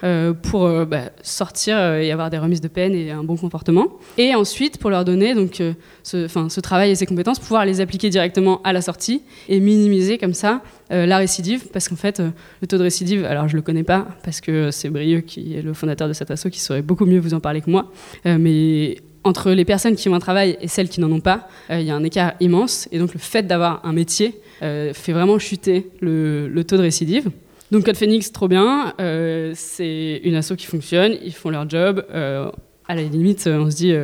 pour 0.43 0.67
euh, 0.67 0.85
bah, 0.85 1.11
sortir 1.23 1.77
et 1.95 2.11
avoir 2.11 2.31
des 2.31 2.39
remises 2.39 2.61
de 2.61 2.69
peine 2.69 2.95
et 2.95 3.11
un 3.11 3.25
bon 3.25 3.37
comportement. 3.37 3.89
Et 4.19 4.35
ensuite, 4.35 4.79
pour 4.79 4.91
leur 4.91 5.05
donner 5.05 5.35
donc, 5.35 5.63
ce, 6.03 6.27
ce, 6.27 6.61
travail 6.61 6.91
et 6.91 6.95
ces 6.95 7.07
compétences, 7.07 7.39
pouvoir 7.39 7.65
les 7.65 7.81
appliquer 7.81 8.11
directement 8.11 8.61
à 8.63 8.73
la 8.73 8.83
sortie 8.83 9.23
et 9.49 9.61
minimiser 9.61 10.19
comme 10.19 10.35
ça 10.35 10.63
la 10.91 11.17
récidive, 11.17 11.69
parce 11.73 11.89
qu'en 11.89 11.97
fait, 11.97 12.21
le 12.61 12.67
taux 12.67 12.77
de 12.77 12.83
récidive, 12.83 13.25
alors 13.25 13.49
je 13.49 13.57
le 13.57 13.63
connais 13.63 13.83
pas, 13.83 14.09
parce 14.25 14.43
que 14.43 14.71
c'est 14.71 14.91
Brieux 14.91 15.21
qui 15.21 15.55
est 15.57 15.63
le 15.63 15.73
fondateur 15.73 16.07
de 16.07 16.13
cet 16.13 16.31
asso 16.31 16.49
qui 16.51 16.61
saurait 16.61 16.83
beaucoup 16.83 17.07
mieux 17.07 17.19
vous 17.19 17.33
en 17.33 17.41
parler 17.41 17.63
que 17.63 17.71
moi, 17.71 17.91
mais 18.27 18.99
entre 19.25 19.53
les 19.53 19.65
personnes 19.65 19.95
qui 19.95 20.09
ont 20.09 20.15
un 20.15 20.21
travail 20.21 20.57
et 20.61 20.69
celles 20.69 20.89
qui 20.89 21.01
n'en 21.01 21.11
ont 21.11 21.21
pas, 21.21 21.49
euh, 21.71 21.81
il 21.81 21.87
y 21.87 21.91
a 21.91 21.97
un 21.97 22.05
écart 22.05 22.35
immense. 22.41 22.89
Et 22.93 22.99
donc 22.99 23.15
le 23.15 23.21
fait 23.21 23.47
d'avoir 23.47 23.85
un 23.85 23.93
métier 23.93 24.41
euh, 24.63 24.93
fait 24.93 25.13
vraiment 25.13 25.39
chuter 25.39 25.89
le, 26.01 26.63
taux 26.67 26.77
de 26.77 26.83
récidive. 26.83 27.31
Donc 27.73 27.85
Code 27.85 27.97
Phoenix, 27.97 28.31
trop 28.31 28.47
bien. 28.47 28.95
Euh, 29.01 29.51
c'est 29.57 30.21
une 30.23 30.37
asso 30.37 30.55
qui 30.57 30.67
fonctionne, 30.67 31.17
ils 31.25 31.33
font 31.33 31.51
leur 31.51 31.69
job. 31.69 32.05
à 32.13 32.95
la 32.95 33.03
limite, 33.03 33.49
on 33.51 33.69
se 33.69 33.77
dit 33.77 33.95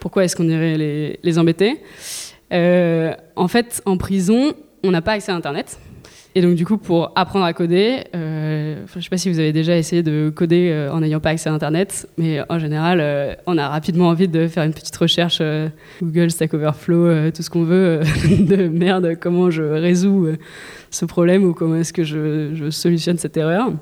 pourquoi 0.00 0.24
est-ce 0.24 0.36
qu'on 0.36 0.48
irait 0.48 0.76
les, 0.76 1.38
embêter? 1.38 1.78
En 2.50 3.48
fait, 3.48 3.80
en 3.86 3.96
prison, 3.96 4.52
on 4.84 4.90
n'a 4.90 5.00
pas 5.00 5.12
accès 5.12 5.32
à 5.32 5.34
Internet. 5.34 5.78
Et 6.34 6.40
donc 6.40 6.54
du 6.54 6.64
coup, 6.64 6.78
pour 6.78 7.12
apprendre 7.14 7.44
à 7.44 7.52
coder, 7.52 8.04
euh, 8.14 8.76
je 8.90 8.98
ne 8.98 9.02
sais 9.02 9.10
pas 9.10 9.18
si 9.18 9.30
vous 9.30 9.38
avez 9.38 9.52
déjà 9.52 9.76
essayé 9.76 10.02
de 10.02 10.32
coder 10.34 10.70
euh, 10.70 10.90
en 10.90 11.00
n'ayant 11.00 11.20
pas 11.20 11.30
accès 11.30 11.50
à 11.50 11.52
Internet, 11.52 12.08
mais 12.16 12.40
en 12.48 12.58
général, 12.58 13.00
euh, 13.02 13.34
on 13.46 13.58
a 13.58 13.68
rapidement 13.68 14.08
envie 14.08 14.28
de 14.28 14.48
faire 14.48 14.64
une 14.64 14.72
petite 14.72 14.96
recherche 14.96 15.42
Google, 16.00 16.30
Stack 16.30 16.54
Overflow, 16.54 17.30
tout 17.32 17.42
ce 17.42 17.50
qu'on 17.50 17.64
veut, 17.64 18.00
de 18.38 18.68
merde, 18.68 19.18
comment 19.20 19.50
je 19.50 19.62
résous 19.62 20.28
ce 20.92 21.04
problème 21.04 21.44
ou 21.44 21.52
comment 21.52 21.74
est-ce 21.74 21.92
que 21.92 22.04
je, 22.04 22.54
je, 22.54 22.70
solutionne 22.70 23.18
cette 23.18 23.36
erreur. 23.36 23.72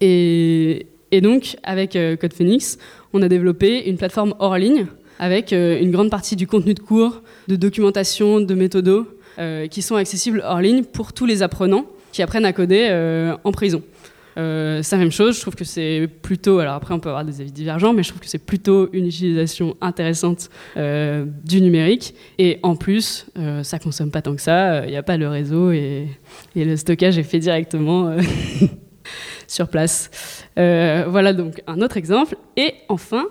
Et, 0.00 0.86
et 1.12 1.20
donc, 1.20 1.56
avec 1.62 1.92
Code 2.20 2.32
Phoenix, 2.32 2.78
on 3.12 3.22
a 3.22 3.28
développé 3.28 3.88
une 3.88 3.96
plateforme 3.96 4.34
hors 4.40 4.58
ligne 4.58 4.86
avec 5.20 5.52
une 5.52 5.92
grande 5.92 6.10
partie 6.10 6.34
du 6.34 6.48
contenu 6.48 6.74
de 6.74 6.80
cours, 6.80 7.22
de 7.46 7.54
documentation, 7.54 8.40
de 8.40 8.54
méthodos, 8.54 9.06
qui 9.70 9.82
sont 9.82 9.94
accessibles 9.94 10.42
hors 10.44 10.60
ligne 10.60 10.82
pour 10.82 11.12
tous 11.12 11.26
les 11.26 11.42
apprenants 11.42 11.86
qui 12.14 12.22
apprennent 12.22 12.46
à 12.46 12.52
coder 12.52 12.86
euh, 12.90 13.36
en 13.42 13.50
prison. 13.50 13.82
Euh, 14.36 14.82
c'est 14.82 14.96
la 14.96 15.02
même 15.02 15.12
chose, 15.12 15.36
je 15.36 15.40
trouve 15.40 15.54
que 15.54 15.64
c'est 15.64 16.08
plutôt, 16.22 16.58
alors 16.58 16.74
après 16.74 16.94
on 16.94 17.00
peut 17.00 17.08
avoir 17.08 17.24
des 17.24 17.40
avis 17.40 17.52
divergents, 17.52 17.92
mais 17.92 18.02
je 18.02 18.08
trouve 18.08 18.20
que 18.20 18.28
c'est 18.28 18.44
plutôt 18.44 18.88
une 18.92 19.06
utilisation 19.06 19.76
intéressante 19.80 20.50
euh, 20.76 21.26
du 21.44 21.60
numérique. 21.60 22.14
Et 22.38 22.58
en 22.62 22.76
plus, 22.76 23.26
ça 23.62 23.78
consomme 23.78 24.10
pas 24.10 24.22
tant 24.22 24.34
que 24.34 24.42
ça, 24.42 24.84
il 24.84 24.90
n'y 24.90 24.96
a 24.96 25.02
pas 25.02 25.16
le 25.16 25.28
réseau 25.28 25.70
et, 25.70 26.08
le 26.56 26.76
stockage 26.76 27.18
est 27.18 27.22
fait 27.22 27.38
directement 27.38 28.16
sur 29.46 29.68
place. 29.68 30.10
voilà 30.56 31.32
donc 31.32 31.62
un 31.66 31.80
autre 31.80 31.96
exemple. 31.96 32.36
Et 32.56 32.74
enfin, 32.88 33.26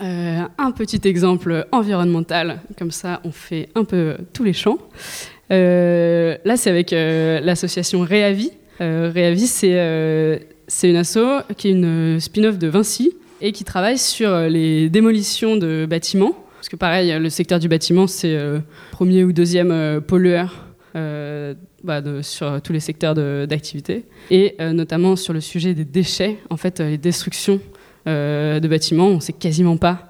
un 0.00 0.70
petit 0.72 1.06
exemple 1.08 1.66
environnemental, 1.72 2.60
comme 2.78 2.90
ça 2.90 3.20
on 3.24 3.32
fait 3.32 3.68
un 3.74 3.84
peu 3.84 4.16
tous 4.32 4.44
les 4.44 4.52
champs. 4.52 4.78
Euh, 5.50 6.36
là, 6.44 6.56
c'est 6.56 6.70
avec 6.70 6.92
euh, 6.92 7.40
l'association 7.40 8.00
Réavi. 8.00 8.52
Euh, 8.80 9.10
Réavi, 9.12 9.46
c'est 9.46 10.90
une 10.90 10.96
asso 10.96 11.18
qui 11.56 11.68
est 11.68 11.72
une 11.72 12.20
spin-off 12.20 12.58
de 12.58 12.68
Vinci 12.68 13.12
et 13.40 13.52
qui 13.52 13.64
travaille 13.64 13.98
sur 13.98 14.36
les 14.42 14.88
démolitions 14.88 15.56
de 15.56 15.86
bâtiments. 15.88 16.36
Parce 16.56 16.68
que 16.68 16.76
pareil, 16.76 17.16
le 17.18 17.30
secteur 17.30 17.58
du 17.58 17.68
bâtiment, 17.68 18.06
c'est 18.06 18.34
le 18.34 18.62
premier 18.90 19.24
ou 19.24 19.32
deuxième 19.32 20.00
pollueur 20.00 20.66
bah, 20.94 22.02
sur 22.22 22.60
tous 22.60 22.72
les 22.72 22.80
secteurs 22.80 23.14
d'activité. 23.14 24.04
Et 24.30 24.56
notamment 24.60 25.14
sur 25.14 25.32
le 25.32 25.40
sujet 25.40 25.74
des 25.74 25.84
déchets, 25.84 26.38
en 26.50 26.56
fait, 26.56 26.80
les 26.80 26.98
destructions 26.98 27.60
de 28.06 28.68
bâtiments, 28.68 29.06
on 29.06 29.16
ne 29.16 29.20
sait 29.20 29.32
quasiment 29.32 29.76
pas 29.76 30.08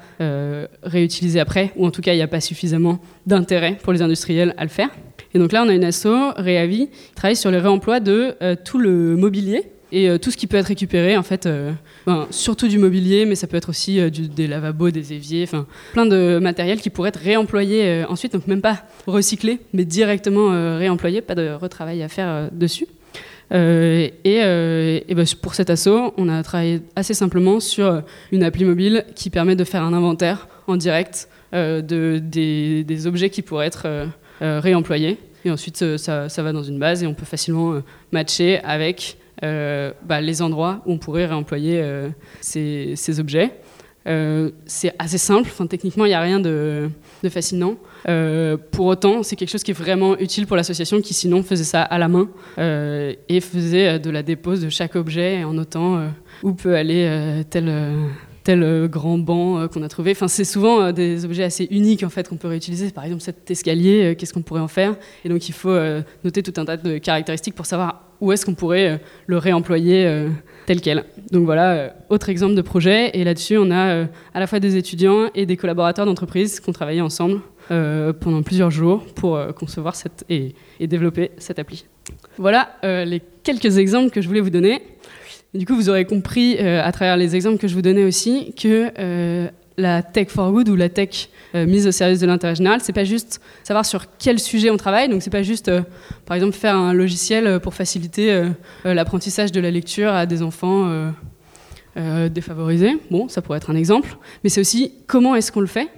réutiliser 0.83 1.39
après, 1.39 1.73
ou 1.77 1.87
en 1.87 1.91
tout 1.91 2.01
cas, 2.01 2.15
il 2.15 2.17
n'y 2.17 2.23
a 2.23 2.29
pas 2.29 2.41
suffisamment 2.41 2.99
d'intérêt 3.27 3.77
pour 3.83 3.93
les 3.93 4.01
industriels 4.01 4.55
à 4.57 4.65
le 4.65 4.71
faire. 4.71 4.89
Et 5.35 5.39
donc 5.39 5.53
là, 5.53 5.63
on 5.65 5.69
a 5.69 5.75
une 5.75 5.85
asso, 5.85 6.09
Réavi, 6.37 6.89
qui 6.89 7.15
travaille 7.15 7.37
sur 7.37 7.51
le 7.51 7.59
réemploi 7.59 8.01
de 8.01 8.35
euh, 8.43 8.57
tout 8.63 8.79
le 8.79 9.17
mobilier 9.17 9.71
et 9.91 10.09
euh, 10.09 10.19
tout 10.19 10.31
ce 10.31 10.37
qui 10.37 10.47
peut 10.47 10.57
être 10.57 10.67
récupéré, 10.67 11.17
en 11.17 11.23
fait, 11.23 11.47
euh, 11.47 11.73
surtout 12.31 12.69
du 12.69 12.79
mobilier, 12.79 13.27
mais 13.27 13.35
ça 13.35 13.47
peut 13.47 13.57
être 13.57 13.71
aussi 13.71 14.01
des 14.11 14.47
lavabos, 14.47 14.91
des 14.91 15.13
éviers, 15.13 15.45
enfin 15.45 15.67
plein 15.93 16.07
de 16.07 16.39
matériel 16.41 16.81
qui 16.81 16.91
pourrait 16.91 17.09
être 17.09 17.21
réemployé 17.21 18.05
ensuite, 18.09 18.33
donc 18.33 18.47
même 18.47 18.61
pas 18.61 18.85
recyclé, 19.07 19.61
mais 19.73 19.85
directement 19.85 20.51
réemployé, 20.77 21.23
pas 21.23 21.35
de 21.35 21.53
retravail 21.53 22.03
à 22.03 22.09
faire 22.09 22.51
dessus. 22.53 22.87
et, 23.51 25.05
ben, 25.15 25.25
pour 25.41 25.55
cet 25.55 25.71
assaut, 25.71 26.13
on 26.19 26.29
a 26.29 26.43
travaillé 26.43 26.83
assez 26.95 27.15
simplement 27.15 27.59
sur 27.59 28.03
une 28.31 28.43
appli 28.43 28.67
mobile 28.67 29.07
qui 29.15 29.31
permet 29.31 29.57
de 29.57 29.65
faire 29.65 29.83
un 29.83 29.95
inventaire 29.95 30.49
en 30.67 30.77
direct 30.77 31.31
de, 31.55 32.19
des, 32.19 33.07
objets 33.07 33.31
qui 33.31 33.41
pourraient 33.41 33.69
être 33.69 34.07
réemployés. 34.41 35.19
Et 35.45 35.51
ensuite, 35.51 35.81
euh, 35.83 35.97
ça, 35.97 36.29
ça, 36.29 36.43
va 36.43 36.53
dans 36.53 36.63
une 36.63 36.79
base 36.79 37.03
et 37.03 37.07
on 37.07 37.15
peut 37.15 37.25
facilement 37.25 37.73
euh, 37.73 37.83
matcher 38.13 38.59
avec 38.65 39.19
bah, 39.41 40.21
les 40.21 40.43
endroits 40.43 40.83
où 40.85 40.93
on 40.93 40.99
pourrait 40.99 41.27
réemployer 41.27 41.81
ces, 42.41 43.21
objets. 43.21 43.53
c'est 44.05 44.93
assez 44.99 45.17
simple, 45.17 45.49
enfin, 45.49 45.69
techniquement 45.69 46.07
il 46.07 46.09
n'y 46.09 46.15
a 46.15 46.21
rien 46.21 46.41
de, 46.41 46.91
de 47.23 47.29
fascinant. 47.29 47.77
pour 48.73 48.87
autant, 48.87 49.23
c'est 49.23 49.37
quelque 49.37 49.51
chose 49.51 49.63
qui 49.63 49.71
est 49.71 49.79
vraiment 49.79 50.19
utile 50.19 50.49
pour 50.49 50.57
l'association 50.57 51.01
qui 51.01 51.15
sinon 51.15 51.45
faisait 51.45 51.63
ça 51.63 51.83
à 51.83 51.99
la 51.99 52.09
main 52.09 52.29
et 52.59 53.41
faisait 53.41 54.01
de 54.01 54.11
la 54.11 54.25
dépose 54.25 54.61
de 54.61 54.71
chaque 54.71 54.97
objet 54.97 55.45
en 55.45 55.53
notant 55.53 56.11
où 56.43 56.53
peut 56.53 56.75
aller 56.75 57.45
tel, 57.49 57.73
tel 58.45 58.63
euh, 58.63 58.89
grand 58.89 59.19
banc 59.19 59.59
euh, 59.59 59.69
qu'on 59.69 59.83
a 59.83 59.89
trouvé. 59.89 60.13
Enfin, 60.13 60.29
c'est 60.29 60.45
souvent 60.45 60.81
euh, 60.81 60.93
des 60.93 61.25
objets 61.25 61.45
assez 61.45 61.67
uniques 61.71 62.03
en 62.03 62.09
fait 62.09 62.29
qu'on 62.29 62.37
peut 62.37 62.49
réutiliser. 62.49 62.91
Par 62.91 63.05
exemple, 63.05 63.23
cet 63.23 63.51
escalier, 63.51 64.15
qu'est-ce 64.17 64.33
qu'on 64.33 64.43
pourrait 64.43 64.61
en 64.61 64.69
faire? 64.69 64.97
Et 65.25 65.29
donc, 65.29 65.49
il 65.49 65.53
faut 65.53 65.77
noter 66.25 66.43
tout 66.43 66.59
un 66.61 66.65
tas 66.65 66.77
de 66.77 66.99
caractéristiques 66.99 67.55
pour 67.55 67.67
savoir 67.67 68.05
où 68.21 68.33
est-ce 68.33 68.45
qu'on 68.45 68.55
pourrait 68.55 69.01
le 69.27 69.39
réemployer 69.39 70.27
tel 70.67 70.81
quel. 70.81 71.05
Donc 71.31 71.45
voilà, 71.45 71.95
autre 72.09 72.29
exemple 72.29 72.55
de 72.55 72.63
projet. 72.63 73.11
Et 73.15 73.25
là-dessus, 73.25 73.57
on 73.59 73.71
a 73.71 74.07
à 74.35 74.41
la 74.41 74.47
fois 74.47 74.61
des 74.61 74.77
étudiants 74.77 75.31
et 75.35 75.47
des 75.47 75.57
collaborateurs 75.57 76.07
d'entreprise 76.07 76.61
qui 76.61 76.69
ont 76.69 76.73
travaillé 76.73 77.01
ensemble 77.01 77.41
pendant 77.69 78.43
plusieurs 78.43 78.71
jours 78.71 79.05
pour 79.15 79.39
concevoir 79.55 79.95
et, 80.29 80.55
développer 80.81 81.31
cette 81.39 81.59
appli. 81.59 81.87
Voilà 82.39 82.71
les 82.83 83.23
quelques 83.43 83.79
exemples 83.79 84.11
que 84.11 84.21
je 84.21 84.29
voulais 84.29 84.41
vous 84.41 84.51
donner 84.51 84.83
du 85.55 85.65
coup, 85.65 85.75
vous 85.75 85.89
aurez 85.89 86.05
compris 86.05 86.57
euh, 86.59 86.85
à 86.85 86.93
travers 86.93 87.17
les 87.17 87.35
exemples 87.35 87.59
que 87.59 87.69
je 87.69 87.75
vous 87.75 87.83
donnais 87.83 88.05
aussi 88.05 88.53
que 88.53 88.91
euh, 88.99 89.49
la 89.79 90.03
tech 90.03 90.29
for 90.29 90.53
good 90.53 90.69
ou 90.69 90.77
la 90.77 90.91
tech 90.91 91.31
euh, 91.55 91.65
mise 91.65 91.87
au 91.87 91.91
service 91.91 92.21
de 92.21 92.27
l'intérêt 92.27 92.55
général, 92.55 92.81
c'est 92.83 92.93
pas 92.93 93.05
juste 93.05 93.41
savoir 93.63 93.87
sur 93.87 94.05
quel 94.19 94.39
sujet 94.39 94.69
on 94.69 94.77
travaille. 94.77 95.09
Donc 95.09 95.23
c'est 95.23 95.31
pas 95.31 95.43
juste, 95.43 95.71
par 96.27 96.35
exemple, 96.35 96.53
faire 96.55 96.77
un 96.77 96.93
logiciel 96.93 97.61
pour 97.61 97.73
faciliter 97.73 98.43
l'apprentissage 98.85 99.51
de 99.53 99.61
la 99.61 99.71
lecture 99.71 100.13
à 100.13 100.27
des 100.27 100.43
enfants 100.43 101.13
défavorisés. 101.97 102.99
Bon, 103.11 103.29
ça 103.29 103.41
pourrait 103.41 103.59
être 103.59 103.71
un 103.71 103.77
exemple. 103.77 104.17
Mais 104.45 104.51
c'est 104.51 104.61
aussi 104.61 104.93
comment 105.07 105.35
est-ce 105.35 105.51
qu'on 105.51 105.61
le 105.61 105.67
fait? 105.67 105.89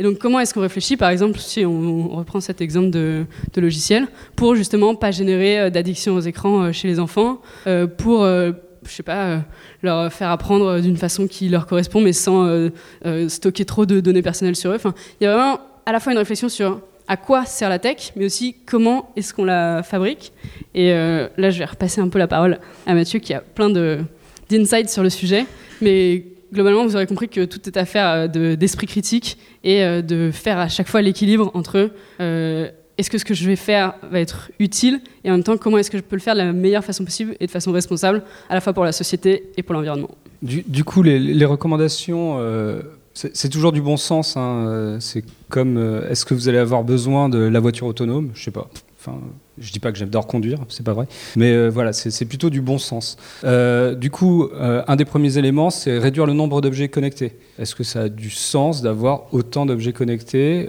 Et 0.00 0.02
donc, 0.02 0.18
comment 0.18 0.38
est-ce 0.38 0.54
qu'on 0.54 0.60
réfléchit, 0.60 0.96
par 0.96 1.10
exemple, 1.10 1.38
si 1.38 1.64
on, 1.64 2.08
reprend 2.08 2.40
cet 2.40 2.60
exemple 2.60 2.90
de, 2.90 3.24
de, 3.52 3.60
logiciel, 3.60 4.06
pour 4.36 4.54
justement 4.54 4.94
pas 4.94 5.10
générer 5.10 5.70
d'addiction 5.70 6.14
aux 6.14 6.20
écrans 6.20 6.72
chez 6.72 6.86
les 6.86 7.00
enfants, 7.00 7.40
pour 7.96 8.24
je 8.88 8.94
sais 8.94 9.02
pas, 9.02 9.26
euh, 9.26 9.38
leur 9.82 10.12
faire 10.12 10.30
apprendre 10.30 10.80
d'une 10.80 10.96
façon 10.96 11.26
qui 11.26 11.48
leur 11.48 11.66
correspond, 11.66 12.00
mais 12.00 12.12
sans 12.12 12.46
euh, 12.46 12.70
euh, 13.06 13.28
stocker 13.28 13.64
trop 13.64 13.86
de 13.86 14.00
données 14.00 14.22
personnelles 14.22 14.56
sur 14.56 14.70
eux. 14.70 14.76
Enfin, 14.76 14.94
il 15.20 15.24
y 15.24 15.26
a 15.26 15.34
vraiment 15.34 15.60
à 15.86 15.92
la 15.92 16.00
fois 16.00 16.12
une 16.12 16.18
réflexion 16.18 16.48
sur 16.48 16.80
à 17.06 17.16
quoi 17.16 17.46
sert 17.46 17.68
la 17.68 17.78
tech, 17.78 18.12
mais 18.16 18.26
aussi 18.26 18.56
comment 18.66 19.12
est-ce 19.16 19.32
qu'on 19.32 19.44
la 19.44 19.82
fabrique. 19.82 20.32
Et 20.74 20.90
là, 20.90 21.50
je 21.50 21.58
vais 21.58 21.64
repasser 21.64 22.02
un 22.02 22.08
peu 22.08 22.18
la 22.18 22.28
parole 22.28 22.58
à 22.86 22.92
Mathieu, 22.92 23.18
qui 23.18 23.32
a 23.32 23.40
plein 23.40 23.70
d'insights 24.50 24.90
sur 24.90 25.02
le 25.02 25.08
sujet, 25.08 25.46
mais 25.80 26.26
globalement, 26.52 26.84
vous 26.84 26.96
aurez 26.96 27.06
compris 27.06 27.30
que 27.30 27.46
tout 27.46 27.66
est 27.66 27.78
affaire 27.78 28.28
d'esprit 28.28 28.86
critique 28.86 29.38
et 29.64 30.02
de 30.02 30.30
faire 30.30 30.58
à 30.58 30.68
chaque 30.68 30.88
fois 30.88 31.00
l'équilibre 31.00 31.50
entre 31.54 31.88
est-ce 32.98 33.10
que 33.10 33.18
ce 33.18 33.24
que 33.24 33.34
je 33.34 33.46
vais 33.46 33.56
faire 33.56 33.94
va 34.10 34.20
être 34.20 34.50
utile 34.58 35.00
et 35.24 35.30
en 35.30 35.34
même 35.34 35.44
temps 35.44 35.56
comment 35.56 35.78
est-ce 35.78 35.90
que 35.90 35.98
je 35.98 36.02
peux 36.02 36.16
le 36.16 36.22
faire 36.22 36.34
de 36.34 36.40
la 36.40 36.52
meilleure 36.52 36.84
façon 36.84 37.04
possible 37.04 37.36
et 37.40 37.46
de 37.46 37.50
façon 37.50 37.72
responsable 37.72 38.22
à 38.50 38.54
la 38.54 38.60
fois 38.60 38.72
pour 38.72 38.84
la 38.84 38.92
société 38.92 39.50
et 39.56 39.62
pour 39.62 39.74
l'environnement. 39.74 40.10
Du, 40.42 40.84
coup, 40.84 41.02
les, 41.02 41.44
recommandations, 41.44 42.36
euh, 42.38 42.82
c'est 43.12 43.48
toujours 43.48 43.72
du 43.72 43.82
bon 43.82 43.96
sens. 43.96 44.36
Hein, 44.36 44.66
euh, 44.68 45.00
c'est 45.00 45.24
comme, 45.48 45.76
euh, 45.76 46.08
est-ce 46.08 46.24
que 46.24 46.34
vous 46.34 46.48
allez 46.48 46.58
avoir 46.58 46.84
besoin 46.84 47.28
de 47.28 47.38
la 47.38 47.58
voiture 47.58 47.86
autonome? 47.86 48.30
Je 48.34 48.44
sais 48.44 48.50
pas. 48.52 48.70
Je 49.60 49.72
dis 49.72 49.80
pas 49.80 49.92
que 49.92 49.98
j'adore 49.98 50.26
conduire, 50.26 50.58
c'est 50.68 50.84
pas 50.84 50.92
vrai. 50.92 51.06
Mais 51.36 51.52
euh, 51.52 51.68
voilà, 51.68 51.92
c'est 51.92 52.24
plutôt 52.24 52.50
du 52.50 52.60
bon 52.60 52.78
sens. 52.78 53.16
Euh, 53.44 53.94
du 53.94 54.10
coup, 54.10 54.44
euh, 54.44 54.82
un 54.86 54.96
des 54.96 55.04
premiers 55.04 55.38
éléments, 55.38 55.70
c'est 55.70 55.98
réduire 55.98 56.26
le 56.26 56.32
nombre 56.32 56.60
d'objets 56.60 56.88
connectés. 56.88 57.32
Est-ce 57.58 57.74
que 57.74 57.84
ça 57.84 58.02
a 58.02 58.08
du 58.08 58.30
sens 58.30 58.82
d'avoir 58.82 59.32
autant 59.32 59.66
d'objets 59.66 59.92
connectés, 59.92 60.66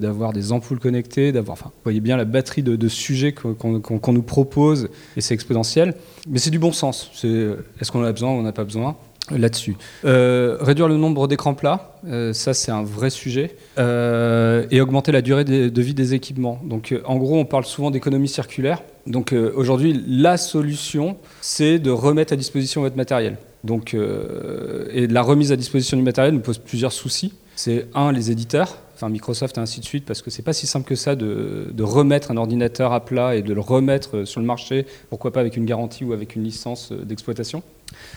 d'avoir 0.00 0.32
des 0.32 0.52
ampoules 0.52 0.78
connectées, 0.78 1.32
d'avoir, 1.32 1.54
enfin, 1.54 1.70
vous 1.74 1.82
voyez 1.84 2.00
bien 2.00 2.16
la 2.16 2.24
batterie 2.24 2.62
de, 2.62 2.88
sujets 2.88 3.32
qu'on 3.32 4.12
nous 4.12 4.22
propose, 4.22 4.88
et 5.16 5.20
c'est 5.20 5.34
exponentiel. 5.34 5.94
Mais 6.28 6.38
c'est 6.38 6.50
du 6.50 6.58
bon 6.58 6.72
sens. 6.72 7.10
Est-ce 7.24 7.90
qu'on 7.90 8.00
en 8.00 8.04
a 8.04 8.12
besoin 8.12 8.30
ou 8.30 8.34
on 8.34 8.42
n'a 8.42 8.52
pas 8.52 8.64
besoin? 8.64 8.96
Là-dessus. 9.30 9.76
Euh, 10.04 10.56
réduire 10.60 10.88
le 10.88 10.96
nombre 10.96 11.26
d'écrans 11.28 11.54
plats, 11.54 11.98
euh, 12.06 12.32
ça 12.32 12.54
c'est 12.54 12.70
un 12.70 12.82
vrai 12.82 13.10
sujet, 13.10 13.56
euh, 13.78 14.66
et 14.70 14.80
augmenter 14.80 15.12
la 15.12 15.22
durée 15.22 15.44
de, 15.44 15.82
vie 15.82 15.94
des 15.94 16.14
équipements. 16.14 16.60
Donc 16.64 16.94
en 17.04 17.16
gros, 17.16 17.38
on 17.38 17.44
parle 17.44 17.64
souvent 17.64 17.90
d'économie 17.90 18.28
circulaire. 18.28 18.82
Donc 19.06 19.34
aujourd'hui, 19.54 20.04
la 20.08 20.36
solution, 20.36 21.16
c'est 21.40 21.78
de 21.78 21.90
remettre 21.90 22.32
à 22.32 22.36
disposition 22.36 22.80
votre 22.80 22.96
matériel. 22.96 23.36
Donc, 23.62 23.94
et 23.94 25.06
la 25.06 25.22
remise 25.22 25.52
à 25.52 25.56
disposition 25.56 25.96
du 25.96 26.02
matériel 26.02 26.34
nous 26.34 26.40
pose 26.40 26.58
plusieurs 26.58 26.92
soucis. 26.92 27.34
C'est 27.54 27.86
un, 27.94 28.12
les 28.12 28.30
éditeurs, 28.30 28.76
enfin 28.94 29.08
Microsoft 29.08 29.58
et 29.58 29.60
ainsi 29.60 29.80
de 29.80 29.84
suite, 29.84 30.04
parce 30.04 30.22
que 30.22 30.30
c'est 30.30 30.42
pas 30.42 30.52
si 30.52 30.66
simple 30.66 30.86
que 30.86 30.94
ça 30.94 31.14
de, 31.14 31.72
remettre 31.80 32.30
un 32.30 32.36
ordinateur 32.36 32.92
à 32.92 33.04
plat 33.04 33.36
et 33.36 33.42
de 33.42 33.54
le 33.54 33.60
remettre 33.60 34.24
sur 34.24 34.40
le 34.40 34.46
marché, 34.46 34.86
pourquoi 35.08 35.32
pas 35.32 35.40
avec 35.40 35.56
une 35.56 35.66
garantie 35.66 36.04
ou 36.04 36.12
avec 36.12 36.34
une 36.34 36.42
licence 36.42 36.92
d'exploitation. 36.92 37.62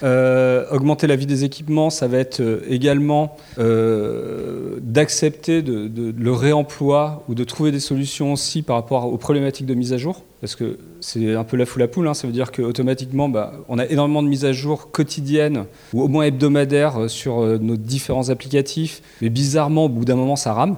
Euh, 0.03 0.65
augmenter 0.71 1.07
la 1.07 1.15
vie 1.15 1.25
des 1.25 1.43
équipements, 1.43 1.89
ça 1.89 2.07
va 2.07 2.19
être 2.19 2.39
euh, 2.39 2.61
également 2.69 3.35
euh, 3.57 4.77
d'accepter 4.81 5.61
le 5.61 6.31
réemploi 6.31 7.23
ou 7.27 7.35
de 7.35 7.43
trouver 7.43 7.71
des 7.71 7.79
solutions 7.79 8.33
aussi 8.33 8.61
par 8.61 8.77
rapport 8.77 9.11
aux 9.11 9.17
problématiques 9.17 9.65
de 9.65 9.73
mise 9.73 9.93
à 9.93 9.97
jour. 9.97 10.23
Parce 10.41 10.55
que 10.55 10.79
c'est 11.01 11.35
un 11.35 11.43
peu 11.43 11.57
la 11.57 11.65
foule 11.65 11.81
à 11.81 11.87
poule, 11.89 12.07
hein. 12.07 12.13
ça 12.13 12.27
veut 12.27 12.33
dire 12.33 12.53
qu'automatiquement, 12.53 13.27
bah, 13.27 13.53
on 13.67 13.77
a 13.77 13.85
énormément 13.85 14.23
de 14.23 14.29
mises 14.29 14.45
à 14.45 14.53
jour 14.53 14.89
quotidiennes 14.91 15.65
ou 15.93 16.01
au 16.01 16.07
moins 16.07 16.23
hebdomadaires 16.23 17.09
sur 17.09 17.41
nos 17.59 17.75
différents 17.75 18.29
applicatifs, 18.29 19.01
mais 19.21 19.29
bizarrement, 19.29 19.85
au 19.85 19.89
bout 19.89 20.05
d'un 20.05 20.15
moment, 20.15 20.37
ça 20.37 20.53
rame. 20.53 20.77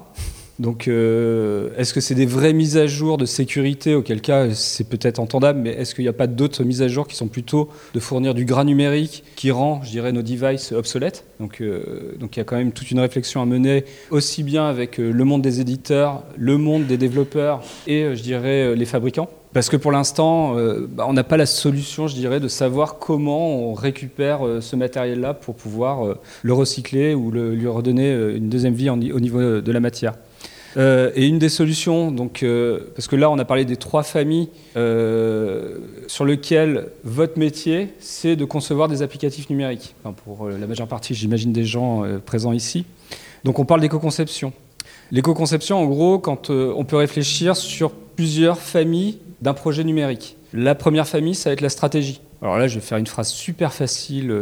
Donc, 0.62 0.88
euh, 0.88 1.70
est-ce 1.76 1.91
que 1.91 2.01
c'est 2.01 2.14
des 2.14 2.28
vraies 2.28 2.53
mises 2.53 2.78
à 2.78 2.86
jour 2.86 3.18
de 3.18 3.26
sécurité 3.26 3.95
Auquel 3.95 4.22
cas, 4.22 4.51
c'est 4.51 4.84
peut-être 4.84 5.18
entendable, 5.18 5.59
mais 5.59 5.72
est-ce 5.72 5.95
qu'il 5.95 6.03
n'y 6.03 6.09
a 6.09 6.14
pas 6.14 6.28
d'autres 6.28 6.64
mises 6.64 6.84
à 6.84 6.88
jour 6.88 7.07
qui 7.07 7.16
sont 7.16 7.28
plutôt 7.28 7.70
de 7.95 7.99
fournir 7.99 8.36
du 8.36 8.45
gras 8.45 8.64
numérique 8.64 9.24
qui 9.36 9.49
rend, 9.49 9.82
je 9.84 9.89
dirais, 9.89 10.12
nos 10.12 10.22
devices 10.22 10.72
obsolètes? 10.72 11.26
Donc, 11.39 11.62
euh, 11.62 12.16
il 12.22 12.38
y 12.38 12.39
a 12.39 12.43
quand 12.43 12.57
même 12.57 12.74
toute 12.74 12.91
une 12.91 12.99
réflexion 12.99 13.41
à 13.41 13.47
mener, 13.47 13.86
aussi 14.12 14.43
bien 14.43 14.68
avec 14.68 14.99
euh, 14.99 15.09
le 15.09 15.24
monde 15.24 15.41
des 15.41 15.62
éditeurs, 15.62 16.22
le 16.38 16.57
monde 16.57 16.86
des 16.86 16.97
développeurs 16.97 17.64
et, 17.88 18.16
je 18.16 18.22
dirais, 18.22 18.76
les 18.76 18.86
fabricants. 18.86 19.30
Parce 19.53 19.68
que 19.68 19.78
pour 19.78 19.91
l'instant, 19.91 20.55
bah, 20.89 21.05
on 21.09 21.12
n'a 21.12 21.26
pas 21.26 21.36
la 21.36 21.45
solution, 21.45 22.07
je 22.07 22.16
dirais, 22.16 22.39
de 22.39 22.47
savoir 22.47 22.99
comment 22.99 23.49
on 23.49 23.74
récupère 23.74 24.41
ce 24.62 24.78
matériel-là 24.78 25.34
pour 25.34 25.55
pouvoir 25.55 26.16
le 26.41 26.53
recycler 26.53 27.16
ou 27.16 27.32
lui 27.32 27.68
redonner 27.68 28.14
une 28.14 28.47
deuxième 28.47 28.76
vie 28.76 28.89
au 28.89 28.95
niveau 28.95 29.59
de 29.59 29.72
la 29.74 29.80
matière. 29.82 30.14
Euh, 30.78 31.12
et 31.16 31.28
une 31.28 31.40
des 31.40 31.50
solutions, 31.50 32.12
donc, 32.12 32.44
euh, 32.44 32.92
parce 32.96 33.08
que 33.08 33.16
là 33.16 33.30
on 33.30 33.38
a 33.40 33.46
parlé 33.46 33.66
des 33.66 33.78
trois 33.78 34.04
familles 34.04 34.50
euh, 34.78 35.78
sur 36.08 36.26
lesquelles 36.26 36.88
votre 37.04 37.38
métier, 37.38 37.90
c'est 38.00 38.36
de 38.36 38.46
concevoir 38.46 38.88
des 38.88 39.02
applicatifs 39.02 39.50
numériques. 39.50 39.96
pour 40.26 40.50
la 40.50 40.68
majeure 40.68 40.88
partie, 40.88 41.14
j'imagine, 41.14 41.52
des 41.52 41.66
gens 41.66 42.04
présents 42.26 42.54
ici. 42.54 42.86
Donc 43.44 43.60
on 43.60 43.66
parle 43.66 43.82
d'éco-conception. 43.82 44.54
L'éco-conception, 45.12 45.78
en 45.78 45.86
gros, 45.86 46.20
quand 46.20 46.50
on 46.50 46.86
peut 46.86 46.96
réfléchir 46.96 47.56
sur 47.56 47.92
plusieurs 47.92 48.60
familles 48.60 49.20
d'un 49.42 49.54
projet 49.54 49.84
numérique. 49.84 50.38
La 50.54 50.76
première 50.76 51.08
famille, 51.08 51.36
ça 51.36 51.50
va 51.50 51.54
être 51.54 51.62
la 51.62 51.70
stratégie. 51.70 52.22
Alors 52.42 52.58
là, 52.58 52.68
je 52.68 52.76
vais 52.76 52.82
faire 52.82 52.98
une 52.98 53.08
phrase 53.08 53.30
super 53.30 53.74
facile 53.74 54.34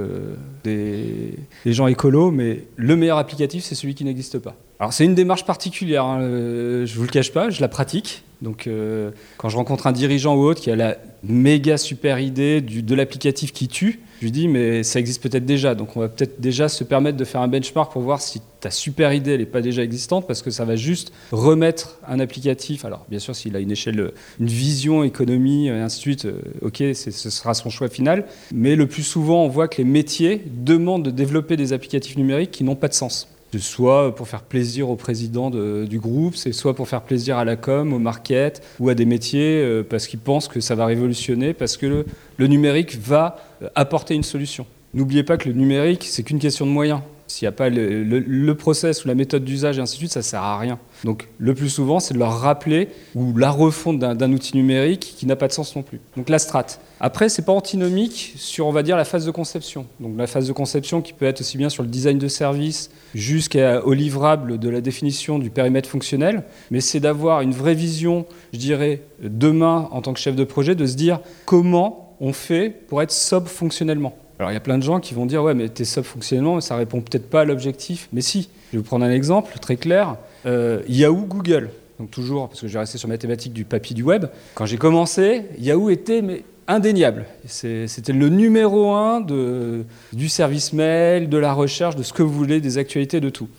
des, 0.63 1.35
des 1.65 1.73
gens 1.73 1.87
écolos, 1.87 2.31
mais 2.31 2.63
le 2.75 2.95
meilleur 2.95 3.17
applicatif, 3.17 3.63
c'est 3.63 3.75
celui 3.75 3.95
qui 3.95 4.05
n'existe 4.05 4.37
pas. 4.39 4.55
Alors 4.79 4.93
c'est 4.93 5.03
une 5.03 5.15
démarche 5.15 5.43
particulière, 5.43 6.05
hein, 6.05 6.21
euh, 6.21 6.85
je 6.85 6.95
vous 6.95 7.03
le 7.03 7.09
cache 7.09 7.33
pas, 7.33 7.49
je 7.49 7.59
la 7.59 7.67
pratique. 7.67 8.23
Donc 8.41 8.67
euh, 8.67 9.11
quand 9.35 9.49
je 9.49 9.57
rencontre 9.57 9.87
un 9.87 9.91
dirigeant 9.91 10.37
ou 10.37 10.43
autre 10.43 10.61
qui 10.61 10.71
a 10.71 10.77
la 10.77 10.95
méga 11.23 11.77
super 11.77 12.19
idée 12.19 12.61
de 12.61 12.95
l'applicatif 12.95 13.51
qui 13.51 13.67
tue, 13.67 13.99
je 14.19 14.23
lui 14.23 14.31
dis 14.31 14.47
mais 14.47 14.83
ça 14.83 15.01
existe 15.01 15.21
peut-être 15.21 15.45
déjà, 15.45 15.75
donc 15.75 15.97
on 15.97 15.99
va 15.99 16.07
peut-être 16.07 16.39
déjà 16.39 16.69
se 16.69 16.85
permettre 16.85 17.17
de 17.17 17.25
faire 17.25 17.41
un 17.41 17.49
benchmark 17.49 17.91
pour 17.91 18.01
voir 18.01 18.21
si 18.21 18.41
ta 18.61 18.71
super 18.71 19.11
idée 19.13 19.37
n'est 19.37 19.45
pas 19.45 19.59
déjà 19.59 19.83
existante, 19.83 20.25
parce 20.25 20.41
que 20.41 20.49
ça 20.49 20.63
va 20.63 20.77
juste 20.77 21.11
remettre 21.33 21.99
un 22.07 22.21
applicatif. 22.21 22.85
Alors 22.85 23.05
bien 23.09 23.19
sûr 23.19 23.35
s'il 23.35 23.57
a 23.57 23.59
une 23.59 23.71
échelle, 23.71 24.11
une 24.39 24.47
vision, 24.47 25.03
économie, 25.03 25.67
et 25.67 25.71
ainsi 25.71 25.97
de 25.97 26.01
suite, 26.01 26.25
euh, 26.25 26.39
ok, 26.61 26.77
ce 26.93 27.11
sera 27.11 27.53
son 27.53 27.69
choix 27.69 27.89
final. 27.89 28.23
Mais 28.53 28.77
le 28.77 28.87
plus 28.87 29.03
souvent 29.03 29.43
on 29.43 29.49
voit 29.49 29.67
que 29.67 29.79
les 29.79 29.83
métiers 29.83 30.41
demandent 30.45 31.03
de 31.03 31.11
développer 31.11 31.57
des 31.57 31.73
applicatifs 31.73 32.15
numériques 32.15 32.51
qui 32.51 32.63
n'ont 32.63 32.77
pas 32.77 32.87
de 32.87 32.93
sens 32.93 33.27
soit 33.57 34.13
pour 34.15 34.27
faire 34.27 34.43
plaisir 34.43 34.89
au 34.89 34.95
président 34.95 35.49
du 35.49 35.99
groupe, 35.99 36.35
c'est 36.35 36.51
soit 36.51 36.75
pour 36.75 36.87
faire 36.87 37.01
plaisir 37.01 37.37
à 37.37 37.45
la 37.45 37.55
com, 37.55 37.93
au 37.93 37.99
market 37.99 38.61
ou 38.79 38.89
à 38.89 38.95
des 38.95 39.05
métiers 39.05 39.61
euh, 39.61 39.83
parce 39.83 40.07
qu'ils 40.07 40.19
pensent 40.19 40.47
que 40.47 40.59
ça 40.59 40.75
va 40.75 40.85
révolutionner, 40.85 41.53
parce 41.53 41.77
que 41.77 42.05
le 42.37 42.47
numérique 42.47 42.97
va 42.99 43.37
euh, 43.61 43.69
apporter 43.75 44.13
une 44.13 44.23
solution. 44.23 44.65
N'oubliez 44.93 45.23
pas 45.23 45.37
que 45.37 45.49
le 45.49 45.55
numérique, 45.55 46.05
c'est 46.07 46.23
qu'une 46.23 46.39
question 46.39 46.65
de 46.65 46.71
moyens. 46.71 47.01
S'il 47.29 47.45
n'y 47.45 47.49
a 47.49 47.51
pas 47.51 47.69
le, 47.69 48.53
process 48.53 49.05
ou 49.05 49.07
la 49.07 49.13
méthode 49.13 49.43
d'usage 49.43 49.77
et 49.77 49.81
ainsi 49.81 49.93
de 49.93 49.99
suite, 49.99 50.11
ça 50.11 50.19
ne 50.19 50.23
sert 50.23 50.41
à 50.41 50.57
rien. 50.57 50.79
Donc 51.03 51.27
le 51.37 51.53
plus 51.53 51.69
souvent, 51.69 51.99
c'est 51.99 52.15
de 52.15 52.19
leur 52.19 52.39
rappeler 52.39 52.89
ou 53.13 53.37
la 53.37 53.51
refonte 53.51 53.99
d'un 53.99 54.33
outil 54.33 54.57
numérique 54.57 55.13
qui 55.15 55.27
n'a 55.27 55.35
pas 55.35 55.47
de 55.47 55.53
sens 55.53 55.75
non 55.75 55.83
plus. 55.83 56.01
Donc 56.17 56.27
la 56.27 56.39
strat. 56.39 56.65
Après, 56.99 57.29
c'est 57.29 57.43
pas 57.43 57.53
antinomique 57.53 58.33
sur, 58.35 58.65
on 58.65 58.71
va 58.71 58.81
dire, 58.81 58.97
la 58.97 59.05
phase 59.05 59.27
de 59.27 59.31
conception. 59.31 59.85
Donc 59.99 60.17
la 60.17 60.25
phase 60.25 60.47
de 60.47 60.53
conception 60.53 61.01
qui 61.01 61.13
peut 61.13 61.25
être 61.25 61.41
aussi 61.41 61.57
bien 61.57 61.69
sur 61.69 61.83
le 61.83 61.89
design 61.89 62.17
de 62.17 62.27
service 62.27 62.89
jusqu'au 63.13 63.93
livrable 63.93 64.57
de 64.57 64.69
la 64.69 64.81
définition 64.81 65.37
du 65.37 65.51
périmètre 65.51 65.87
fonctionnel, 65.87 66.43
mais 66.71 66.81
c'est 66.81 66.99
d'avoir 66.99 67.41
une 67.41 67.51
vraie 67.51 67.75
vision, 67.75 68.25
je 68.53 68.57
dirais, 68.57 69.01
demain 69.21 69.87
en 69.91 70.01
tant 70.01 70.13
que 70.13 70.19
chef 70.19 70.35
de 70.35 70.43
projet, 70.43 70.73
de 70.73 70.87
se 70.87 70.95
dire 70.95 71.19
comment 71.45 72.15
on 72.19 72.33
fait 72.33 72.69
pour 72.69 73.01
être 73.01 73.11
sobre 73.11 73.47
fonctionnellement. 73.47 74.17
Alors 74.39 74.51
il 74.51 74.53
y 74.53 74.57
a 74.57 74.61
plein 74.61 74.77
de 74.77 74.83
gens 74.83 75.01
qui 75.01 75.13
vont 75.13 75.25
dire 75.25 75.43
ouais 75.43 75.53
mais 75.53 75.67
t'es 75.67 75.83
sub 75.83 76.03
fonctionnellement 76.03 76.61
ça 76.61 76.77
répond 76.77 77.01
peut-être 77.01 77.29
pas 77.29 77.41
à 77.41 77.45
l'objectif. 77.45 78.07
Mais 78.13 78.21
si, 78.21 78.49
je 78.71 78.77
vais 78.77 78.77
vous 78.77 78.83
prendre 78.83 79.05
un 79.05 79.11
exemple 79.11 79.59
très 79.59 79.75
clair. 79.75 80.15
Euh, 80.45 80.81
Yahoo, 80.87 81.25
Google. 81.25 81.69
Donc 81.99 82.11
toujours 82.11 82.47
parce 82.47 82.61
que 82.61 82.67
je 82.67 82.73
vais 82.73 82.79
rester 82.79 82.97
sur 82.97 83.09
ma 83.09 83.17
thématique 83.17 83.51
du 83.51 83.65
papier 83.65 83.93
du 83.93 84.03
web. 84.03 84.27
Quand 84.55 84.65
j'ai 84.65 84.77
commencé, 84.77 85.43
Yahoo 85.57 85.89
était 85.89 86.23
indéniable. 86.69 87.25
C'était 87.45 88.13
le 88.13 88.29
numéro 88.29 88.91
un 88.91 89.19
de, 89.19 89.83
du 90.13 90.29
service 90.29 90.71
mail, 90.71 91.27
de 91.27 91.37
la 91.37 91.51
recherche, 91.51 91.97
de 91.97 92.03
ce 92.03 92.13
que 92.13 92.23
vous 92.23 92.31
voulez, 92.31 92.61
des 92.61 92.77
actualités, 92.77 93.19
de 93.19 93.29
tout. 93.29 93.49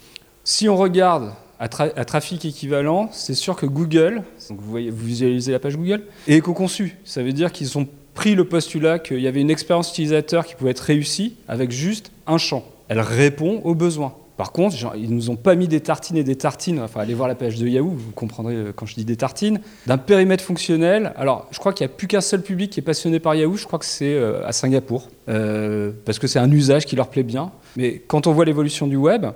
Si 0.44 0.68
on 0.70 0.76
regarde 0.76 1.32
à, 1.58 1.68
trafic 1.68 2.46
équivalent, 2.46 3.10
c'est 3.12 3.34
sûr 3.34 3.56
que 3.56 3.66
Google, 3.66 4.22
donc 4.48 4.60
vous, 4.60 4.70
voyez, 4.70 4.90
vous 4.90 5.04
visualisez 5.04 5.52
la 5.52 5.58
page 5.58 5.76
Google, 5.76 6.04
est 6.26 6.36
éco-conçu. 6.36 6.96
Ça 7.04 7.22
veut 7.22 7.34
dire 7.34 7.52
qu'ils 7.52 7.76
ont 7.76 7.86
pris 8.20 8.34
le 8.34 8.44
postulat 8.44 8.98
qu'il 8.98 9.18
y 9.20 9.26
avait 9.26 9.40
une 9.40 9.50
expérience 9.50 9.92
utilisateur 9.92 10.44
qui 10.44 10.54
pouvait 10.54 10.72
être 10.72 10.80
réussie 10.80 11.36
avec 11.48 11.70
juste 11.70 12.12
un 12.26 12.36
champ. 12.36 12.62
Elle 12.88 13.00
répond 13.00 13.62
aux 13.64 13.74
besoins. 13.74 14.12
Par 14.36 14.52
contre, 14.52 14.76
ils 14.94 15.08
ne 15.08 15.14
nous 15.14 15.30
ont 15.30 15.36
pas 15.36 15.54
mis 15.54 15.68
des 15.68 15.80
tartines 15.80 16.18
et 16.18 16.22
des 16.22 16.36
tartines, 16.36 16.80
enfin 16.80 17.00
allez 17.00 17.14
voir 17.14 17.28
la 17.28 17.34
page 17.34 17.56
de 17.56 17.66
Yahoo, 17.66 17.88
vous 17.88 18.12
comprendrez 18.12 18.56
euh, 18.56 18.72
quand 18.76 18.84
je 18.84 18.94
dis 18.94 19.06
des 19.06 19.16
tartines, 19.16 19.60
d'un 19.86 19.96
périmètre 19.96 20.44
fonctionnel. 20.44 21.14
Alors, 21.16 21.48
je 21.50 21.58
crois 21.58 21.72
qu'il 21.72 21.86
n'y 21.86 21.92
a 21.94 21.96
plus 21.96 22.08
qu'un 22.08 22.20
seul 22.20 22.42
public 22.42 22.70
qui 22.70 22.80
est 22.80 22.82
passionné 22.82 23.20
par 23.20 23.34
Yahoo, 23.34 23.56
je 23.56 23.64
crois 23.64 23.78
que 23.78 23.86
c'est 23.86 24.12
euh, 24.12 24.46
à 24.46 24.52
Singapour, 24.52 25.08
euh, 25.30 25.90
parce 26.04 26.18
que 26.18 26.26
c'est 26.26 26.38
un 26.38 26.50
usage 26.50 26.84
qui 26.84 26.96
leur 26.96 27.08
plaît 27.08 27.22
bien. 27.22 27.52
Mais 27.76 28.02
quand 28.06 28.26
on 28.26 28.32
voit 28.32 28.44
l'évolution 28.44 28.86
du 28.86 28.96
web, 28.96 29.28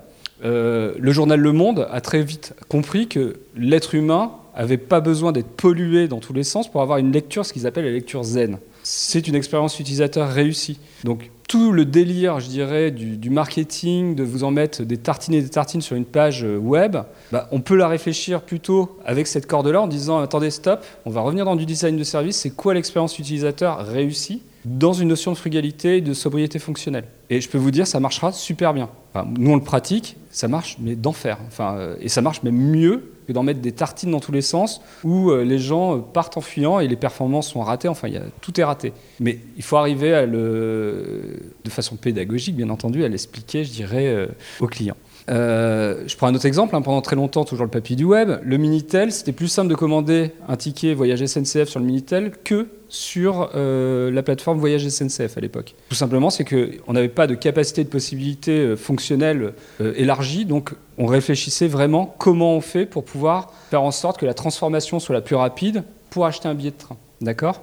le 0.43 1.11
journal 1.11 1.41
Le 1.41 1.53
Monde 1.53 1.89
a 1.91 2.03
très 2.03 2.22
vite 2.22 2.53
compris 2.68 3.09
que 3.09 3.37
l'être 3.57 3.95
humain 3.95 4.32
n'avait 4.55 4.76
pas 4.76 5.01
besoin 5.01 5.32
d'être 5.32 5.49
pollué 5.57 6.07
dans 6.07 6.20
tous 6.20 6.35
les 6.35 6.45
sens 6.45 6.70
pour 6.70 6.82
avoir 6.82 6.99
une 6.99 7.12
lecture, 7.12 7.47
ce 7.47 7.55
qu'ils 7.55 7.66
appellent 7.66 7.87
la 7.87 7.93
lecture 7.93 8.22
zen. 8.24 8.59
C'est 8.85 9.26
une 9.26 9.35
expérience 9.35 9.80
utilisateur 9.80 10.28
réussie. 10.28 10.78
Donc 11.05 11.30
tout 11.49 11.72
le 11.72 11.87
délire, 11.87 12.39
je 12.39 12.49
dirais, 12.49 12.91
du, 12.91 13.30
marketing, 13.30 14.14
de 14.14 14.22
vous 14.22 14.45
en 14.45 14.51
mettre 14.51 14.82
des 14.82 14.99
tartines 14.99 15.35
et 15.35 15.43
des 15.43 15.49
tartines 15.49 15.80
sur 15.80 15.97
une 15.97 16.05
page 16.05 16.45
euh, 16.45 16.59
web, 16.59 16.97
bah, 17.32 17.49
on 17.51 17.61
peut 17.61 17.76
la 17.76 17.89
réfléchir 17.89 18.43
plutôt 18.43 18.99
avec 19.07 19.26
cette 19.26 19.47
corde-là 19.47 19.80
en 19.80 19.87
disant 19.87 20.18
attendez, 20.18 20.51
stop, 20.51 20.85
on 21.07 21.11
va 21.11 21.22
revenir 21.22 21.47
dans 21.47 21.57
du 21.57 21.64
design 21.64 21.97
de 21.97 22.05
service, 22.05 22.37
c'est 22.37 22.51
quoi 22.51 22.74
l'expérience 22.74 23.18
utilisateur 23.18 23.87
réussie 23.87 24.43
dans 24.66 24.93
une 24.93 25.09
notion 25.09 25.32
de 25.32 25.37
frugalité 25.37 25.99
et 25.99 26.01
de 26.03 26.12
sobriété 26.12 26.59
fonctionnelle? 26.59 27.05
Et 27.30 27.41
je 27.41 27.49
peux 27.49 27.59
vous 27.59 27.70
dire, 27.70 27.87
ça 27.87 28.01
marchera 28.01 28.32
super 28.32 28.74
bien. 28.74 28.91
nous, 29.39 29.51
on 29.51 29.57
le 29.57 29.62
pratique, 29.62 30.16
ça 30.30 30.49
marche, 30.49 30.76
mais 30.78 30.95
d'enfer. 30.95 31.39
Enfin, 31.47 31.76
euh, 31.76 31.97
et 32.01 32.09
ça 32.09 32.20
marche 32.20 32.43
même 32.43 32.57
mieux 32.57 33.13
que 33.26 33.32
d'en 33.32 33.42
mettre 33.42 33.60
des 33.60 33.72
tartines 33.72 34.10
dans 34.10 34.20
tous 34.20 34.32
les 34.32 34.42
sens 34.42 34.80
où 35.02 35.30
euh, 35.30 35.44
les 35.44 35.58
gens 35.58 36.00
partent 36.00 36.36
en 36.36 36.40
fuyant 36.40 36.80
et 36.80 36.88
les 36.88 36.96
performances 36.96 37.50
sont 37.50 37.62
ratées. 37.62 37.88
Enfin, 37.88 38.08
y 38.08 38.16
a, 38.16 38.22
tout 38.40 38.60
est 38.60 38.64
raté. 38.64 38.92
Mais 39.20 39.38
il 39.56 39.62
faut 39.62 39.76
arriver 39.76 40.14
à 40.14 40.26
le, 40.26 41.40
de 41.64 41.70
façon 41.70 41.96
pédagogique, 41.96 42.56
bien 42.56 42.70
entendu, 42.70 43.04
à 43.04 43.08
l'expliquer, 43.08 43.64
je 43.64 43.70
dirais, 43.70 44.28
aux 44.60 44.66
clients. 44.66 44.96
Euh, 45.30 46.04
je 46.06 46.16
prends 46.16 46.26
un 46.26 46.34
autre 46.34 46.46
exemple, 46.46 46.76
hein, 46.76 46.82
pendant 46.82 47.00
très 47.00 47.16
longtemps, 47.16 47.44
toujours 47.44 47.64
le 47.64 47.70
papier 47.70 47.96
du 47.96 48.04
web, 48.04 48.38
le 48.42 48.56
Minitel, 48.56 49.10
c'était 49.12 49.32
plus 49.32 49.48
simple 49.48 49.68
de 49.68 49.74
commander 49.74 50.32
un 50.48 50.56
ticket 50.56 50.94
voyage 50.94 51.24
SNCF 51.24 51.68
sur 51.68 51.80
le 51.80 51.86
Minitel 51.86 52.32
que 52.44 52.68
sur 52.88 53.50
euh, 53.54 54.10
la 54.10 54.22
plateforme 54.22 54.58
Voyage 54.58 54.88
SNCF 54.88 55.36
à 55.36 55.40
l'époque. 55.40 55.74
Tout 55.88 55.96
simplement, 55.96 56.30
c'est 56.30 56.44
qu'on 56.44 56.92
n'avait 56.92 57.08
pas 57.08 57.26
de 57.26 57.34
capacité 57.34 57.82
de 57.82 57.88
possibilité 57.88 58.52
euh, 58.58 58.76
fonctionnelle 58.76 59.54
élargie, 59.80 60.44
donc 60.44 60.74
on 60.98 61.06
réfléchissait 61.06 61.66
vraiment 61.66 62.14
comment 62.18 62.54
on 62.54 62.60
fait 62.60 62.86
pour 62.86 63.04
pouvoir 63.04 63.52
faire 63.70 63.82
en 63.82 63.90
sorte 63.90 64.18
que 64.18 64.26
la 64.26 64.34
transformation 64.34 65.00
soit 65.00 65.14
la 65.14 65.22
plus 65.22 65.36
rapide 65.36 65.82
pour 66.10 66.26
acheter 66.26 66.48
un 66.48 66.54
billet 66.54 66.70
de 66.70 66.76
train. 66.76 66.96
D'accord? 67.20 67.62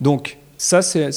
Donc, 0.00 0.38
ça, 0.62 0.80
c'est 0.80 1.10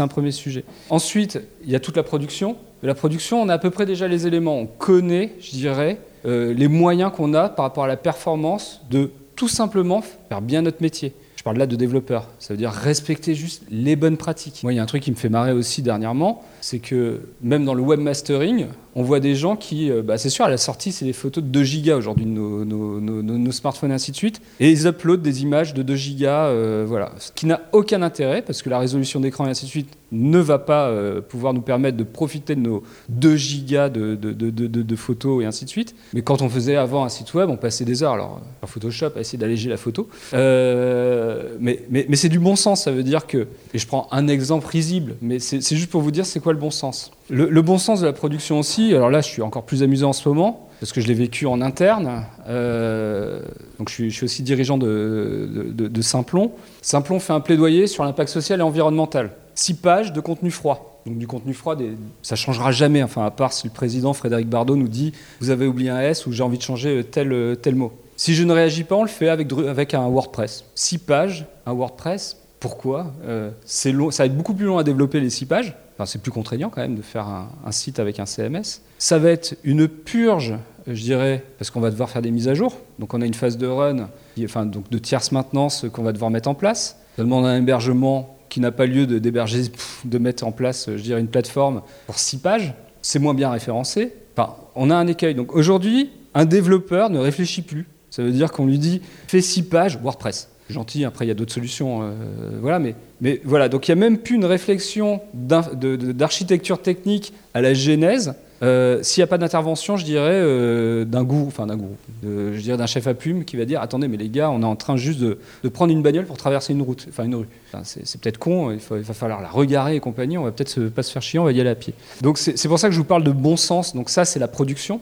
un, 0.00 0.08
premier 0.08 0.32
sujet. 0.32 0.64
Ensuite, 0.88 1.40
il 1.62 1.70
y 1.70 1.76
a 1.76 1.80
toute 1.80 1.96
la 1.96 2.02
production. 2.02 2.56
La 2.82 2.94
production, 2.94 3.42
on 3.42 3.48
a 3.50 3.54
à 3.54 3.58
peu 3.58 3.70
près 3.70 3.84
déjà 3.84 4.08
les 4.08 4.26
éléments. 4.26 4.58
On 4.58 4.66
connaît, 4.66 5.34
je 5.40 5.50
dirais, 5.50 5.98
euh, 6.24 6.54
les 6.54 6.68
moyens 6.68 7.12
qu'on 7.14 7.34
a 7.34 7.50
par 7.50 7.66
rapport 7.66 7.84
à 7.84 7.88
la 7.88 7.98
performance 7.98 8.80
de 8.90 9.10
tout 9.36 9.48
simplement 9.48 10.02
faire 10.28 10.40
bien 10.40 10.62
notre 10.62 10.82
métier. 10.82 11.12
Je 11.36 11.42
parle 11.42 11.58
là 11.58 11.66
de 11.66 11.76
développeurs. 11.76 12.26
Ça 12.38 12.52
veut 12.54 12.58
dire 12.58 12.70
respecter 12.70 13.34
juste 13.34 13.62
les 13.70 13.96
bonnes 13.96 14.16
pratiques. 14.16 14.60
Moi, 14.62 14.72
il 14.72 14.76
y 14.76 14.78
a 14.78 14.82
un 14.82 14.86
truc 14.86 15.02
qui 15.02 15.10
me 15.10 15.16
fait 15.16 15.30
marrer 15.30 15.52
aussi 15.52 15.82
dernièrement, 15.82 16.42
c'est 16.60 16.78
que 16.78 17.20
même 17.42 17.64
dans 17.64 17.74
le 17.74 17.82
webmastering, 17.82 18.66
on 18.96 19.02
voit 19.02 19.20
des 19.20 19.34
gens 19.34 19.56
qui, 19.56 19.90
euh, 19.90 20.02
bah, 20.02 20.18
c'est 20.18 20.30
sûr, 20.30 20.44
à 20.44 20.50
la 20.50 20.56
sortie, 20.56 20.92
c'est 20.92 21.04
des 21.04 21.12
photos 21.12 21.44
de 21.44 21.48
2 21.48 21.62
gigas 21.62 21.96
aujourd'hui 21.96 22.24
de 22.24 22.30
nos, 22.30 23.52
smartphones 23.52 23.90
et 23.90 23.94
ainsi 23.94 24.10
de 24.10 24.16
suite, 24.16 24.40
et 24.58 24.70
ils 24.70 24.86
uploadent 24.86 25.22
des 25.22 25.42
images 25.42 25.74
de 25.74 25.82
2 25.82 25.96
gigas, 25.96 26.46
euh, 26.46 26.84
voilà, 26.86 27.12
ce 27.18 27.32
qui 27.32 27.46
n'a 27.46 27.60
aucun 27.72 28.02
intérêt 28.02 28.42
parce 28.42 28.62
que 28.62 28.70
la 28.70 28.78
résolution 28.78 29.20
d'écran 29.20 29.46
et 29.46 29.50
ainsi 29.50 29.66
de 29.66 29.70
suite 29.70 29.88
ne 30.12 30.38
va 30.38 30.58
pas 30.58 30.88
euh, 30.88 31.20
pouvoir 31.20 31.52
nous 31.52 31.60
permettre 31.60 31.96
de 31.96 32.04
profiter 32.04 32.54
de 32.54 32.60
nos 32.60 32.82
2 33.10 33.36
gigas 33.36 33.88
de, 33.88 34.96
photos 34.96 35.42
et 35.42 35.46
ainsi 35.46 35.64
de 35.64 35.70
suite. 35.70 35.94
Mais 36.14 36.22
quand 36.22 36.42
on 36.42 36.48
faisait 36.48 36.76
avant 36.76 37.04
un 37.04 37.08
site 37.08 37.32
web, 37.34 37.48
on 37.48 37.56
passait 37.56 37.84
des 37.84 38.02
heures, 38.02 38.12
alors 38.12 38.40
en 38.62 38.66
Photoshop, 38.66 39.10
à 39.16 39.20
essayer 39.20 39.38
d'alléger 39.38 39.68
la 39.68 39.76
photo. 39.76 40.08
mais, 40.32 41.86
mais 41.90 42.16
c'est 42.16 42.28
du 42.28 42.38
bon 42.38 42.56
sens, 42.56 42.84
ça 42.84 42.92
veut 42.92 43.04
dire 43.04 43.26
que, 43.26 43.46
et 43.74 43.78
je 43.78 43.86
prends 43.86 44.08
un 44.10 44.28
exemple 44.28 44.66
risible, 44.66 45.16
mais 45.20 45.38
c'est 45.38 45.76
juste 45.76 45.90
pour 45.90 46.02
vous 46.02 46.10
dire 46.10 46.26
c'est 46.26 46.40
quoi 46.40 46.52
le 46.52 46.58
bon 46.58 46.70
sens? 46.70 47.12
Le, 47.30 47.62
bon 47.62 47.78
sens 47.78 48.00
de 48.00 48.06
la 48.06 48.12
production 48.12 48.58
aussi, 48.58 48.94
alors 48.94 49.08
là 49.08 49.20
je 49.20 49.28
suis 49.28 49.42
encore 49.42 49.62
plus 49.62 49.82
amusé 49.82 50.04
en 50.04 50.12
ce 50.12 50.28
moment, 50.28 50.68
parce 50.80 50.92
que 50.92 51.00
je 51.00 51.06
l'ai 51.06 51.14
vécu 51.14 51.46
en 51.46 51.60
interne. 51.60 52.24
Euh, 52.48 53.40
donc 53.78 53.88
je 53.88 54.08
suis, 54.08 54.24
aussi 54.24 54.42
dirigeant 54.42 54.78
de, 54.78 56.00
Simplon. 56.00 56.50
Simplon 56.82 57.20
fait 57.20 57.32
un 57.32 57.40
plaidoyer 57.40 57.86
sur 57.86 58.04
l'impact 58.04 58.30
social 58.30 58.60
et 58.60 58.62
environnemental. 58.62 59.30
Six 59.54 59.74
pages 59.74 60.12
de 60.12 60.20
contenu 60.20 60.50
froid. 60.50 61.00
Donc 61.06 61.18
du 61.18 61.26
contenu 61.26 61.54
froid, 61.54 61.76
des, 61.76 61.92
ça 62.22 62.36
changera 62.36 62.72
jamais, 62.72 63.02
enfin 63.02 63.24
à 63.24 63.30
part 63.30 63.52
si 63.52 63.66
le 63.66 63.72
président 63.72 64.12
Frédéric 64.12 64.48
Bardot 64.48 64.76
nous 64.76 64.88
dit 64.88 65.12
vous 65.40 65.50
avez 65.50 65.66
oublié 65.66 65.90
un 65.90 66.00
S 66.00 66.26
ou 66.26 66.32
j'ai 66.32 66.42
envie 66.42 66.58
de 66.58 66.62
changer 66.62 67.04
tel, 67.04 67.56
tel 67.62 67.74
mot. 67.74 67.92
Si 68.16 68.34
je 68.34 68.44
ne 68.44 68.52
réagis 68.52 68.84
pas, 68.84 68.96
on 68.96 69.02
le 69.02 69.08
fait 69.08 69.28
avec, 69.28 69.50
avec 69.52 69.94
un 69.94 70.06
WordPress. 70.06 70.64
Six 70.74 70.98
pages, 70.98 71.46
un 71.64 71.72
WordPress, 71.72 72.36
pourquoi 72.60 73.12
euh, 73.24 73.50
ça 73.64 73.90
va 73.90 74.26
être 74.26 74.36
beaucoup 74.36 74.54
plus 74.54 74.66
long 74.66 74.78
à 74.78 74.84
développer 74.84 75.18
les 75.20 75.30
six 75.30 75.46
pages 75.46 75.74
c'est 76.06 76.20
plus 76.20 76.30
contraignant 76.30 76.70
quand 76.70 76.80
même 76.80 76.96
de 76.96 77.02
faire 77.02 77.26
un, 77.26 77.72
site 77.72 77.98
avec 77.98 78.20
un 78.20 78.26
CMS. 78.26 78.82
Ça 78.98 79.18
va 79.18 79.30
être 79.30 79.56
une 79.64 79.88
purge, 79.88 80.54
je 80.86 81.00
dirais, 81.00 81.44
parce 81.58 81.70
qu'on 81.70 81.80
va 81.80 81.90
devoir 81.90 82.10
faire 82.10 82.22
des 82.22 82.30
mises 82.30 82.48
à 82.48 82.54
jour. 82.54 82.76
Donc 82.98 83.14
on 83.14 83.20
a 83.20 83.26
une 83.26 83.34
phase 83.34 83.58
de 83.58 83.66
run, 83.66 84.08
enfin 84.44 84.66
donc 84.66 84.90
de 84.90 84.98
tierce 84.98 85.32
maintenance 85.32 85.86
qu'on 85.92 86.02
va 86.02 86.12
devoir 86.12 86.30
mettre 86.30 86.48
en 86.48 86.54
place. 86.54 86.98
Ça 87.16 87.22
demande 87.22 87.46
un 87.46 87.56
hébergement 87.56 88.36
qui 88.48 88.60
n'a 88.60 88.72
pas 88.72 88.86
lieu 88.86 89.06
d'héberger, 89.06 89.62
de, 90.04 90.18
mettre 90.18 90.44
en 90.44 90.52
place, 90.52 90.88
je 90.88 91.02
dirais, 91.02 91.20
une 91.20 91.28
plateforme 91.28 91.82
pour 92.06 92.18
six 92.18 92.38
pages. 92.38 92.74
C'est 93.02 93.18
moins 93.18 93.34
bien 93.34 93.50
référencé. 93.50 94.12
Enfin, 94.36 94.56
on 94.74 94.90
a 94.90 94.96
un 94.96 95.06
écueil. 95.06 95.34
Donc 95.34 95.54
aujourd'hui, 95.54 96.10
un 96.34 96.44
développeur 96.44 97.10
ne 97.10 97.18
réfléchit 97.18 97.62
plus. 97.62 97.86
Ça 98.10 98.22
veut 98.22 98.32
dire 98.32 98.50
qu'on 98.50 98.66
lui 98.66 98.78
dit 98.78 99.02
fais 99.28 99.40
six 99.40 99.62
pages 99.62 99.98
WordPress 100.02 100.48
gentil. 100.72 101.04
Après, 101.04 101.24
il 101.24 101.28
y 101.28 101.30
a 101.30 101.34
d'autres 101.34 101.52
solutions. 101.52 102.02
Euh, 102.02 102.12
voilà, 102.60 102.78
mais, 102.78 102.94
mais 103.20 103.40
voilà. 103.44 103.68
Donc, 103.68 103.88
il 103.88 103.94
n'y 103.94 104.00
a 104.00 104.08
même 104.08 104.18
plus 104.18 104.36
une 104.36 104.44
réflexion 104.44 105.20
d'architecture 105.34 106.80
technique 106.80 107.32
à 107.54 107.60
la 107.60 107.74
genèse. 107.74 108.34
Euh, 108.62 109.02
s'il 109.02 109.22
n'y 109.22 109.24
a 109.24 109.26
pas 109.26 109.38
d'intervention, 109.38 109.96
je 109.96 110.04
dirais, 110.04 110.34
euh, 110.34 111.06
d'un 111.06 111.24
goût, 111.24 111.44
enfin 111.46 111.66
d'un 111.66 111.78
goût, 111.78 111.96
je 112.22 112.60
dirais 112.60 112.76
d'un 112.76 112.86
chef 112.86 113.06
à 113.06 113.14
plume 113.14 113.46
qui 113.46 113.56
va 113.56 113.64
dire 113.64 113.80
Attendez, 113.80 114.06
mais 114.06 114.18
les 114.18 114.28
gars, 114.28 114.50
on 114.50 114.60
est 114.60 114.66
en 114.66 114.76
train 114.76 114.98
juste 114.98 115.18
de, 115.18 115.38
prendre 115.72 115.92
une 115.92 116.02
bagnole 116.02 116.26
pour 116.26 116.36
traverser 116.36 116.74
une 116.74 116.82
route, 116.82 117.06
enfin 117.08 117.24
une 117.24 117.36
rue. 117.36 117.48
c'est 117.84 118.20
peut-être 118.20 118.36
con, 118.36 118.70
il, 118.70 118.78
il, 118.78 119.02
va 119.02 119.14
falloir 119.14 119.40
la 119.40 119.48
regarder 119.48 119.94
et 119.94 120.00
compagnie, 120.00 120.36
on 120.36 120.44
va 120.44 120.52
peut-être 120.52 120.88
pas 120.88 121.02
se 121.02 121.10
faire 121.10 121.22
chier, 121.22 121.38
on 121.38 121.44
va 121.44 121.52
y 121.52 121.60
aller 121.60 121.70
à 121.70 121.74
pied. 121.74 121.94
Donc 122.20 122.36
c'est 122.36 122.68
pour 122.68 122.78
ça 122.78 122.88
que 122.88 122.92
je 122.92 122.98
vous 122.98 123.06
parle 123.06 123.24
de 123.24 123.32
bon 123.32 123.56
sens. 123.56 123.94
Donc 123.94 124.10
ça, 124.10 124.26
c'est 124.26 124.38
la 124.38 124.48
production. 124.48 125.00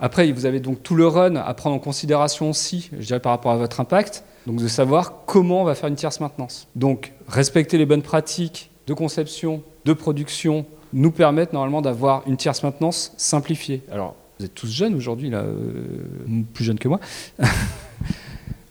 Après, 0.00 0.30
vous 0.30 0.46
avez 0.46 0.60
donc 0.60 0.82
tout 0.82 0.94
le 0.94 1.06
run 1.06 1.36
à 1.36 1.54
prendre 1.54 1.74
en 1.74 1.80
considération 1.80 2.50
aussi, 2.50 2.90
je 2.98 3.06
dirais, 3.06 3.20
par 3.20 3.32
rapport 3.32 3.52
à 3.52 3.56
votre 3.56 3.80
impact. 3.80 4.24
Donc 4.46 4.60
de 4.60 4.68
savoir 4.68 5.24
comment 5.26 5.62
on 5.62 5.64
va 5.64 5.74
faire 5.74 5.88
une 5.88 5.96
tierce 5.96 6.20
maintenance. 6.20 6.68
Donc 6.76 7.12
respecter 7.26 7.78
les 7.78 7.86
bonnes 7.86 8.02
pratiques 8.02 8.70
de 8.86 8.94
conception, 8.94 9.62
de 9.84 9.92
production, 9.92 10.64
nous 10.92 11.10
permettent 11.10 11.52
normalement 11.52 11.82
d'avoir 11.82 12.22
une 12.26 12.36
tierce 12.36 12.62
maintenance 12.62 13.12
simplifiée. 13.16 13.82
Alors, 13.92 14.14
vous 14.38 14.46
êtes 14.46 14.54
tous 14.54 14.70
jeunes 14.70 14.94
aujourd'hui, 14.94 15.30
là, 15.30 15.40
euh, 15.40 16.42
plus 16.54 16.64
jeunes 16.64 16.78
que 16.78 16.88
moi. 16.88 17.00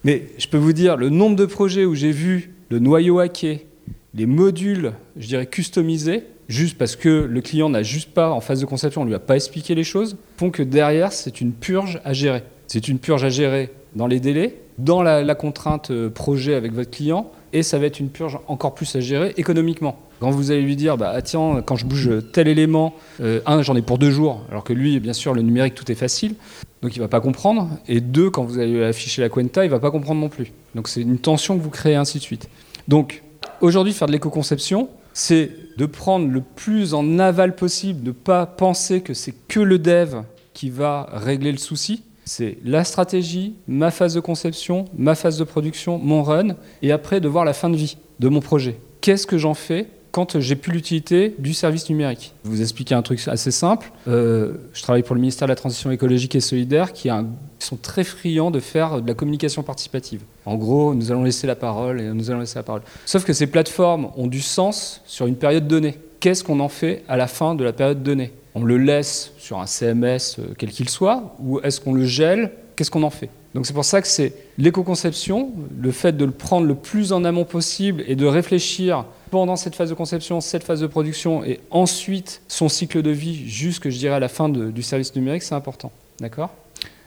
Mais 0.04 0.30
je 0.38 0.48
peux 0.48 0.58
vous 0.58 0.74
dire, 0.74 0.96
le 0.96 1.10
nombre 1.10 1.36
de 1.36 1.46
projets 1.46 1.86
où 1.86 1.94
j'ai 1.94 2.12
vu 2.12 2.54
le 2.70 2.80
noyau 2.80 3.20
hacké, 3.20 3.68
les 4.14 4.26
modules, 4.26 4.94
je 5.18 5.28
dirais, 5.28 5.46
customisés, 5.46 6.24
juste 6.48 6.78
parce 6.78 6.96
que 6.96 7.10
le 7.10 7.42
client 7.42 7.70
n'a 7.70 7.84
juste 7.84 8.12
pas, 8.12 8.32
en 8.32 8.40
phase 8.40 8.62
de 8.62 8.66
conception, 8.66 9.02
on 9.02 9.04
ne 9.04 9.10
lui 9.10 9.16
a 9.16 9.20
pas 9.20 9.36
expliqué 9.36 9.76
les 9.76 9.84
choses, 9.84 10.18
font 10.38 10.52
que 10.52 10.64
derrière, 10.64 11.12
c'est 11.12 11.42
une 11.42 11.52
purge 11.52 12.00
à 12.06 12.14
gérer. 12.14 12.44
C'est 12.68 12.88
une 12.88 13.00
purge 13.00 13.24
à 13.24 13.30
gérer 13.30 13.72
dans 13.96 14.08
les 14.08 14.20
délais, 14.20 14.56
dans 14.78 15.02
la, 15.02 15.36
contrainte 15.36 15.92
euh, 15.92 16.10
projet 16.10 16.54
avec 16.54 16.74
votre 16.74 16.92
client, 16.92 17.32
et 17.54 17.64
ça 17.64 17.80
va 17.80 17.86
être 17.86 18.00
une 18.00 18.10
purge 18.10 18.38
encore 18.48 18.76
plus 18.76 18.96
à 18.96 19.00
gérer 19.00 19.34
économiquement. 19.38 20.00
Quand 20.20 20.30
vous 20.30 20.52
allez 20.52 20.62
lui 20.62 20.76
dire, 20.76 20.98
bah, 20.98 21.12
ah, 21.16 21.22
tiens, 21.22 21.62
quand 21.66 21.76
je 21.76 21.86
bouge 21.86 22.10
tel 22.34 22.48
élément, 22.48 22.94
euh, 23.22 23.40
un, 23.46 23.62
j'en 23.62 23.76
ai 23.76 23.82
pour 23.82 23.98
deux 23.98 24.12
jours, 24.12 24.42
alors 24.50 24.64
que 24.64 24.74
lui, 24.74 25.00
bien 25.00 25.14
sûr, 25.14 25.34
le 25.34 25.42
numérique, 25.42 25.76
tout 25.76 25.92
est 25.92 25.96
facile, 25.96 26.36
donc 26.82 26.96
il 26.96 27.00
va 27.00 27.08
pas 27.08 27.22
comprendre. 27.22 27.70
Et 27.88 28.02
deux, 28.02 28.30
quand 28.30 28.44
vous 28.44 28.60
allez 28.60 28.84
afficher 28.84 29.22
la 29.22 29.30
Quenta, 29.30 29.64
il 29.64 29.72
va 29.72 29.80
pas 29.80 29.92
comprendre 29.92 30.22
non 30.22 30.30
plus. 30.30 30.52
Donc 30.76 30.88
c'est 30.88 31.02
une 31.02 31.18
tension 31.18 31.58
que 31.58 31.64
vous 31.64 31.70
créez, 31.70 31.96
ainsi 31.96 32.18
de 32.18 32.24
suite. 32.24 32.50
Donc 32.88 33.24
aujourd'hui, 33.62 33.94
faire 33.94 34.08
de 34.08 34.14
l'éco-conception, 34.14 34.90
c'est 35.14 35.52
de 35.78 35.86
prendre 35.86 36.28
le 36.28 36.42
plus 36.42 36.94
en 36.94 37.20
aval 37.20 37.56
possible, 37.56 38.02
de 38.02 38.08
ne 38.08 38.14
pas 38.14 38.46
penser 38.46 39.02
que 39.02 39.14
c'est 39.14 39.34
que 39.48 39.60
le 39.60 39.78
dev 39.78 40.24
qui 40.54 40.70
va 40.70 41.08
régler 41.14 41.52
le 41.52 41.60
souci, 41.60 42.04
c'est 42.26 42.58
la 42.66 42.84
stratégie, 42.84 43.56
ma 43.68 43.92
phase 43.92 44.16
de 44.16 44.20
conception, 44.20 44.86
ma 44.98 45.16
phase 45.16 45.38
de 45.38 45.44
production, 45.44 45.98
mon 45.98 46.24
run, 46.24 46.56
et 46.82 46.92
après 46.92 47.22
de 47.22 47.28
voir 47.28 47.46
la 47.46 47.54
fin 47.54 47.70
de 47.70 47.78
vie 47.78 47.98
de 48.20 48.28
mon 48.28 48.42
projet. 48.42 48.80
Qu'est-ce 49.02 49.28
que 49.28 49.38
j'en 49.38 49.54
fais 49.54 49.88
quand 50.18 50.40
j'ai 50.40 50.56
plus 50.56 50.72
l'utilité 50.72 51.36
du 51.38 51.54
service 51.54 51.92
numérique. 51.92 52.34
Je 52.44 52.50
vais 52.50 52.56
vous 52.56 52.62
expliquer 52.64 52.96
un 52.96 53.04
truc 53.04 53.22
assez 53.28 53.52
simple. 53.52 53.92
Euh, 54.08 54.54
je 54.74 54.82
travaille 54.82 55.04
pour 55.04 55.14
le 55.14 55.22
ministère 55.22 55.48
de 55.48 55.52
la 55.52 55.56
Transition 55.56 55.92
écologique 55.92 56.34
et 56.34 56.40
solidaire 56.40 56.92
qui, 56.92 57.12
sont 57.60 57.76
très 57.76 58.04
friands 58.04 58.50
de 58.50 58.60
faire 58.60 59.00
de 59.00 59.08
la 59.08 59.14
communication 59.14 59.62
participative. 59.62 60.22
En 60.48 60.56
gros, 60.56 60.96
nous 60.96 61.12
allons 61.12 61.24
laisser 61.24 61.46
la 61.46 61.56
parole 61.56 62.02
et 62.02 62.06
nous 62.06 62.32
allons 62.32 62.40
laisser 62.40 62.58
la 62.58 62.64
parole. 62.64 62.82
Sauf 63.06 63.26
que 63.26 63.34
ces 63.34 63.46
plateformes 63.46 64.10
ont 64.18 64.26
du 64.26 64.42
sens 64.42 65.04
sur 65.06 65.28
une 65.28 65.36
période 65.36 65.68
donnée. 65.68 66.00
Qu'est-ce 66.20 66.44
qu'on 66.44 66.62
en 66.62 66.70
fait 66.70 67.04
à 67.08 67.16
la 67.16 67.28
fin 67.28 67.54
de 67.54 67.64
la 67.64 67.72
période 67.72 68.02
donnée? 68.02 68.34
On 68.56 68.64
le 68.64 68.80
laisse 68.80 69.34
sur 69.38 69.60
un 69.60 69.68
CMS 69.68 70.40
euh, 70.40 70.56
quel 70.58 70.72
qu'il 70.72 70.90
soit, 70.90 71.36
ou 71.38 71.60
est-ce 71.60 71.80
qu'on 71.80 71.94
le 71.94 72.06
gèle? 72.06 72.54
Qu'est-ce 72.76 72.90
qu'on 72.90 73.04
en 73.04 73.12
fait? 73.12 73.30
Donc 73.58 73.66
c'est 73.66 73.74
pour 73.74 73.86
ça 73.86 74.04
que 74.04 74.08
c'est 74.08 74.34
l'éco-conception, 74.60 75.52
le 75.82 75.92
fait 75.92 76.16
de 76.16 76.26
le 76.26 76.32
prendre 76.32 76.68
le 76.68 76.76
plus 76.76 77.12
en 77.12 77.24
amont 77.24 77.44
possible 77.44 78.04
et 78.06 78.16
de 78.16 78.28
réfléchir 78.28 79.06
pendant 79.32 79.56
cette 79.56 79.74
phase 79.74 79.90
de 79.90 79.96
conception, 79.96 80.42
cette 80.42 80.64
phase 80.64 80.80
de 80.80 80.86
production, 80.86 81.44
et 81.44 81.60
ensuite 81.72 82.44
son 82.48 82.70
cycle 82.70 83.02
de 83.02 83.10
vie 83.10 83.50
jusque, 83.50 83.90
je 83.90 83.98
dirais, 83.98 84.20
la 84.20 84.28
fin 84.28 84.48
du 84.48 84.84
service 84.84 85.16
numérique, 85.16 85.42
c'est 85.42 85.56
important. 85.56 85.92
D'accord? 86.20 86.52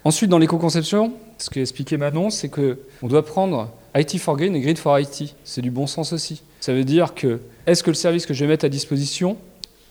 Ensuite, 0.03 0.29
dans 0.29 0.39
l'éco-conception, 0.39 1.13
ce 1.39 1.51
qu'a 1.51 1.61
expliqué 1.61 1.97
Manon, 1.97 2.31
c'est 2.31 2.49
qu'on 2.49 3.07
doit 3.07 3.25
prendre 3.25 3.71
IT 3.95 4.19
for 4.19 4.37
Green 4.37 4.57
et 4.57 4.61
Grid 4.61 4.79
for 4.79 4.99
IT. 4.99 5.37
C'est 5.45 5.63
du 5.63 5.71
bon 5.71 5.87
sens 5.87 6.13
aussi. 6.13 6.43
Ça 6.59 6.75
veut 6.75 6.83
dire 6.83 7.15
que 7.15 7.39
est-ce 7.69 7.85
que 7.85 7.91
le 7.91 7.95
service 7.95 8.27
que 8.27 8.35
je 8.35 8.45
vais 8.45 8.49
mettre 8.49 8.65
à 8.65 8.69
disposition 8.69 9.37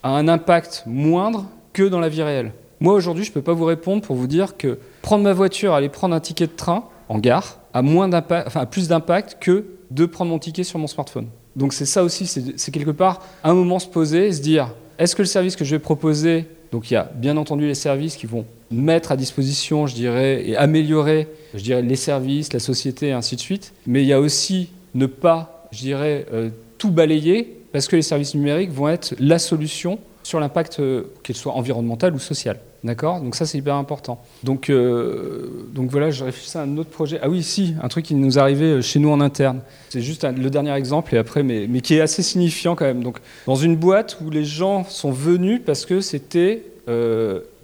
a 0.03 0.09
un 0.09 0.27
impact 0.27 0.83
moindre 0.85 1.45
que 1.71 1.83
dans 1.83 2.01
la 2.01 2.09
vie 2.09 2.21
réelle? 2.21 2.51
Moi, 2.81 2.95
aujourd'hui, 2.95 3.23
je 3.23 3.29
ne 3.29 3.33
peux 3.33 3.41
pas 3.41 3.53
vous 3.53 3.63
répondre 3.63 4.01
pour 4.01 4.17
vous 4.17 4.27
dire 4.27 4.57
que 4.57 4.77
prendre 5.01 5.23
ma 5.23 5.33
voiture, 5.33 5.73
aller 5.73 5.89
prendre 5.89 6.15
un 6.15 6.19
ticket 6.19 6.47
de 6.47 6.55
train 6.55 6.85
en 7.07 7.17
gare, 7.17 7.59
a, 7.73 7.81
moins 7.81 8.09
enfin, 8.11 8.65
plus 8.65 8.87
d'impact 8.87 9.37
que 9.39 9.65
de 9.91 10.05
prendre 10.05 10.31
mon 10.31 10.39
ticket 10.39 10.63
sur 10.63 10.79
mon 10.79 10.87
smartphone. 10.87 11.27
Donc 11.55 11.73
c'est 11.73 11.85
ça 11.85 12.03
aussi, 12.03 12.27
c'est 12.27 12.71
quelque 12.71 12.91
part 12.91 13.21
un 13.43 13.53
moment 13.53 13.79
se 13.79 13.87
poser 13.87 14.31
se 14.31 14.41
dire, 14.41 14.69
est-ce 14.97 15.15
que 15.15 15.21
le 15.21 15.27
service 15.27 15.55
que 15.55 15.65
je 15.65 15.71
vais 15.71 15.79
proposer 15.79 16.45
Donc 16.71 16.91
il 16.91 16.93
y 16.93 16.97
a 16.97 17.09
bien 17.15 17.37
entendu 17.37 17.65
les 17.65 17.75
services 17.75 18.15
qui 18.15 18.27
vont 18.27 18.45
mettre 18.71 19.11
à 19.11 19.17
disposition, 19.17 19.87
je 19.87 19.95
dirais, 19.95 20.47
et 20.47 20.55
améliorer, 20.55 21.27
je 21.53 21.63
dirais, 21.63 21.81
les 21.81 21.95
services, 21.95 22.53
la 22.53 22.59
société, 22.59 23.07
et 23.07 23.11
ainsi 23.13 23.35
de 23.35 23.41
suite. 23.41 23.73
Mais 23.87 24.03
il 24.03 24.07
y 24.07 24.13
a 24.13 24.19
aussi 24.19 24.69
ne 24.93 25.05
pas, 25.05 25.67
je 25.71 25.79
dirais, 25.79 26.25
euh, 26.33 26.49
tout 26.77 26.91
balayer, 26.91 27.57
parce 27.71 27.87
que 27.87 27.95
les 27.95 28.01
services 28.01 28.35
numériques 28.35 28.71
vont 28.71 28.89
être 28.89 29.15
la 29.19 29.39
solution 29.39 29.99
sur 30.23 30.39
l'impact, 30.39 30.79
euh, 30.79 31.03
qu'il 31.23 31.35
soit 31.35 31.53
environnemental 31.53 32.13
ou 32.13 32.19
social. 32.19 32.59
D'accord? 32.83 33.21
Donc 33.21 33.35
ça, 33.35 33.45
c'est 33.45 33.57
hyper 33.57 33.75
important. 33.75 34.21
Donc, 34.43 34.69
euh, 34.69 35.67
donc 35.73 35.89
voilà, 35.91 36.11
je 36.11 36.23
réfléchissais 36.23 36.59
à 36.59 36.63
un 36.63 36.77
autre 36.77 36.89
projet. 36.89 37.19
Ah 37.21 37.29
oui, 37.29 37.43
si, 37.43 37.75
un 37.81 37.87
truc 37.87 38.05
qui 38.05 38.15
nous 38.15 38.39
arrivait 38.39 38.81
chez 38.81 38.99
nous 38.99 39.09
en 39.09 39.19
interne. 39.19 39.61
C'est 39.89 40.01
juste 40.01 40.23
le 40.23 40.49
dernier 40.49 40.73
exemple, 40.73 41.13
et 41.15 41.17
après, 41.17 41.43
mais, 41.43 41.67
qui 41.81 41.95
est 41.95 42.01
assez 42.01 42.23
signifiant 42.23 42.75
quand 42.75 42.85
même. 42.85 43.03
Donc, 43.03 43.17
dans 43.47 43.55
une 43.55 43.75
boîte 43.75 44.17
où 44.23 44.29
les 44.29 44.45
gens 44.45 44.83
sont 44.83 45.11
venus 45.11 45.61
parce 45.65 45.85
que 45.85 45.99
c'était 45.99 46.63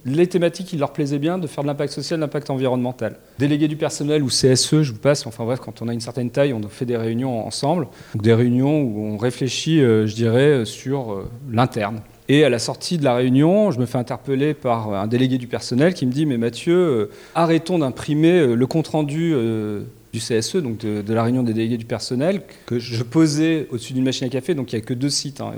les 0.06 0.26
thématiques 0.28 0.68
qui 0.68 0.76
leur 0.76 0.92
plaisaient 0.92 1.18
bien, 1.18 1.36
de 1.36 1.46
faire 1.46 1.64
de 1.64 1.68
l'impact 1.68 1.92
social, 1.92 2.18
de 2.18 2.24
l'impact 2.24 2.48
environnemental. 2.48 3.16
Délégué 3.38 3.66
du 3.66 3.76
personnel 3.76 4.22
ou 4.22 4.28
CSE, 4.28 4.82
je 4.82 4.92
vous 4.92 4.98
passe, 4.98 5.26
enfin 5.26 5.44
bref, 5.44 5.58
quand 5.60 5.82
on 5.82 5.88
a 5.88 5.92
une 5.92 6.00
certaine 6.00 6.30
taille, 6.30 6.52
on 6.52 6.62
fait 6.68 6.86
des 6.86 6.96
réunions 6.96 7.44
ensemble, 7.44 7.88
donc 8.14 8.22
des 8.22 8.32
réunions 8.32 8.80
où 8.82 9.14
on 9.14 9.16
réfléchit, 9.18 9.80
euh, 9.80 10.06
je 10.06 10.14
dirais, 10.14 10.64
sur 10.64 11.12
euh, 11.12 11.28
l'interne. 11.50 12.00
Et 12.28 12.44
à 12.44 12.48
la 12.48 12.58
sortie 12.58 12.98
de 12.98 13.04
la 13.04 13.14
réunion, 13.14 13.70
je 13.70 13.78
me 13.78 13.86
fais 13.86 13.98
interpeller 13.98 14.54
par 14.54 14.92
un 14.94 15.06
délégué 15.06 15.38
du 15.38 15.46
personnel 15.46 15.94
qui 15.94 16.06
me 16.06 16.12
dit 16.12 16.26
Mais 16.26 16.38
Mathieu, 16.38 16.76
euh, 16.76 17.10
arrêtons 17.34 17.78
d'imprimer 17.78 18.54
le 18.54 18.66
compte-rendu 18.66 19.34
du 20.12 20.18
CSE, 20.18 20.56
donc 20.56 20.78
de, 20.78 21.12
la 21.12 21.22
réunion 21.22 21.42
des 21.42 21.52
délégués 21.52 21.76
du 21.76 21.84
personnel, 21.84 22.42
que 22.66 22.78
je 22.78 23.02
posais 23.02 23.68
au-dessus 23.70 23.92
d'une 23.92 24.04
machine 24.04 24.26
à 24.26 24.30
café. 24.30 24.54
Donc 24.54 24.72
il 24.72 24.76
n'y 24.76 24.82
a 24.82 24.84
que 24.84 24.94
deux 24.94 25.10
sites 25.10 25.40
hein, 25.40 25.52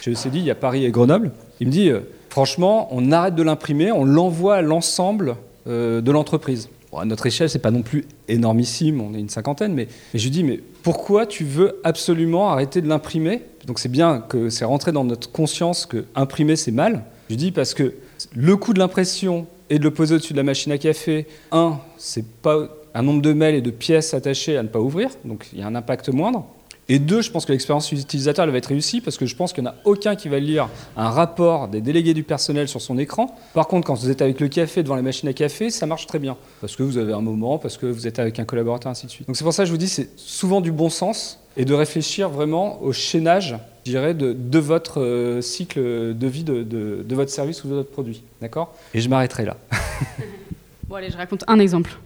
chez 0.00 0.12
ECD, 0.12 0.38
il 0.38 0.44
y 0.44 0.50
a 0.50 0.54
Paris 0.54 0.84
et 0.84 0.90
Grenoble. 0.90 1.32
Il 1.60 1.66
me 1.66 1.72
dit 1.72 1.90
franchement, 2.28 2.88
on 2.92 3.12
arrête 3.12 3.34
de 3.34 3.42
l'imprimer, 3.42 3.92
on 3.92 4.04
l'envoie 4.04 4.56
à 4.56 4.62
l'ensemble 4.62 5.36
euh, 5.68 6.00
de 6.00 6.10
l'entreprise. 6.10 6.68
À 7.00 7.04
notre 7.04 7.26
échelle, 7.26 7.48
c'est 7.48 7.58
pas 7.58 7.70
non 7.70 7.82
plus 7.82 8.04
énormissime, 8.28 9.00
on 9.00 9.14
est 9.14 9.20
une 9.20 9.28
cinquantaine, 9.28 9.72
mais, 9.72 9.88
je 10.14 10.22
lui 10.22 10.30
dis, 10.30 10.44
mais 10.44 10.60
pourquoi 10.82 11.26
tu 11.26 11.44
veux 11.44 11.80
absolument 11.84 12.50
arrêter 12.50 12.80
de 12.80 12.88
l'imprimer? 12.88 13.42
Donc 13.66 13.78
c'est 13.78 13.88
bien 13.88 14.20
que 14.20 14.50
c'est 14.50 14.64
rentré 14.64 14.92
dans 14.92 15.04
notre 15.04 15.30
conscience 15.30 15.86
que 15.86 16.04
imprimer 16.14 16.56
c'est 16.56 16.72
mal. 16.72 17.04
Je 17.28 17.34
lui 17.34 17.36
dis 17.36 17.52
parce 17.52 17.74
que 17.74 17.94
le 18.34 18.56
coût 18.56 18.74
de 18.74 18.78
l'impression 18.78 19.46
et 19.70 19.78
de 19.78 19.84
le 19.84 19.90
poser 19.92 20.16
au-dessus 20.16 20.32
de 20.32 20.38
la 20.38 20.42
machine 20.42 20.72
à 20.72 20.78
café, 20.78 21.26
un, 21.50 21.78
c'est 21.96 22.26
pas 22.26 22.68
un 22.94 23.02
nombre 23.02 23.22
de 23.22 23.32
mails 23.32 23.54
et 23.54 23.62
de 23.62 23.70
pièces 23.70 24.12
attachées 24.12 24.56
à 24.56 24.62
ne 24.62 24.68
pas 24.68 24.80
ouvrir, 24.80 25.10
donc 25.24 25.48
il 25.52 25.60
y 25.60 25.62
a 25.62 25.66
un 25.66 25.74
impact 25.74 26.10
moindre. 26.10 26.46
Et 26.92 26.98
deux, 26.98 27.22
je 27.22 27.30
pense 27.30 27.46
que 27.46 27.52
l'expérience 27.52 27.90
utilisateur 27.90 28.44
elle 28.44 28.50
va 28.50 28.58
être 28.58 28.66
réussie 28.66 29.00
parce 29.00 29.16
que 29.16 29.24
je 29.24 29.34
pense 29.34 29.54
qu'il 29.54 29.64
n'y 29.64 29.70
en 29.70 29.72
a 29.72 29.76
aucun 29.84 30.14
qui 30.14 30.28
va 30.28 30.38
lire 30.38 30.68
un 30.94 31.08
rapport 31.08 31.68
des 31.68 31.80
délégués 31.80 32.12
du 32.12 32.22
personnel 32.22 32.68
sur 32.68 32.82
son 32.82 32.98
écran. 32.98 33.34
Par 33.54 33.66
contre, 33.66 33.86
quand 33.86 33.94
vous 33.94 34.10
êtes 34.10 34.20
avec 34.20 34.40
le 34.40 34.48
café 34.48 34.82
devant 34.82 34.94
la 34.94 35.00
machine 35.00 35.26
à 35.26 35.32
café, 35.32 35.70
ça 35.70 35.86
marche 35.86 36.06
très 36.06 36.18
bien 36.18 36.36
parce 36.60 36.76
que 36.76 36.82
vous 36.82 36.98
avez 36.98 37.14
un 37.14 37.22
moment, 37.22 37.56
parce 37.56 37.78
que 37.78 37.86
vous 37.86 38.06
êtes 38.06 38.18
avec 38.18 38.38
un 38.40 38.44
collaborateur, 38.44 38.92
ainsi 38.92 39.06
de 39.06 39.10
suite. 39.10 39.26
Donc 39.26 39.36
c'est 39.36 39.42
pour 39.42 39.54
ça 39.54 39.62
que 39.62 39.68
je 39.68 39.72
vous 39.72 39.78
dis, 39.78 39.88
c'est 39.88 40.10
souvent 40.16 40.60
du 40.60 40.70
bon 40.70 40.90
sens 40.90 41.40
et 41.56 41.64
de 41.64 41.72
réfléchir 41.72 42.28
vraiment 42.28 42.82
au 42.82 42.92
chaînage, 42.92 43.56
je 43.86 43.90
dirais, 43.90 44.12
de, 44.12 44.34
de 44.34 44.58
votre 44.58 45.00
euh, 45.00 45.40
cycle 45.40 45.80
de 46.14 46.26
vie 46.26 46.44
de, 46.44 47.06
votre 47.08 47.30
service 47.30 47.64
ou 47.64 47.68
de 47.68 47.74
votre 47.76 47.90
produit. 47.90 48.22
D'accord? 48.42 48.74
Et 48.92 49.00
je 49.00 49.08
m'arrêterai 49.08 49.46
là. 49.46 49.56
bon, 50.88 50.96
allez, 50.96 51.08
je 51.08 51.16
raconte 51.16 51.44
un 51.48 51.58
exemple. 51.58 51.96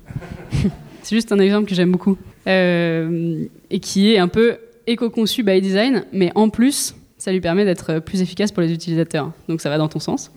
c'est 1.03 1.17
juste 1.17 1.33
un 1.33 1.41
exemple 1.41 1.69
que 1.69 1.75
j'aime 1.75 1.91
beaucoup. 1.91 2.17
Euh, 2.47 3.47
et 3.71 3.81
qui 3.81 4.15
est 4.15 4.19
un 4.19 4.29
peu 4.29 4.59
éco-conçu 4.87 5.43
by 5.43 5.61
design, 5.61 6.05
mais 6.13 6.33
en 6.35 6.49
plus, 6.49 6.95
ça 7.19 7.33
lui 7.33 7.41
permet 7.41 7.65
d'être 7.65 7.99
plus 8.01 8.23
efficace 8.23 8.53
pour 8.53 8.63
les 8.63 8.73
utilisateurs. 8.73 9.33
Donc 9.49 9.61
ça 9.61 9.71
va 9.71 9.79
dans 9.79 9.89
ton 9.89 10.01
sens. 10.01 10.31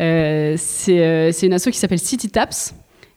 Euh, 0.00 0.56
euh, 0.88 1.30
c'est 1.32 1.46
une 1.46 1.52
asso 1.52 1.66
qui 1.70 1.78
s'appelle 1.78 1.98
CityTaps 1.98 2.74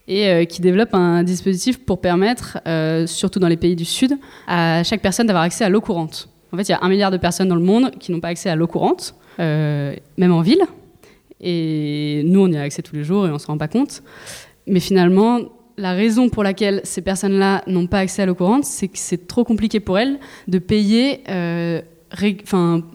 et 0.07 0.27
euh, 0.27 0.45
qui 0.45 0.61
développe 0.61 0.93
un 0.93 1.23
dispositif 1.23 1.79
pour 1.85 2.01
permettre, 2.01 2.59
surtout 3.07 3.39
dans 3.39 3.47
les 3.47 3.57
pays 3.57 3.75
du 3.75 3.85
Sud, 3.85 4.17
à 4.47 4.83
chaque 4.83 5.01
personne 5.01 5.27
d'avoir 5.27 5.43
accès 5.43 5.63
à 5.63 5.69
l'eau 5.69 5.81
courante. 5.81 6.29
En 6.51 6.57
fait, 6.57 6.63
il 6.63 6.71
y 6.71 6.75
a 6.75 6.79
un 6.81 6.89
milliard 6.89 7.11
de 7.11 7.17
personnes 7.17 7.47
dans 7.47 7.55
le 7.55 7.63
monde 7.63 7.91
qui 7.99 8.11
n'ont 8.11 8.19
pas 8.19 8.27
accès 8.27 8.49
à 8.49 8.55
l'eau 8.55 8.67
courante, 8.67 9.15
même 9.39 10.31
en 10.31 10.41
ville. 10.41 10.63
Et 11.41 12.21
nous, 12.25 12.41
on 12.41 12.47
y 12.47 12.57
a 12.57 12.61
accès 12.61 12.81
tous 12.81 12.95
les 12.95 13.03
jours 13.03 13.25
et 13.25 13.29
on 13.29 13.33
ne 13.33 13.37
se 13.39 13.47
rend 13.47 13.57
pas 13.57 13.67
compte. 13.67 14.03
Mais 14.67 14.79
finalement, 14.79 15.39
la 15.77 15.93
raison 15.93 16.29
pour 16.29 16.43
laquelle 16.43 16.81
ces 16.83 17.01
personnes-là 17.01 17.63
n'ont 17.67 17.87
pas 17.87 17.99
accès 17.99 18.21
à 18.21 18.25
l'eau 18.25 18.35
courante, 18.35 18.65
c'est 18.65 18.87
que 18.87 18.97
c'est 18.97 19.27
trop 19.27 19.43
compliqué 19.43 19.79
pour 19.79 19.97
elles 19.97 20.19
de 20.47 20.59
payer 20.59 21.21
euh, 21.29 21.81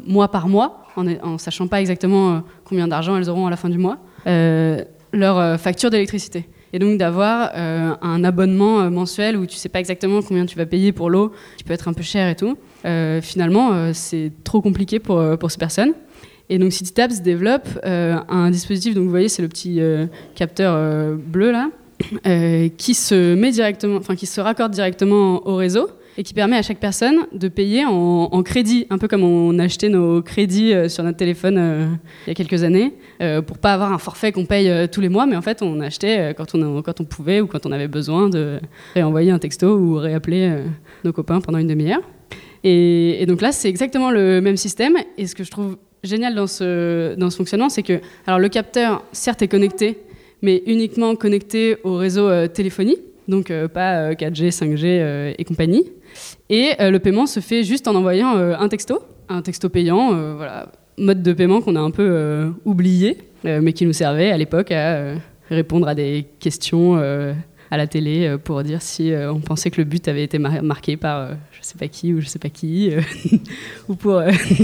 mois 0.07 0.31
par 0.31 0.49
mois, 0.49 0.85
en, 0.97 1.05
ne 1.05 1.39
sachant 1.39 1.67
pas 1.67 1.81
exactement 1.81 2.35
euh, 2.35 2.39
combien 2.65 2.89
d'argent 2.89 3.17
elles 3.17 3.29
auront 3.29 3.47
à 3.47 3.51
la 3.51 3.57
fin 3.57 3.69
du 3.69 3.79
mois, 3.79 3.99
euh, 4.27 4.83
leur 5.13 5.59
facture 5.59 5.91
d'électricité. 5.91 6.49
Et 6.75 6.79
donc 6.79 6.99
d'avoir 6.99 7.51
un 7.55 8.25
abonnement 8.25 8.91
mensuel 8.91 9.39
où 9.39 9.47
tu 9.47 9.57
sais 9.57 9.71
pas 9.71 9.81
exactement 9.81 10.21
combien 10.21 10.45
tu 10.45 10.55
vas 10.59 10.67
payer 10.67 10.93
pour 10.93 11.09
l'eau, 11.09 11.33
qui 11.57 11.65
peut 11.65 11.73
être 11.73 11.89
un 11.89 11.95
peu 11.95 12.03
cher 12.03 12.29
et 12.29 12.37
tout. 12.37 12.59
finalement, 13.23 13.95
c'est 13.95 14.33
trop 14.45 14.61
compliqué 14.61 14.99
pour, 14.99 15.39
pour 15.39 15.51
ces 15.51 15.57
personnes. 15.57 15.95
Et 16.51 16.59
donc 16.59 16.73
CityTabs 16.73 17.23
développe 17.23 17.67
un 17.85 18.51
dispositif, 18.51 18.95
donc 18.95 19.05
vous 19.05 19.11
voyez, 19.11 19.31
c'est 19.31 19.41
le 19.41 19.49
petit 19.49 19.81
capteur 20.35 21.17
bleu 21.17 21.53
là, 21.53 21.71
euh, 22.27 22.69
qui 22.77 22.95
se 22.95 23.35
met 23.35 23.51
directement, 23.51 23.97
enfin 23.97 24.15
qui 24.15 24.27
se 24.27 24.41
raccorde 24.41 24.73
directement 24.73 25.47
au 25.49 25.57
réseau 25.57 25.89
et 26.17 26.23
qui 26.23 26.33
permet 26.33 26.57
à 26.57 26.63
chaque 26.63 26.79
personne 26.79 27.27
de 27.33 27.49
payer 27.49 27.85
en, 27.85 28.43
crédit, 28.43 28.87
un 28.91 28.99
peu 28.99 29.09
comme 29.09 29.25
on 29.25 29.59
achetait 29.59 29.89
nos 29.89 30.23
crédits 30.23 30.73
euh, 30.73 30.89
sur 30.89 31.03
notre 31.03 31.17
téléphone 31.17 31.57
euh, 31.59 31.87
il 32.27 32.29
y 32.29 32.31
a 32.31 32.35
quelques 32.35 32.63
années, 32.63 32.95
pour 33.47 33.59
pas 33.59 33.75
avoir 33.75 33.93
un 33.93 33.99
forfait 33.99 34.31
qu'on 34.31 34.47
paye 34.47 34.89
tous 34.91 35.01
les 35.01 35.09
mois, 35.09 35.27
mais 35.27 35.37
en 35.37 35.43
fait 35.43 35.61
on 35.61 35.81
achetait 35.81 36.35
quand 36.37 36.55
on, 36.55 36.83
quand 36.83 37.01
on 37.01 37.05
pouvait 37.05 37.41
ou 37.41 37.47
quand 37.47 37.67
on 37.67 37.73
avait 37.73 37.89
besoin 37.89 38.29
de 38.29 38.61
réenvoyer 38.95 39.33
un 39.33 39.39
texto 39.39 39.77
ou 39.77 39.95
réappeler 39.97 40.53
nos 41.05 41.13
copains 41.13 41.41
pendant 41.41 41.59
une 41.59 41.67
demi-heure. 41.67 42.03
Et, 42.63 43.23
et, 43.23 43.27
donc 43.27 43.41
là 43.41 43.51
c'est 43.51 43.69
exactement 43.69 44.11
le 44.11 44.41
même 44.41 44.57
système, 44.57 44.97
et 45.17 45.27
ce 45.27 45.35
que 45.35 45.43
je 45.43 45.51
trouve 45.51 45.77
génial 46.05 46.35
dans 46.35 46.47
ce, 46.47 47.17
dans 47.17 47.31
ce 47.31 47.37
fonctionnement, 47.37 47.69
c'est 47.69 47.83
que 47.83 48.01
alors 48.27 48.39
le 48.39 48.49
capteur 48.49 49.05
certes 49.13 49.43
est 49.43 49.49
connecté 49.49 49.99
mais 50.43 50.63
uniquement 50.67 51.17
connecté 51.17 51.77
au 51.85 51.97
réseau 51.97 52.29
euh, 52.29 52.47
téléphonie, 52.47 52.97
donc 53.27 53.51
euh, 53.51 53.69
pas 53.69 54.13
4G, 54.13 54.45
euh, 54.45 54.51
5G 54.51 55.35
et 55.39 55.45
compagnie. 55.45 55.85
Et 56.49 56.71
le 56.81 56.99
paiement 56.99 57.27
se 57.27 57.41
fait 57.41 57.63
juste 57.63 57.87
en 57.87 57.95
envoyant 57.95 58.35
un 58.35 58.69
texto, 58.69 59.03
un 59.29 59.43
texto 59.43 59.69
payant, 59.69 60.35
voilà, 60.37 60.73
mode 60.97 61.23
de 61.23 61.33
paiement 61.33 61.61
qu'on 61.61 61.77
a 61.77 61.81
un 61.81 61.91
peu 61.91 62.51
oublié, 62.65 63.19
mais 63.45 63.73
qui 63.75 63.85
nous 63.85 63.93
servait 63.93 64.31
à 64.31 64.39
l'époque 64.39 64.73
à 64.73 65.15
répondre 65.51 65.87
à 65.87 65.95
des 65.95 66.27
questions 66.41 66.97
à 66.97 67.77
la 67.77 67.87
télé 67.87 68.37
pour 68.43 68.63
dire 68.63 68.81
si 68.81 69.13
on 69.15 69.39
pensait 69.41 69.71
que 69.71 69.81
le 69.81 69.85
but 69.85 70.09
avait 70.09 70.25
été 70.25 70.39
marqué 70.39 70.97
par 70.97 71.29
je 71.53 71.59
sais 71.61 71.79
pas 71.79 71.89
qui 71.89 72.15
ou 72.15 72.21
je 72.21 72.27
sais 72.27 72.41
pas 72.41 72.49
qui 72.49 72.91
ou 73.89 73.95
pour 73.95 74.21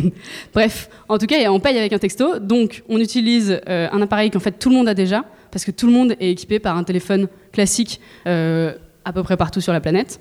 bref 0.54 0.88
en 1.08 1.18
tout 1.18 1.26
cas 1.26 1.36
on 1.50 1.60
paye 1.60 1.78
avec 1.78 1.92
un 1.92 1.98
texto 1.98 2.38
donc 2.40 2.82
on 2.88 2.98
utilise 2.98 3.60
un 3.66 4.00
appareil 4.00 4.30
qu'en 4.30 4.40
fait 4.40 4.58
tout 4.58 4.70
le 4.70 4.76
monde 4.76 4.88
a 4.88 4.94
déjà 4.94 5.24
parce 5.54 5.64
que 5.64 5.70
tout 5.70 5.86
le 5.86 5.92
monde 5.92 6.16
est 6.18 6.32
équipé 6.32 6.58
par 6.58 6.76
un 6.76 6.82
téléphone 6.82 7.28
classique 7.52 8.00
euh, 8.26 8.72
à 9.04 9.12
peu 9.12 9.22
près 9.22 9.36
partout 9.36 9.60
sur 9.60 9.72
la 9.72 9.80
planète. 9.80 10.18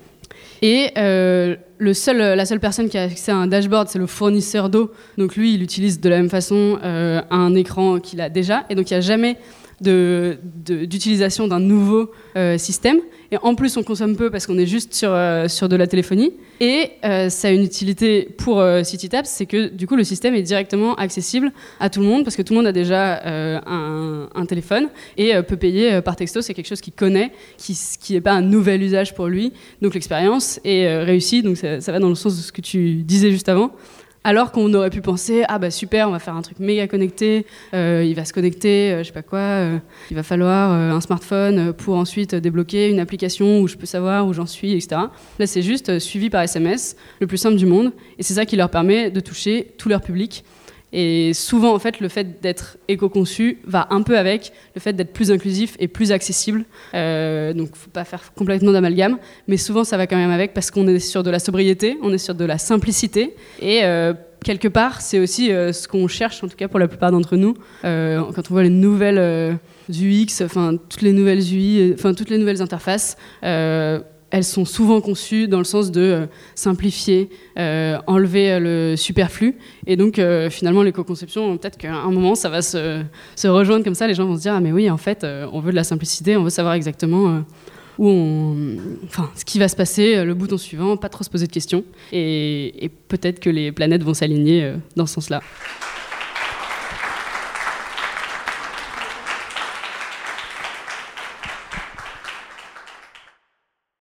Et 0.62 0.92
euh, 0.96 1.56
le 1.80 1.94
seul, 1.96 2.18
la 2.18 2.46
seule 2.46 2.60
personne 2.60 2.88
qui 2.88 3.00
a 3.00 3.04
accès 3.06 3.32
à 3.32 3.38
un 3.38 3.48
dashboard, 3.48 3.88
c'est 3.90 3.98
le 3.98 4.06
fournisseur 4.06 4.70
d'eau. 4.70 4.92
Donc 5.18 5.36
lui, 5.36 5.56
il 5.56 5.64
utilise 5.64 6.00
de 6.00 6.08
la 6.08 6.18
même 6.18 6.30
façon 6.30 6.78
euh, 6.84 7.20
un 7.32 7.56
écran 7.56 8.00
qu'il 8.00 8.22
a 8.22 8.30
déjà. 8.30 8.66
Et 8.70 8.76
donc 8.76 8.92
il 8.92 8.94
n'y 8.94 9.00
a 9.00 9.02
jamais 9.02 9.38
d'utilisation 9.82 11.48
d'un 11.48 11.60
nouveau 11.60 12.12
système. 12.58 13.00
Et 13.34 13.38
en 13.42 13.56
plus, 13.56 13.78
on 13.78 13.84
consomme 13.84 14.16
peu 14.16 14.30
parce 14.30 14.46
qu'on 14.46 14.60
est 14.60 14.68
juste 14.68 14.94
sur, 14.94 15.10
euh, 15.12 15.48
sur 15.48 15.68
de 15.68 15.76
la 15.76 15.88
téléphonie. 15.88 16.34
Et 16.60 16.92
euh, 17.04 17.30
ça 17.30 17.48
a 17.48 17.52
une 17.52 17.64
utilité 17.64 18.30
pour 18.38 18.60
euh, 18.60 18.84
CityTaps, 18.84 19.28
c'est 19.28 19.48
que 19.48 19.70
du 19.70 19.88
coup, 19.88 19.96
le 19.96 20.04
système 20.04 20.36
est 20.36 20.44
directement 20.44 20.94
accessible 20.94 21.52
à 21.80 21.90
tout 21.90 22.00
le 22.00 22.06
monde 22.06 22.24
parce 22.24 22.36
que 22.36 22.44
tout 22.44 22.54
le 22.54 22.60
monde 22.60 22.68
a 22.68 22.72
déjà 22.72 23.22
un, 23.66 24.46
téléphone 24.46 24.90
et 25.18 25.34
peut 25.48 25.56
payer 25.56 26.02
par 26.02 26.16
texto. 26.16 26.42
C'est 26.42 26.54
quelque 26.54 26.68
chose 26.68 26.82
qu'il 26.82 26.94
connaît, 26.94 27.32
qui 27.58 27.76
n'est 28.12 28.22
pas 28.22 28.34
un 28.34 28.42
nouvel 28.42 28.84
usage 28.84 29.16
pour 29.16 29.28
lui. 29.28 29.52
Donc 29.82 29.96
l'expérience 29.96 30.60
est 30.64 31.04
réussie. 31.04 31.42
Donc 31.42 31.58
ça 31.58 31.92
va 31.92 31.98
dans 31.98 32.10
le 32.10 32.16
sens 32.16 32.38
de 32.38 32.42
ce 32.42 32.52
que 32.52 32.62
tu 32.62 32.98
disais 32.98 33.32
juste 33.32 33.50
avant. 33.50 33.72
Alors 34.26 34.54
qu'on 34.54 34.74
aurait 34.74 34.90
pu 34.90 35.02
penser, 35.02 35.44
ah 35.50 35.60
bah 35.60 35.70
super, 35.70 36.08
on 36.08 36.12
va 36.12 36.20
faire 36.20 36.36
un 36.36 36.42
truc 36.42 36.60
méga 36.60 36.88
connecté, 36.88 37.46
euh, 37.74 38.06
il 38.08 38.16
va 38.16 38.24
se 38.24 38.32
connecter, 38.32 38.94
euh, 38.94 39.00
je 39.00 39.08
sais 39.08 39.12
pas 39.12 39.22
quoi, 39.22 39.40
euh, 39.40 39.78
il 40.12 40.16
va 40.16 40.24
falloir 40.24 40.72
un 40.72 41.02
smartphone 41.02 41.74
pour 41.74 41.98
ensuite 41.98 42.34
débloquer 42.34 42.90
une 42.90 43.02
application 43.02 43.60
où 43.60 43.68
je 43.68 43.76
peux 43.76 43.86
savoir 43.86 44.26
où 44.26 44.32
j'en 44.32 44.46
suis, 44.46 44.72
etc. 44.72 45.02
Là, 45.40 45.46
c'est 45.46 45.62
juste 45.62 46.00
suivi 46.00 46.30
par 46.30 46.42
SMS, 46.42 46.96
le 47.20 47.28
plus 47.28 47.38
simple 47.38 47.58
du 47.58 47.66
monde, 47.66 47.92
et 48.18 48.24
c'est 48.24 48.36
ça 48.36 48.46
qui 48.46 48.56
leur 48.56 48.70
permet 48.70 49.12
de 49.12 49.20
toucher 49.20 49.74
tout 49.78 49.90
leur 49.90 50.02
public 50.02 50.46
et 50.94 51.34
souvent, 51.34 51.74
en 51.74 51.80
fait, 51.80 52.00
le 52.00 52.08
fait 52.08 52.40
d'être 52.42 52.78
éco-conçu 52.88 53.58
va 53.66 53.88
un 53.90 54.04
peu 54.04 54.18
avec 54.18 54.54
le 54.76 54.80
fait 54.80 54.94
d'être 54.94 55.12
plus 55.12 55.32
inclusif 55.32 55.76
et 55.80 55.88
plus 55.88 56.12
accessible. 56.12 56.66
Euh, 56.94 57.52
donc, 57.54 57.76
faut 57.76 57.90
pas 57.90 58.06
faire 58.06 58.32
complètement 58.36 58.72
d'amalgame, 58.72 59.18
mais 59.48 59.58
souvent, 59.58 59.84
ça 59.84 59.98
va 59.98 60.06
quand 60.06 60.16
même 60.16 60.32
avec 60.32 60.54
parce 60.54 60.70
qu'on 60.70 60.88
est 60.88 61.00
sur 61.00 61.24
de 61.24 61.32
la 61.32 61.40
sobriété, 61.40 61.98
on 62.04 62.14
est 62.14 62.20
sur 62.20 62.36
de 62.36 62.46
la 62.46 62.60
simplicité, 62.60 63.36
et 63.60 63.82
euh, 63.84 64.14
quelque 64.46 64.68
part, 64.68 65.02
c'est 65.02 65.20
aussi 65.20 65.48
ce 65.48 65.88
qu'on 65.88 66.08
cherche, 66.08 66.44
en 66.44 66.48
tout 66.48 66.56
cas 66.56 66.68
pour 66.68 66.80
la 66.80 66.88
plupart 66.88 67.12
d'entre 67.12 67.38
nous, 67.38 67.56
quand 67.82 68.44
on 68.50 68.54
voit 68.54 68.64
les 68.64 68.70
nouvelles 68.70 69.58
UX, 69.90 70.44
enfin 70.44 70.78
toutes 70.90 71.02
les 71.02 71.14
nouvelles 71.14 71.42
UI, 71.42 71.94
enfin 71.94 72.14
toutes 72.14 72.30
les 72.30 72.38
nouvelles 72.38 72.62
interfaces 72.62 73.18
elles 74.34 74.44
sont 74.44 74.66
souvent 74.66 75.00
conçues 75.00 75.48
dans 75.48 75.60
le 75.60 75.64
sens 75.64 75.92
de 75.92 76.02
euh, 76.02 76.26
simplifier, 76.56 77.30
euh, 77.60 78.00
enlever 78.08 78.52
euh, 78.52 78.60
le 78.60 78.96
superflu. 78.98 79.60
Et 79.86 79.96
donc, 79.96 80.20
finalement, 80.50 80.82
l'éco-conception, 80.82 81.56
peut-être 81.58 81.78
qu'à 81.78 81.94
un 81.94 82.10
moment, 82.10 82.34
ça 82.34 82.50
va 82.50 82.64
se, 82.64 83.04
rejoindre 83.46 83.84
comme 83.84 83.94
ça. 83.94 84.08
Les 84.08 84.16
gens 84.16 84.26
vont 84.26 84.36
se 84.36 84.42
dire 84.42 84.56
Ah, 84.56 84.60
mais 84.60 84.72
oui, 84.72 84.90
en 84.90 84.98
fait, 84.98 85.24
on 85.24 85.60
veut 85.60 85.70
de 85.70 85.76
la 85.76 85.84
simplicité, 85.84 86.36
on 86.36 86.44
veut 86.44 86.50
savoir 86.50 86.74
exactement 86.74 87.44
où 88.00 88.56
enfin, 89.06 89.30
ce 89.36 89.46
qui 89.46 89.60
va 89.60 89.68
se 89.68 89.76
passer, 89.76 90.26
le 90.26 90.34
bouton 90.34 90.58
suivant, 90.58 90.98
pas 90.98 91.10
trop 91.10 91.24
se 91.24 91.30
poser 91.30 91.46
de 91.46 91.52
questions. 91.52 91.84
Et 92.12 92.90
peut-être 93.08 93.40
que 93.40 93.52
les 93.52 93.72
planètes 93.72 94.04
vont 94.04 94.16
s'aligner 94.16 94.74
dans 94.96 95.06
ce 95.06 95.14
sens-là. 95.14 95.42